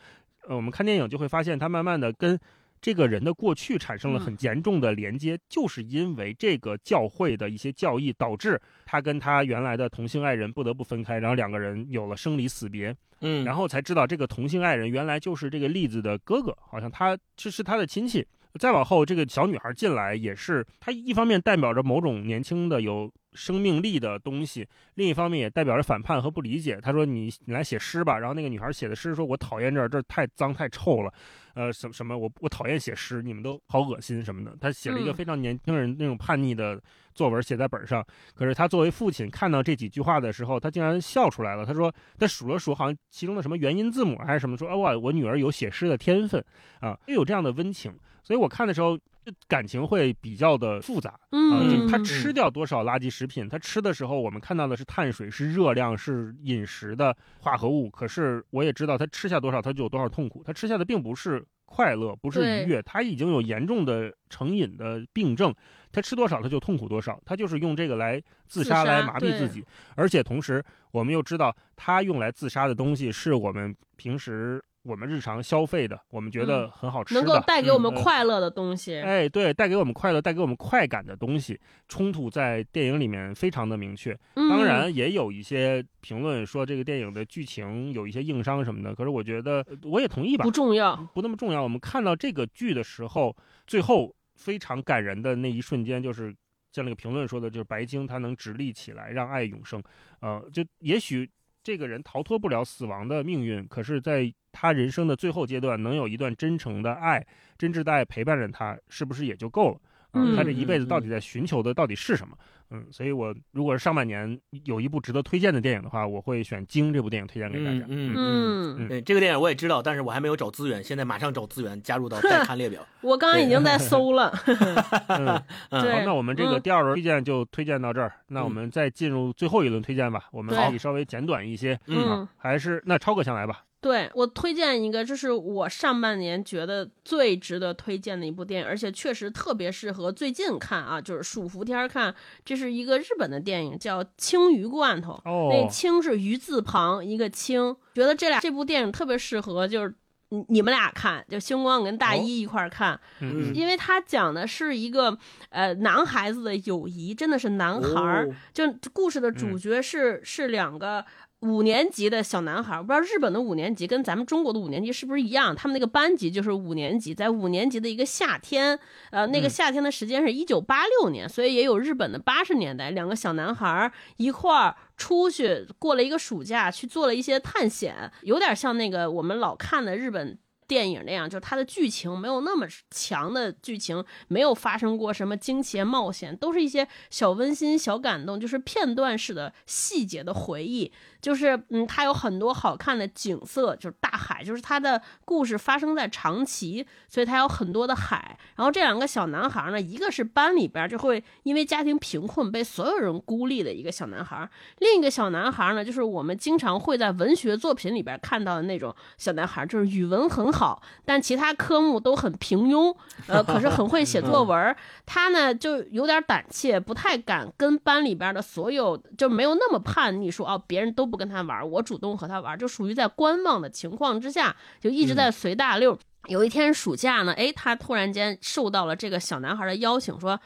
[0.47, 2.39] 呃，我们看电影就会发现，他慢慢的跟
[2.87, 18.25] 这个人的过去产生了很严重的连接，就是因为这个教会的一些教义导致他跟他原来的同性爱人不得不分开，然后两个人有了生离死别，嗯，然后才知道这个同性爱人原来就是这个栗子的哥哥，好像他这是他的亲戚。
[18.61, 26.81] 再往后，这个小女孩进来也是，她一方面代表着某种年轻的有生命力的东西，另一方面也代表着反叛和不理解。
[26.83, 31.13] 他说你：“你来写诗吧。”然后那个女孩写的诗说：“我讨厌这儿，这儿太脏太臭了，
[31.55, 36.83] 呃，什么什么，我我讨厌写诗，你们都好恶心什么的。”她写了一个非常年轻人那种叛逆的
[37.15, 38.05] 作文写在本上。
[38.35, 41.67] 可是他作为父亲看到这几句话的时候，他竟然笑出来了。
[41.67, 46.43] 他说他数了数，好像其中的什么元音字母还是什么，说：“哦，哇，我女儿有写诗的天分
[46.81, 47.95] 啊，又有这样的温情。”
[48.27, 48.99] 所以我看的时候，
[49.47, 51.11] 感情会比较的复杂。
[51.11, 53.49] 啊，他嗯吃掉多少垃圾食品？
[53.49, 57.89] 他吃的时候，我们看到的是碳水、是热量、是饮食的化合物。
[57.89, 60.43] 可是我也知道，他吃下多少，他就有多少痛苦。
[60.45, 65.55] 他吃下的并不是快乐，不是愉悦，他已经有严重的成瘾的病症。
[65.93, 67.21] 他吃多少，他就痛苦多少。
[67.25, 69.65] 他就是用这个来自杀，来麻痹自己。
[69.95, 79.01] 而且同时，我们又知道，他用来自杀的东西是我们平时我们日常消费的，我们觉得嗯很好吃的，能够带给我们嗯快乐的东西。
[79.01, 81.59] 哎，对，带给我们快乐、带给我们快感的东西，
[81.89, 84.17] 冲突在电影里面非常的明确。
[84.35, 90.95] 嗯当然，也有一些评论说这个电影的剧情有一些硬伤什么的，可是我觉得呃我也同意吧不，重要。
[91.13, 91.63] 不那么重要。
[91.63, 93.37] 我们看到这个剧的时候，
[93.67, 96.35] 最后非常感人的那一瞬间，就是
[96.73, 99.83] 像那个评论说的，就是白鲸它能直立起来，让爱永生。
[100.21, 101.29] 呃，就也许
[101.67, 107.27] 这个人逃脱不了死亡的命运，可是在他人生的最后阶段，能有一段真诚的爱、
[107.59, 109.81] 真挚的爱陪伴着他，是不是也就够了？
[110.17, 112.37] 嗯他这一辈子到底在寻求的到底是什么？
[112.71, 117.87] 嗯，所以我如果是上半年有一部值得推荐的电影的话，我会选《鲸》这部电影推荐给大家。
[117.89, 122.85] 嗯嗯，嗯对，这个电影我也知道，但是我还没有找资源，现在马上找资源加入到待 看列表。
[123.03, 124.33] 我刚刚已经在搜了。
[125.09, 125.27] 嗯，
[125.71, 130.25] 好，那我们这个嗯第二轮推荐就推荐到这儿，那我们再进入最后一轮推荐吧。
[130.33, 133.63] 我们可以稍微简短一些，嗯啊，还是那超哥先来吧。
[133.81, 142.13] 对我推荐一个，这是我上半年觉得最值得推荐的一部电影，而且确实特别适合最近看啊，就是暑伏天看。
[142.45, 145.13] 这是一个日本的电影，叫《青鱼罐头》。
[145.31, 149.95] 哦那青是鱼字旁一个青，觉得这俩这部电影特别适合，就是
[150.31, 155.17] 你你们俩看，就星光跟大一一块儿看，嗯因为它讲的是一个
[155.51, 158.27] 呃男孩子的友谊，真的是男孩儿。
[158.27, 161.05] 哦就故事的主角是、是两个
[161.47, 165.55] 五年级的小男孩儿，不知道日本的五年级跟咱们中国的五年级是不是一样？
[165.55, 168.79] 他们那个班级就是五年级，在五年级的一个夏天，
[169.11, 180.39] 呃，那个嗯夏天的时间是一九八六年，所以也有日本的八十年代，两个小男孩儿一块儿出去过了一个暑假，去做了一些探险，有点像那个我们老看的日本。
[180.69, 190.93] 电影那样，就是它的剧情没有那么强的剧情，没有发生过什么惊奇冒险，都是一些小温馨、小感动，就是片段式的细节的回忆。
[191.27, 198.39] 就是嗯，它有很多好看的景色，就是大海，就是它的故事发生在长崎，所以它有很多的海。
[198.55, 204.49] 然后这两个小男孩呢，一个是班里边就会因为家庭贫困被所有人孤立的一个小男孩，
[204.79, 212.95] 另一个小男孩呢，就是我们经常会在文学作品里边看到的那种小男孩，就是语文很好，但其他科目都很平庸。
[213.27, 214.77] 呃，可是很会写作文儿。
[215.05, 225.99] 他呢就有点胆怯，不太敢跟班里边的所有，就没有那么叛逆，说哦别人都不跟他玩，我主动和他玩，就属于在观望的情况之下，就一直在随大溜。
[226.27, 230.39] 有一天暑假呢，哎，他突然间受到了这个小男孩的邀请，说。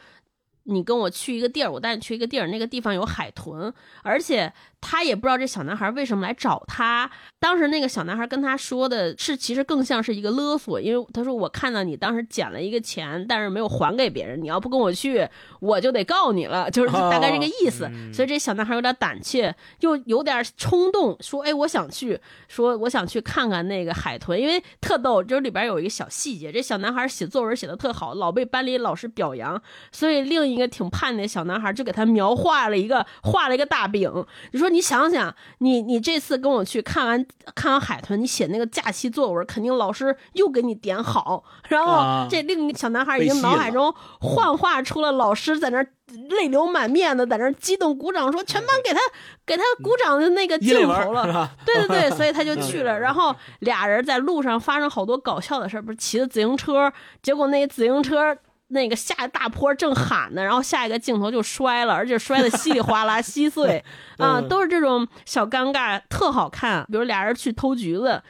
[0.65, 3.73] 你跟我去一个地儿，我带你去一个地儿，那个地方有海豚，
[4.03, 7.11] 而且他也不知道这小男孩为什么来找他。
[7.39, 15.27] 当时那个小男孩跟他说的是，其实更像是一个勒索，因为他说我看到你当时捡了一个钱，但是没有还给别人，你要不跟我去，
[15.61, 17.91] 我就得告你了，就是大概这个意思。
[18.13, 29.61] 所以这小男孩有点胆怯，又有点冲动，说：“哎，我想去，说我想去看看那个海豚，因为特逗，就是里边有一个小细节，这小男孩写作文写的特好，老被班里老师表扬，
[29.93, 34.11] 所以另一个挺叛逆的小男孩就给他描画了一个画了一个大饼。
[34.53, 41.43] 你说你想想，你你这次跟我去看完看完海豚，你写那个假期作文，肯定老师又给你点好。
[41.69, 45.85] 然后这另一个小男孩已经脑海中幻化出了老师在那
[46.31, 49.01] 泪流满面的在那激动鼓掌，说全班给他
[49.45, 51.51] 给他鼓掌的那个镜头了。
[51.67, 52.99] 对对对， 所以他就去了。
[52.99, 56.93] 然后俩人在路上发生好多搞笑的事儿，不是骑着自行车，
[57.23, 58.37] 结果那自行车。
[58.73, 63.83] 那个下大坡正喊呢，然后下一个镜头就摔了，而且摔得稀里哗啦稀碎
[64.19, 66.87] 啊，都是这种小尴尬，特好看。
[66.89, 68.23] 比如俩人去偷橘子，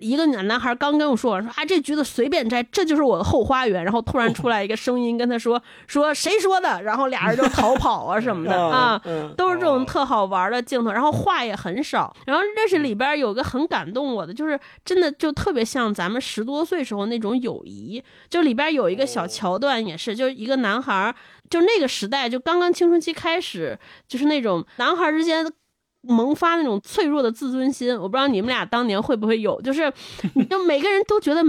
[0.00, 3.82] 一个男男孩刚跟我说完说啊这橘子随便摘，这就是我的后花园。
[3.82, 6.80] 然后突然出来一个声音跟他说说谁说的？
[6.82, 9.00] 然后俩人就逃跑啊什么的啊，
[9.36, 10.92] 都是这种特好玩的镜头。
[10.92, 12.14] 然后话也很少。
[12.24, 18.00] 然后这是里边有个很感动我的，就是真的就特别像咱们十多岁时候那种友谊。
[18.30, 19.87] 就里边有一个小桥段。
[19.88, 21.14] 也是，就是一个男孩，
[21.50, 25.50] 就那个时代，就刚刚青春期开始，就是那种男孩之间
[26.02, 27.92] 萌发那种脆弱的自尊心。
[27.96, 29.92] 我不知道你们俩当年会不会有，就是，
[30.48, 31.42] 就每个人都觉得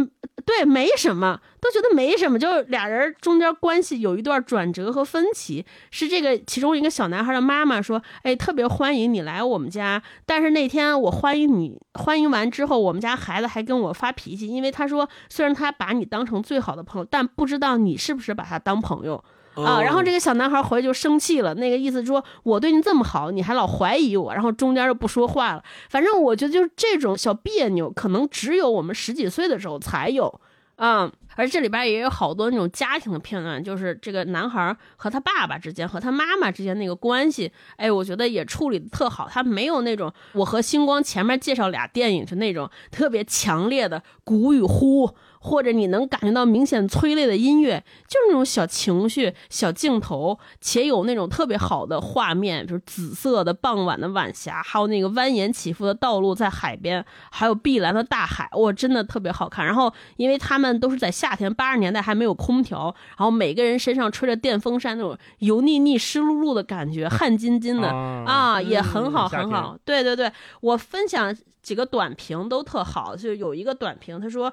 [0.49, 5.63] 对没什么，都觉得没什么，就俩人中间关系有一段转折和分歧。
[5.91, 19.23] 是这个其中一个小男孩的妈妈说：“哎，特别欢迎你来我们家，但是那天我欢迎你。”欢迎完之后，我们家孩子还跟我发脾气，因为他说虽然他把你当成最好的朋友，但不知道你是不是把他当朋友
[19.63, 19.81] 啊。
[19.81, 25.63] 然后这个小男孩回去就生气了，那个意思说我对你这么好，你还老怀疑我，然后中间就不说话了。
[25.89, 30.41] 反正我觉得就是这种小别扭，可能只有我们十几岁的时候才有
[30.75, 31.11] 啊。
[31.35, 39.29] 而这里边也有好多那种家庭的片段，就是这个男孩和他爸爸之间和他妈妈之间那个关系，哎，我觉得也处理的特好。
[39.31, 45.09] 他没有那种我和星光前面介绍俩电影是那种特别强烈的鼓与呼。
[45.39, 59.65] 或者你能感觉到明显催泪的音乐，就是那种小情绪、小镜头，且有那种特别好的画面，比如紫色的傍晚的晚霞，还有那个蜿蜒起伏的道路在海边，还有碧蓝的大海，哇，真的特别好看。
[59.65, 69.77] 然后，因为他们都是在夏天，八十年代还没有空调，然后每个人身上吹着电风扇，那种油腻腻、湿漉漉的感觉， 汗津津的啊，也很好，很好。
[69.85, 71.35] 对对对，我分享。
[71.69, 74.51] 几个短评都特好，就有一个短评，他说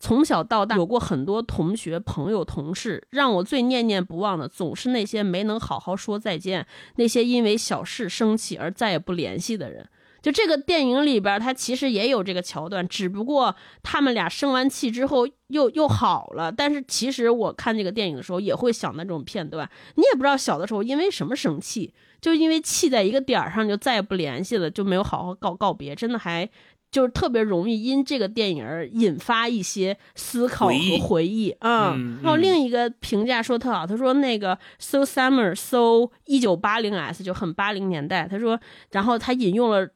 [0.00, 9.86] 从小到大有过很多同学、朋友、同事，让我最念念不忘的总是那些没能好好说再见，那些因为小事生气而再也不联系的人。
[10.22, 16.50] 就这个电影里边，他其实也有这个桥段，只不过他们俩生完气之后又又好了。
[16.50, 19.68] 但是其实我看这个电影的时候，也会想到这种片段。
[19.94, 21.94] 你也不知道小的时候因为什么生气。
[22.18, 26.48] 就因为气在一个点儿上，就再也不联系了，就没有好好告告别，真的还
[26.90, 31.94] 就是特别容易因这个电影而引发一些思考和回忆啊。
[32.22, 38.26] 然后另一个评价说特好，他说那个 So Summer So 一九八零 S 就很八零年代。
[38.26, 38.58] 他说，
[38.90, 39.86] 然后他引用了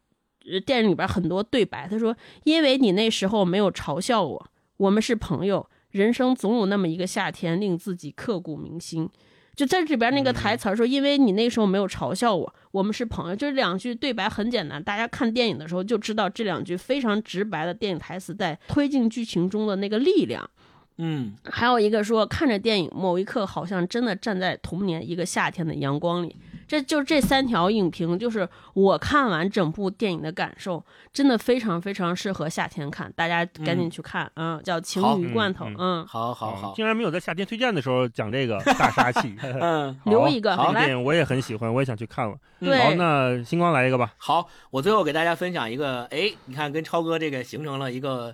[0.58, 4.46] 电影里边很多对白，他说，因为你那时候没有嘲笑我，
[4.78, 9.08] 我们是朋友，人生总有那么一个夏天令自己刻骨铭心。
[9.54, 20.48] 就在这边那个台词说，因为你那时候没有嘲笑我，我们是朋友，就是两句对白很简单，大家看电影的时候就知道这两句非常直白的电影台词在推进剧情中的那个力量。
[20.96, 26.36] 嗯，还有一个说，看着电影，某一刻好像真的站在童年一个夏天的阳光里。
[26.70, 34.60] 这就这三条影评，就是我看完整部电影的感受，真的非常非常适合夏天看，大家赶紧去看啊！
[34.62, 42.34] 叫《情侣罐头》，嗯，好好好，竟然没有在夏天推荐的时候讲这个 大杀器， 嗯，留一个，好电影我也很喜欢，我也想去看了。
[42.34, 44.14] 好，那星光来一个吧。
[44.16, 48.32] 好，我最后给大家分享一个，哎，你看跟超哥这个形成了一个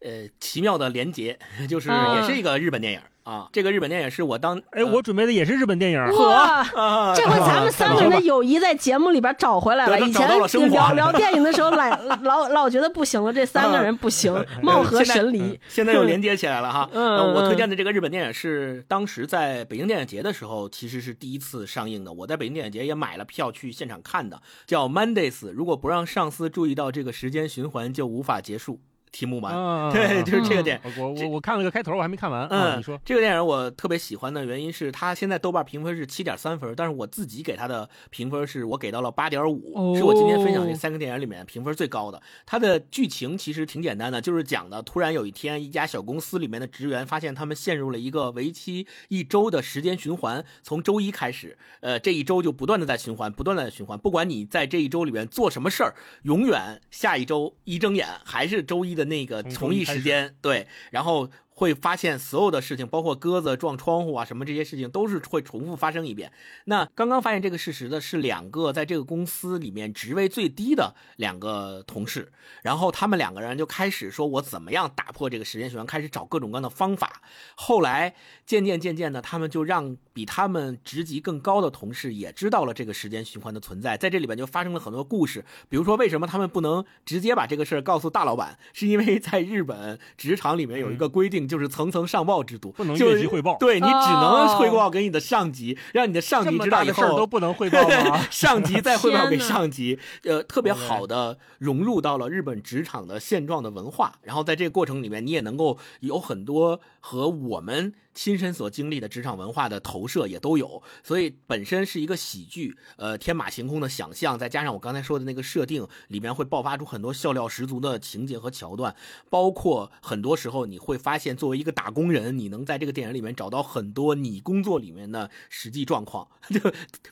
[0.00, 1.36] 呃奇妙的连结，
[1.68, 3.00] 就是也是一个日本电影。
[3.24, 3.48] 啊。
[3.52, 6.00] 这个日本电影是我当哎，我准备的也是日本电影。
[6.18, 10.00] 哇，啊，这回咱们三个人的友谊在节目里边找回来了。
[10.00, 10.28] 以前
[10.70, 14.32] 聊聊电影的时候，老老老觉得不行了，这三个人不行，
[14.62, 15.58] 貌合神离。
[15.68, 16.88] 现在又连接起来了哈。
[16.92, 22.12] 嗯呃我推嗯荐的这个日本电影是当时在北京电影节的时候，其实是第一次上映的。
[22.12, 25.32] 我在北京电影节也买了票去现场看的，叫《Mondays》。
[25.52, 28.80] 如果不让上司注意到这个时间循环，就无法结束。
[29.12, 30.92] 题目完，啊， 对，就是这个电影。
[30.98, 32.42] 我我我看了个开头，我还没看完。
[32.48, 42.20] 啊嗯，你说这个电影我特别喜欢的原因是它现在豆瓣评分是七点三分，但是我自己给它的评分是我给到了八点五、哦是我今天分享这三个电影里面评分最高的。
[42.46, 66.32] 它的剧情其实挺简单的，就是讲的突然有一天一家小公司里面的职员发现他们陷入了一个为期一周的时间循环，从周一开始，呃，这一周就不断的在循环，不断的在循环，不管你在这一周里面做什么事儿，永远下一周一睁眼还是周一的那个同一时间，对，然后会发现所有的事情，包括鸽子撞窗户啊什么这些事情，都是会重复发生一遍。
[66.64, 77.22] 那刚刚发现这个事实的是两个在这个公司里面职位最低的两个同事，然后他们两个人就开始说，我怎么样打破这个时间循环，开始找各种各样的方法。
[77.54, 78.14] 后来
[78.46, 93.56] 渐渐渐渐的，他们就让比他们职级更高的同事也知道了这个时间循环的存在，在这里边就发生了很多故事，比如说为什么他们不能直接把这个事儿告诉大老板，是因为在日本职场里面有一个规定，就是层层上报制度，不能就是越级汇报。
[93.58, 97.32] 对你只能哦汇报给你的上级，让你的上级知道以大的事都。
[97.32, 98.20] 不能汇报吗？
[98.30, 118.94] 上级再汇报给 上级，呃，特别好的融入到了日本职场的现状的文化，然后在这个过程里面，你也能够有很多和我们亲身所经历的职场文化的投射也都有，所以本身是一个喜剧，呃，天马行空的想象，再加上我刚才说的那个设定，里面会爆发出很多笑料十足的情节和桥段，
[119.30, 126.60] 包括很多时候你会发现，作为一个打工人，你能在这个电影里面找到很多你工作里面的实际状况， 就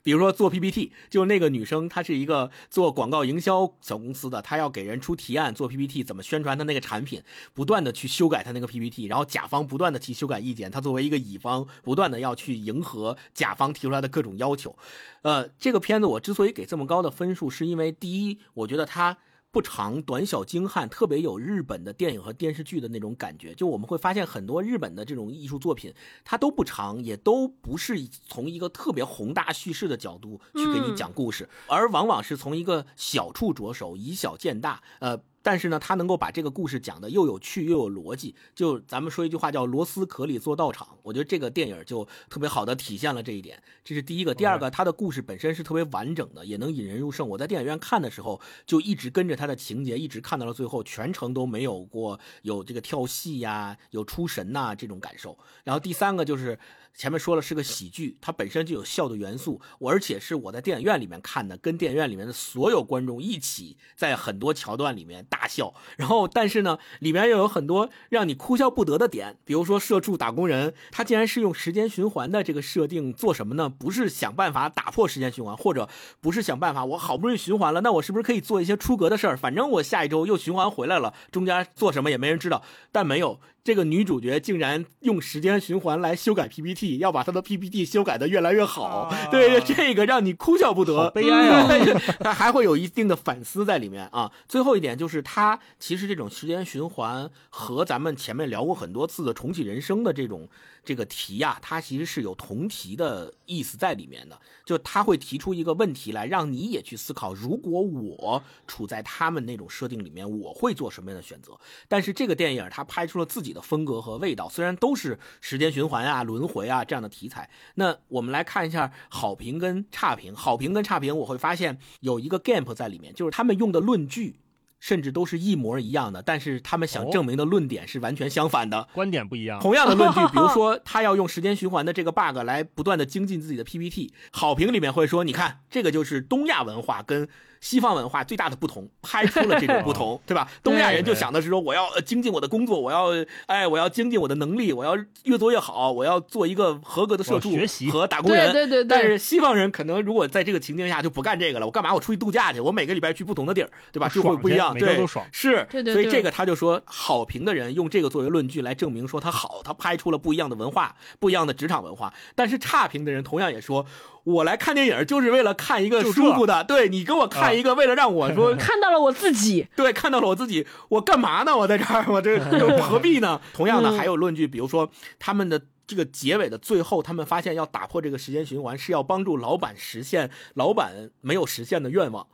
[0.03, 7.23] 比如说做 PPT，就那个女生，她是一个做广告营销小公司的，她要给人出提案，做 PPT 怎么宣传她那个产品，
[7.55, 14.77] 不断的去修改她那个 PPT，然后甲方不断的提修改意见，她做作为一个乙方，不断的要去迎合甲方提出来的各种要求。
[15.23, 19.19] 呃，这个片子我之所以给这么高的分数，是因为第一，我觉得它。
[19.53, 23.53] 不长，短小精悍，特别有日本的电影和电视剧的那种感觉。
[23.53, 25.93] 就我们会发现很多日本的这种艺术作品，
[26.25, 34.81] 它都不长，也都不是从一个特别宏大叙事的角度去给你讲故事，而往往是从一个小处着手，以小见大。
[35.01, 35.21] 呃。
[35.43, 40.99] 但是呢，他能够把这个故事讲的又有趣又有逻辑，就咱们说一句话叫“螺丝壳里做道场”。
[41.03, 44.35] 我觉得这个电影就特别好的体现了这一点，这是第一个。
[44.35, 47.29] 第二个，他的故事本身是特别完整的，也能引人入胜。
[47.29, 55.39] 我在电影院看的时候，就一直跟着他的情节，一直看到了最后，全程都没有过有这个跳戏呀、有出神呐、这种感受。
[55.65, 56.59] 然后第三个就是。
[56.95, 65.73] 前面说了是个喜剧，它本身就有笑的元素，我而且是我在电影院里面看的，跟电影院里面的所有观众一起在很多桥段里面大笑。
[65.97, 73.69] 然后，但是呢，里面又有很多让你哭笑不得的点，比如说社畜打工人，他竟然是用时间循环的这个设定做什么呢？
[73.69, 75.89] 不是想办法打破时间循环，或者
[76.21, 79.37] 不是想办法我好不容易循环了，那我是不是可以做一些出格的事儿？
[79.37, 82.63] 反正我下一周又循环回来了，中间做什么也没人知道。
[82.93, 88.85] 但没有，这个女主角竟然用时间循环来修改 PPT，要把她的 PPT 修改的越来越好。
[88.85, 94.31] 啊对，这个让你哭笑不得，悲哀啊嗯它 还会有一定的反思在里面啊。
[94.49, 100.49] 最后一点就是，它其实这种时间循环和咱们前面聊过很多次的重启人生的这种
[100.85, 104.41] 这个题呀、它其实是有同题的意思在里面的。
[104.65, 111.59] 就他会提出一个问题来，让你也去思考，如果我处在他们那种设定里面，我会做什么样的选择？
[111.89, 117.51] 但是这个电影它拍出了自己的风格和味道，虽然都是时间循环啊、轮回啊这样的题材。
[117.75, 124.41] 那我们来看一下好评跟差评，好评跟差评，我会发现有一个 gap 在里面，就是他们用的论据。
[124.81, 128.89] 甚至都是一模一样的，但是他们想哦证明的论点是完全相反的。
[128.93, 129.61] 观点不一样。
[129.61, 137.29] 同样的论据，比如说 他要用时间循环的这个 bug 来不断的精进自己的 PPT，好评里面会说，你看这个就是东亚文化跟
[137.61, 140.51] 西方文化最大的不同，拍出了这种不同， 对吧？
[140.63, 143.09] 东亚人就想的是说，我要呃精进我的工作，我要
[143.47, 148.51] 哎，我要精进我的能力，我要越做越好，我要做一个合格的社畜学习和打工人。
[148.53, 151.93] 对对对对但是西方人可能如果在这个情境下就不干这个了，我干嘛？
[151.95, 154.09] 我出去度假去，我每个礼拜去不同的地儿，对吧？
[154.09, 162.13] 就会不一样，对是，对对对所以这个他就说，好评的人用这个作为论据来证明说他好，他拍出了不一样的文化，不一样的职场文化。
[162.35, 163.85] 但是差评的人同样也说，
[164.25, 168.55] 我来看电影就是为了看一个舒服的，对你给我看一个，为了让我说。
[168.61, 171.57] 看到了我自己，对，看到了我自己，我干嘛呢？
[171.57, 173.41] 我在这儿，我这 又何必呢？
[173.53, 175.61] 同样的，嗯还有论据，比如说他们的
[175.91, 182.29] 这个结尾的最后，他们发现要打破这个时间循环，是要帮助老板实现老板没有实现的愿望。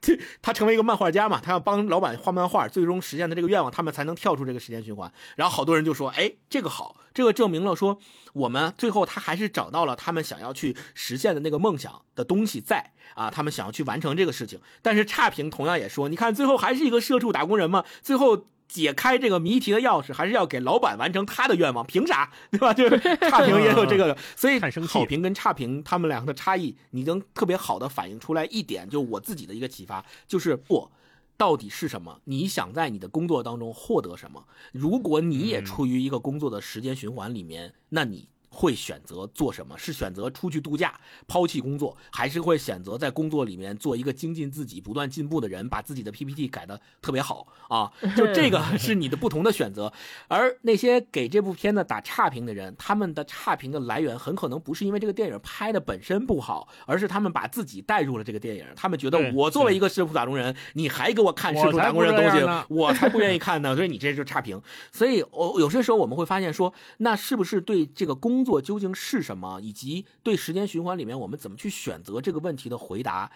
[0.00, 5.12] 这 他成为一个漫画家嘛，他要帮老板画漫画，最终实现的这个愿望，他们才能跳出这个时间循环。
[5.36, 8.00] 然后好多人就说：“哎，这个好，这个证明了说
[8.32, 22.30] 我们最后他还是找到了他们想要去实现的那个梦想的东西在啊，他们想要去完成这个事情。”但是差评同样也说：“你看，最后还是一个社畜打工人嘛，最后。”解开这个谜题的钥匙，还是要给老板完成他的愿望，凭啥？
[22.50, 22.72] 对吧？
[22.72, 24.58] 就是差评也有这个， 所以
[24.88, 30.90] 好评跟差评他们两个的差异，你能特别好的反映出来一点，就我自己的一个启发，就是我
[31.36, 32.20] 到底是什么？
[32.24, 34.44] 你想在你的工作当中获得什么？
[34.72, 38.28] 如果你也处于一个工作的时间循环里面，那你。
[38.52, 39.76] 会选择做什么？
[39.78, 40.94] 是选择出去度假，
[41.26, 47.90] 抛弃工作，还是会选择在工作里面做一个精进自己、不断进步的人，把自己的 PPT 改的特别好啊？
[48.14, 49.90] 就这个是你的不同的选择。
[50.28, 58.66] 而那些给这部片子打差评的人，他们的差评的来源很可能不是因为这个电影拍的本身不好，而是他们把自己带入了这个电影。
[58.76, 63.74] 他们觉得我作为一个社畜打工人，你还给我看社畜打工人的东西，我才不愿意看呢。
[63.74, 64.60] 所以你这就是差评。
[64.92, 73.30] 所以我有些时候我们会发现说，那是不是对这个工工作究竟是什么，以及对时间循环里面我们怎么去选择这个问题的回答，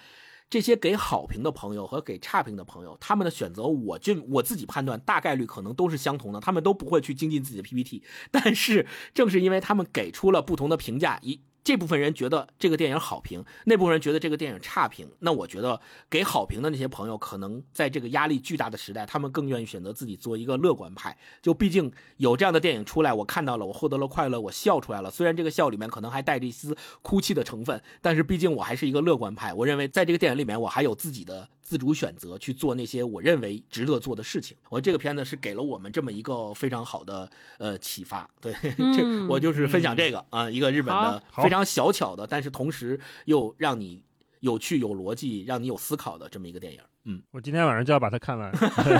[0.50, 8.02] 这些给好评的朋友和给差评的朋友，他们的选择，我就我自己判断，大概率可能都是相同的，他们都不会去精进自己的 PPT，
[8.32, 8.84] 但是
[9.14, 11.40] 正是因为他们给出了不同的评价，一。
[11.66, 15.10] 这部分人觉得这个电影好评，那部分人觉得这个电影差评。
[15.18, 21.18] 那我觉得给好评的那些朋友，可能在这个压力巨大的时代，他们更愿意选择自己做一个乐观派。
[21.42, 25.10] 就毕竟有这样的电影出来，我看到了，我获得了快乐，我笑出来了。
[25.10, 29.52] 虽然这个笑里面可能还带着一丝哭泣的成分，但是毕竟我还是一个乐观派。
[29.52, 31.48] 我认为在这个电影里面，我还有自己的。
[31.66, 34.56] 自主选择去做那些我认为值得做的事情。
[34.70, 37.28] 我这个片子是给了我们这么一个非常好的
[37.58, 38.28] 呃启发。
[38.40, 38.54] 对，
[38.94, 44.00] 这我就是分享这个啊，一个日本的非常小巧的，但是同时又让你
[44.38, 46.78] 有趣、有逻辑、让你有思考的这么一个电影。
[47.02, 48.52] 嗯，我今天晚上就要把它看完。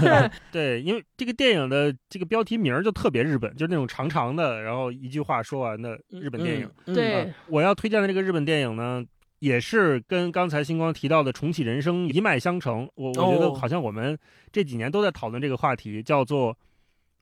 [0.51, 6.68] 对，因为这个电影的这个标题名就特别日本，就是那种长长的，然后一句话说完的日本电影。
[6.86, 9.05] 对，我要推荐的这个日本电影呢。
[9.38, 14.18] 也是跟刚才星光提到的重启人生一脉相承，我我觉得好像我们
[14.50, 16.56] 这几年都在讨论这个话题，叫做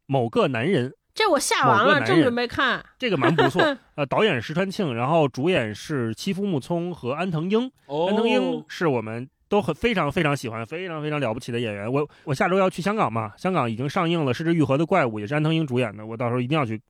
[0.07, 0.95] 某个男人。
[1.13, 2.85] 这我下完了，正准备看。
[2.99, 3.63] 这个蛮不错，
[3.95, 7.71] 呃，导演石川庆，然后主演是妻夫木聪和安藤英。
[8.09, 11.93] 安藤英是我们都很非常非常喜欢、非常非常了不起的演员。
[11.93, 16.81] 我我下周要去香港嘛，香港已经上映了《失之愈合的怪物》，也是安藤英主演的，我到时候一定要去。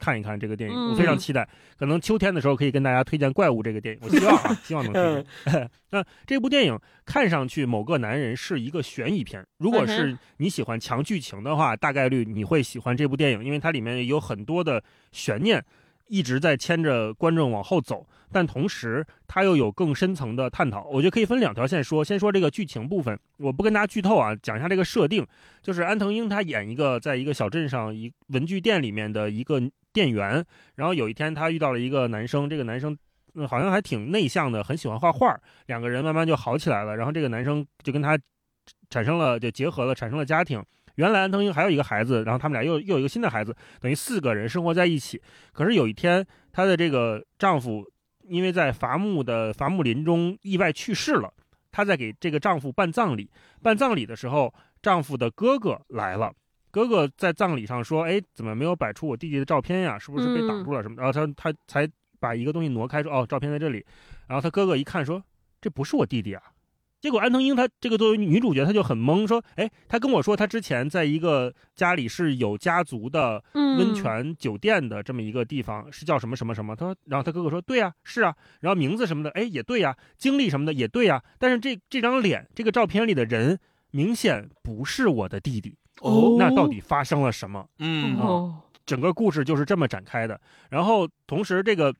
[0.00, 1.46] 看一看这个电影，我非常期待。
[1.78, 5.70] 可能秋天的时候可以跟大家推荐《怪物》这个电影，我希望啊， 希望能推荐。
[5.90, 14.82] 那这部电影看上去某个男人是一个悬疑片，如果是你喜欢强剧情的话，大概率你会喜欢这部电影，因为它里面有很多的
[15.12, 15.62] 悬念
[16.08, 20.84] 一直在牵着观众往后走，但同时它又有更深层的探讨。
[20.88, 25.26] 我觉得可以分两条线说，先说这个剧情部分，我不跟大家剧透啊，讲一下这个设定，
[25.62, 29.60] 就是安藤英他演一个在一个小镇上一文具店里面的一个。
[29.92, 30.44] 店员，
[30.76, 32.96] 然后有一天他遇到了一个男生，这个男生
[33.34, 36.96] 嗯好像还挺内向的，很喜欢画画，两个人慢慢就好起来了。
[36.96, 38.18] 然后这个男生就跟他
[38.88, 40.64] 产生了就结合了，产生了家庭。
[40.96, 45.22] 原来安藤英还有一个孩子，然后他们俩又又有一个新的孩子，等于四个人生活在一起。
[45.52, 47.84] 可是有一天，她的这个丈夫
[48.28, 51.32] 因为在伐木的伐木林中意外去世了，
[51.70, 53.30] 她在给这个丈夫办葬礼。
[53.62, 54.52] 办葬礼的时候，
[54.82, 56.32] 丈夫的哥哥来了。
[56.70, 59.98] 哥哥在葬礼上说：“哎，怎么没有摆出我弟弟的照片呀？
[59.98, 61.88] 是不是被挡住了什么？”然后他他才
[62.18, 63.84] 把一个东西挪开，说：“哦，照片在这里。”
[64.28, 65.22] 然后他哥哥一看说
[65.60, 66.42] ：“这不是我弟弟啊！”
[67.00, 81.24] 结果安藤英他这个作为女主角，她就很懵，说：“哎，他跟我说他之前在一个家里是有家族的温泉酒店的这么一个地方，是叫什么什么什么。”他说：“然后他哥哥说：‘对呀，是啊。’然后名字什么的，哎，也对呀，经历什么的也对呀。
[81.38, 83.58] 但是这这张脸，这个照片里的人，
[83.92, 87.68] 明显不是我的弟弟。”哦，那到底发生了什么？
[87.78, 90.40] 嗯，哦，整个故事就是这么展开的。
[90.70, 91.94] 然后同时，这个，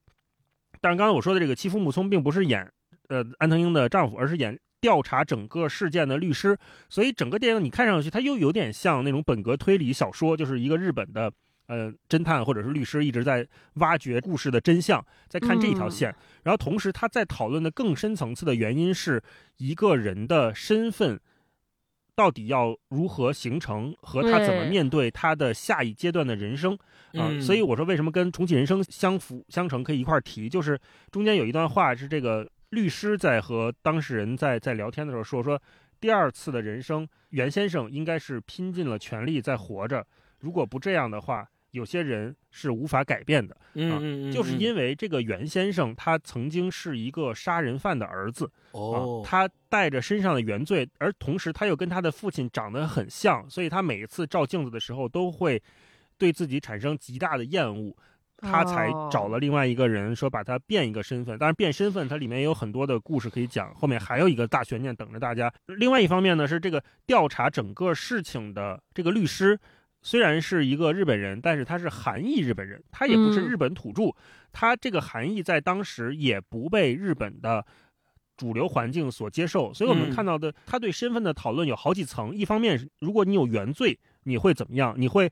[0.81, 2.70] 但是刚才我说的这个妻夫木聪并不是演
[3.09, 6.56] 呃安藤英的丈夫，而是演调查整个事件的律师。
[6.89, 11.31] 所以整个电影你看上去，它又有点像那种本格推理小说，就是一个日本的
[11.66, 16.14] 呃侦探或者是律师一直在挖掘故事的真相，在看这一条线。
[16.44, 19.22] 然后同时，他在讨论的更深层次的原因是
[19.59, 21.20] 一个人的身份。
[22.21, 26.79] 到底要如何形成和他怎么面对他的下一阶段的人生
[27.15, 27.33] 啊？
[27.41, 30.79] 所以我说为什么跟重启人生相辅相成，可以一块儿提，就是
[31.11, 35.59] 中间有一段话是这个律师在和当事人在在聊天的时候说说，
[35.99, 40.07] 第二次的人生，袁先生应该是拼尽了全力在活着，
[40.41, 55.63] 如果不这样的话，有些人是无法改变的，嗯嗯嗯，就是嗯因为这个袁先生他曾经是一个杀人犯的儿子，哦啊，，他带着身上的原罪，而同时他又跟他的父亲长得很像，所以他每一次照镜子的时候都会
[56.19, 57.97] 对自己产生极大的厌恶。
[58.43, 65.53] 他才找了另外一个人说把他变一个身份，当然变身份它里面也有很多的故事可以讲，后面还有一个大悬念等着大家。
[65.67, 69.61] 另外一方面呢是这个调查整个事情的这个律师，
[70.02, 74.14] 虽然是一个日本人，但是他是韩裔日本人，他也不是嗯日本土著，
[74.51, 77.64] 他这个韩裔在当时也不被日本的
[78.36, 82.35] 主流环境所接受，所以我们嗯看到的他对身份的讨论有好几层。
[82.35, 84.94] 一方面是，如果你有原罪，你会怎么样？
[84.97, 85.31] 你会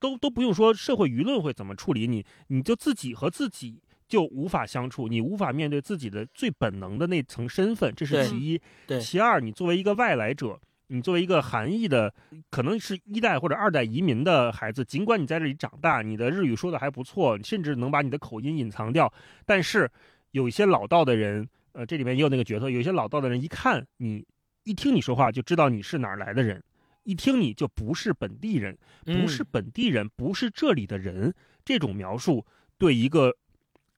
[0.00, 8.60] 都都不用说社会舆论会怎么处理你，你就自己和自己就无法相处，你无法面对自己的最本能的那层身份，这是其一。
[8.86, 10.60] 对其二，你作为一个外来者。
[10.92, 12.12] 你作为一个韩裔的，
[12.50, 19.10] 可能是一代或者二代移民的孩子，尽管你在这里长大，你的日语说的还不错，甚至能把你的口音隐藏掉，
[19.46, 19.90] 但是
[20.32, 24.22] 有一些老道的人，呃，这里面也有那个角色，有一些老道的人，一看你，
[24.64, 26.62] 一听你说话就知道你是哪儿来的人，
[27.04, 31.32] 一听你就不是本地人，不是嗯本地人，不是这里的人，
[31.64, 32.44] 这种描述
[32.76, 33.34] 对一个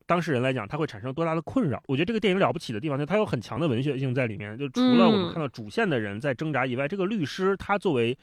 [0.06, 1.82] 当事人来讲，他会产生多大的困扰？
[1.86, 4.56] 我觉得这个电影了不起的地方，就是它有很强的文学性在里面。
[4.58, 8.16] 就除了我们嗯看到主线的人在挣扎以外，这个律师他作为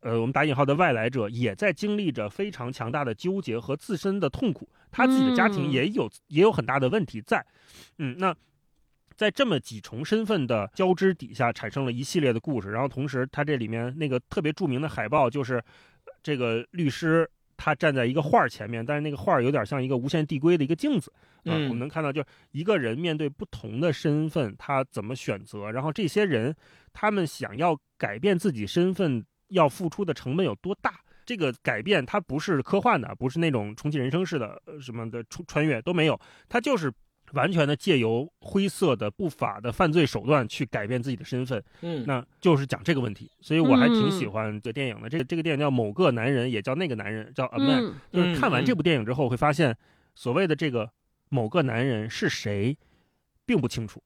[0.00, 4.68] 呃我们打引号的外来者，也在经历着非常强大的纠结和自身的痛苦。
[4.92, 7.44] 他自己的家庭嗯也有、也有很大的问题在。
[7.98, 8.32] 嗯，那
[9.16, 12.70] 在这么几重身份的交织底下，产生了一系列的故事。
[12.70, 17.28] 然后同时，他这里面那个特别著名的海报就是呃这个律师。
[17.56, 21.12] 他站在一个画儿前面，但是那个画儿有点像一个无限递归的一个镜子
[21.44, 26.54] 啊、嗯我们能看到，就是一个人面对不同的身份，他怎么选择，然后这些人
[26.92, 31.00] 他们想要改变自己身份，要付出的成本有多大？
[31.24, 36.16] 这个改变它不是科幻的，不是那种重启人生式的呃什么的穿穿越都没有，
[36.48, 36.92] 它就是
[37.32, 41.62] 完全的借由灰色的不法的犯罪手段去改变自己的身份。
[41.82, 45.08] 嗯，那就是讲这个问题，所以我还挺嗯喜欢这电影的。
[45.08, 47.84] 这个这个电影叫《某个男人》，也叫那个男人，叫 A Man。
[47.84, 49.76] 嗯就是看完嗯这部电影之后，会发现
[50.14, 50.90] 所谓的这个
[51.28, 52.76] 某个男人是谁，
[53.44, 54.02] 并不清楚，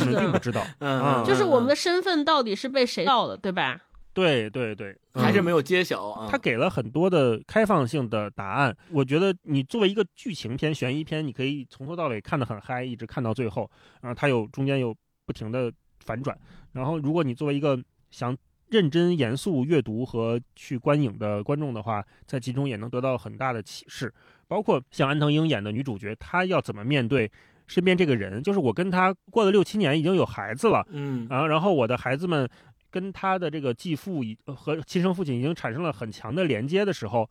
[0.00, 0.64] 我们并不知道。
[0.78, 3.80] 嗯啊就是我们的身份到底是被谁盗的，对吧？
[4.12, 6.28] 对对对，嗯还是没有揭晓啊。
[6.30, 8.76] 他给了很多的开放性的答案。
[8.90, 13.70] 我觉得你作为一个剧情片、悬疑片，你可以从头到尾看得很嗨，一直看到最后。
[14.00, 15.72] 然后它有中间有不停的
[16.04, 16.36] 反转。
[16.72, 17.80] 然后如果你作为一个
[18.10, 18.36] 想
[18.68, 24.12] 认真严肃阅读和去观影的观众的话，在其中也能得到很大的启示。
[24.46, 27.30] 包括像安藤英演的女主角，她要怎么面对
[27.68, 28.42] 身边这个人？
[28.42, 30.84] 就是我跟她过了六七年，已经有孩子了。
[30.90, 32.48] 嗯啊，然后我的孩子们
[32.90, 37.30] 跟他的这个继父已呃和亲生父亲已经产生了很强的连接的时候，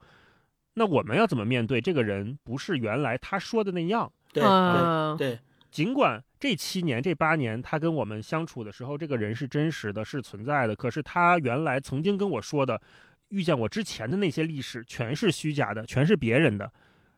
[0.74, 4.12] 那我们要怎么面对这个人不是原来他说的那样？
[4.32, 5.40] 对啊对对，
[5.72, 12.80] 尽管这七年、这八年他跟我们相处的时候，这个人是真实的、是存在的，可是他原来曾经跟我说的，
[13.30, 16.72] 遇见我之前的那些历史全是虚假的，全是别人的。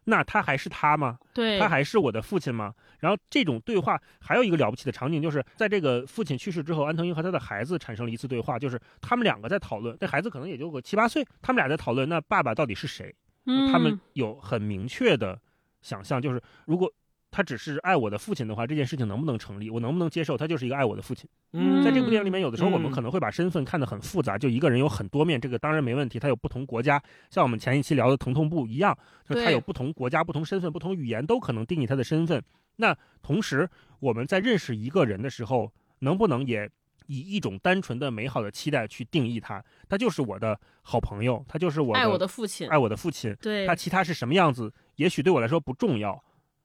[0.05, 1.17] 那他还是他吗？
[1.33, 2.73] 对，他还是我的父亲吗？
[2.99, 13.13] 然后这种对话还有一个了不起的场景，就是在这个父亲去世之后，安藤英和他的孩子产生了一次对话，就是他们两个在讨论，这孩子可能也就个七八岁，他们俩在讨论那爸爸到底是谁？
[13.45, 15.39] 嗯他们有很明确的
[15.81, 16.91] 想象，就是如果
[17.31, 19.69] 他只是爱我的父亲的话，这件事情能不能成立？
[19.69, 21.29] 我能不能接受他就是一个爱我的父亲？
[21.53, 26.19] 嗯，在这部电影里面，有的时候我们嗯可能会把身份看得很复杂，就一个人有很多面，这个当然没问题。
[26.19, 28.95] 他有不同国家，像我们前一期聊的疼痛部一样，
[29.27, 32.43] 就是他有不同国家、不同身份、不同语言，都可能定义他的身份。
[32.75, 33.69] 那同时，
[34.01, 36.69] 我们在认识一个人的时候，能不能也
[37.07, 39.63] 以一种单纯的美好的期待去定义他？
[39.87, 43.33] 他就是我的好朋友，他就是我爱我的父亲，爱我的父亲。
[43.41, 46.21] 对他，其他是什么样子，也许对我来说不重要。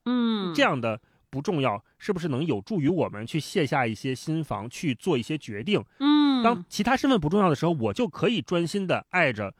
[0.07, 5.83] 嗯，这样的不重要，是不是能有助于我们去卸下一些心防，去做一些决定？
[5.99, 9.53] 嗯，当其他身份不重要的时候，我就可以专心的爱着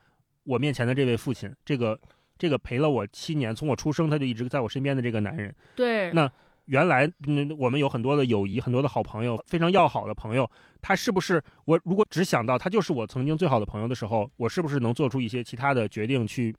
[0.43, 1.99] 我面前的这位父亲，这个
[2.37, 5.53] 这个陪了我七年，从我出生他就一直在我身边的这个男人。
[5.75, 6.31] 对，那
[6.65, 10.49] 原来，嗯，我们有很多的友谊，很多的好朋友，非常要好的朋友。
[10.81, 16.55] 他是不是我如果只想到他就是我曾经最好的朋友的时候，我是不是能做出一些其他的决定去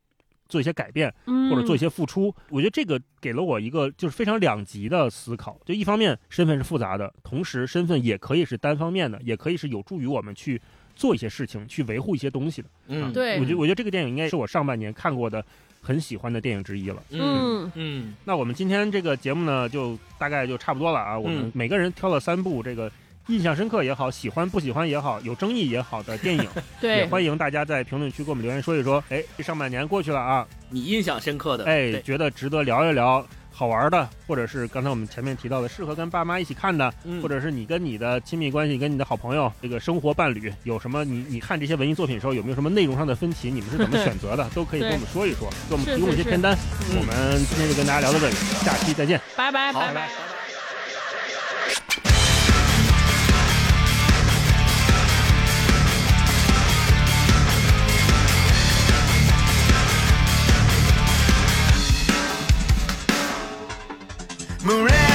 [0.48, 1.12] 做一些改变？
[1.50, 2.34] 或者做一些，付出。
[2.48, 5.58] 我觉得这个给了我一个就是非常两极的思考。
[5.64, 10.60] 就一方面身份是复杂的，同时身份也可以是单方面的，也可以是有助于我们去
[10.96, 12.68] 做一些事情，去维护一些东西的。
[12.88, 15.44] 嗯，对我觉得我觉得这个电影应该是我上半年看过的
[15.80, 17.02] 很喜欢的电影之一了。
[17.10, 21.18] 嗯嗯嗯那我们今天这个节目呢，就大概就差不多了啊。
[21.18, 22.90] 我们嗯每个人挑了三部这个
[23.28, 26.48] 印象深刻也好，喜欢不喜欢也好，有争议也好的电影，
[26.80, 29.02] 也，欢迎大家在评论区给我们留言说一说。
[29.10, 33.24] 哎，这上半年过去了啊，你印象深刻的，哎，觉得值得聊一聊。
[33.50, 43.50] 好玩的，或者是刚才我们前面提到的，适合跟爸妈一起看的，嗯或者是你跟你的亲密关系、跟你的好朋友、这个生活伴侣有什么你你看这些文艺作品的时候有没有什么内容上的分歧？
[43.50, 44.48] 你们是怎么选择的？
[44.50, 46.54] 都可以跟我们说一说，给我们提供一些是是是片单。
[46.54, 48.34] 嗯我们今天就跟大家聊到这里，
[48.64, 49.20] 下期再见。
[49.36, 50.37] 拜拜好，拜拜。
[64.64, 65.07] Murray.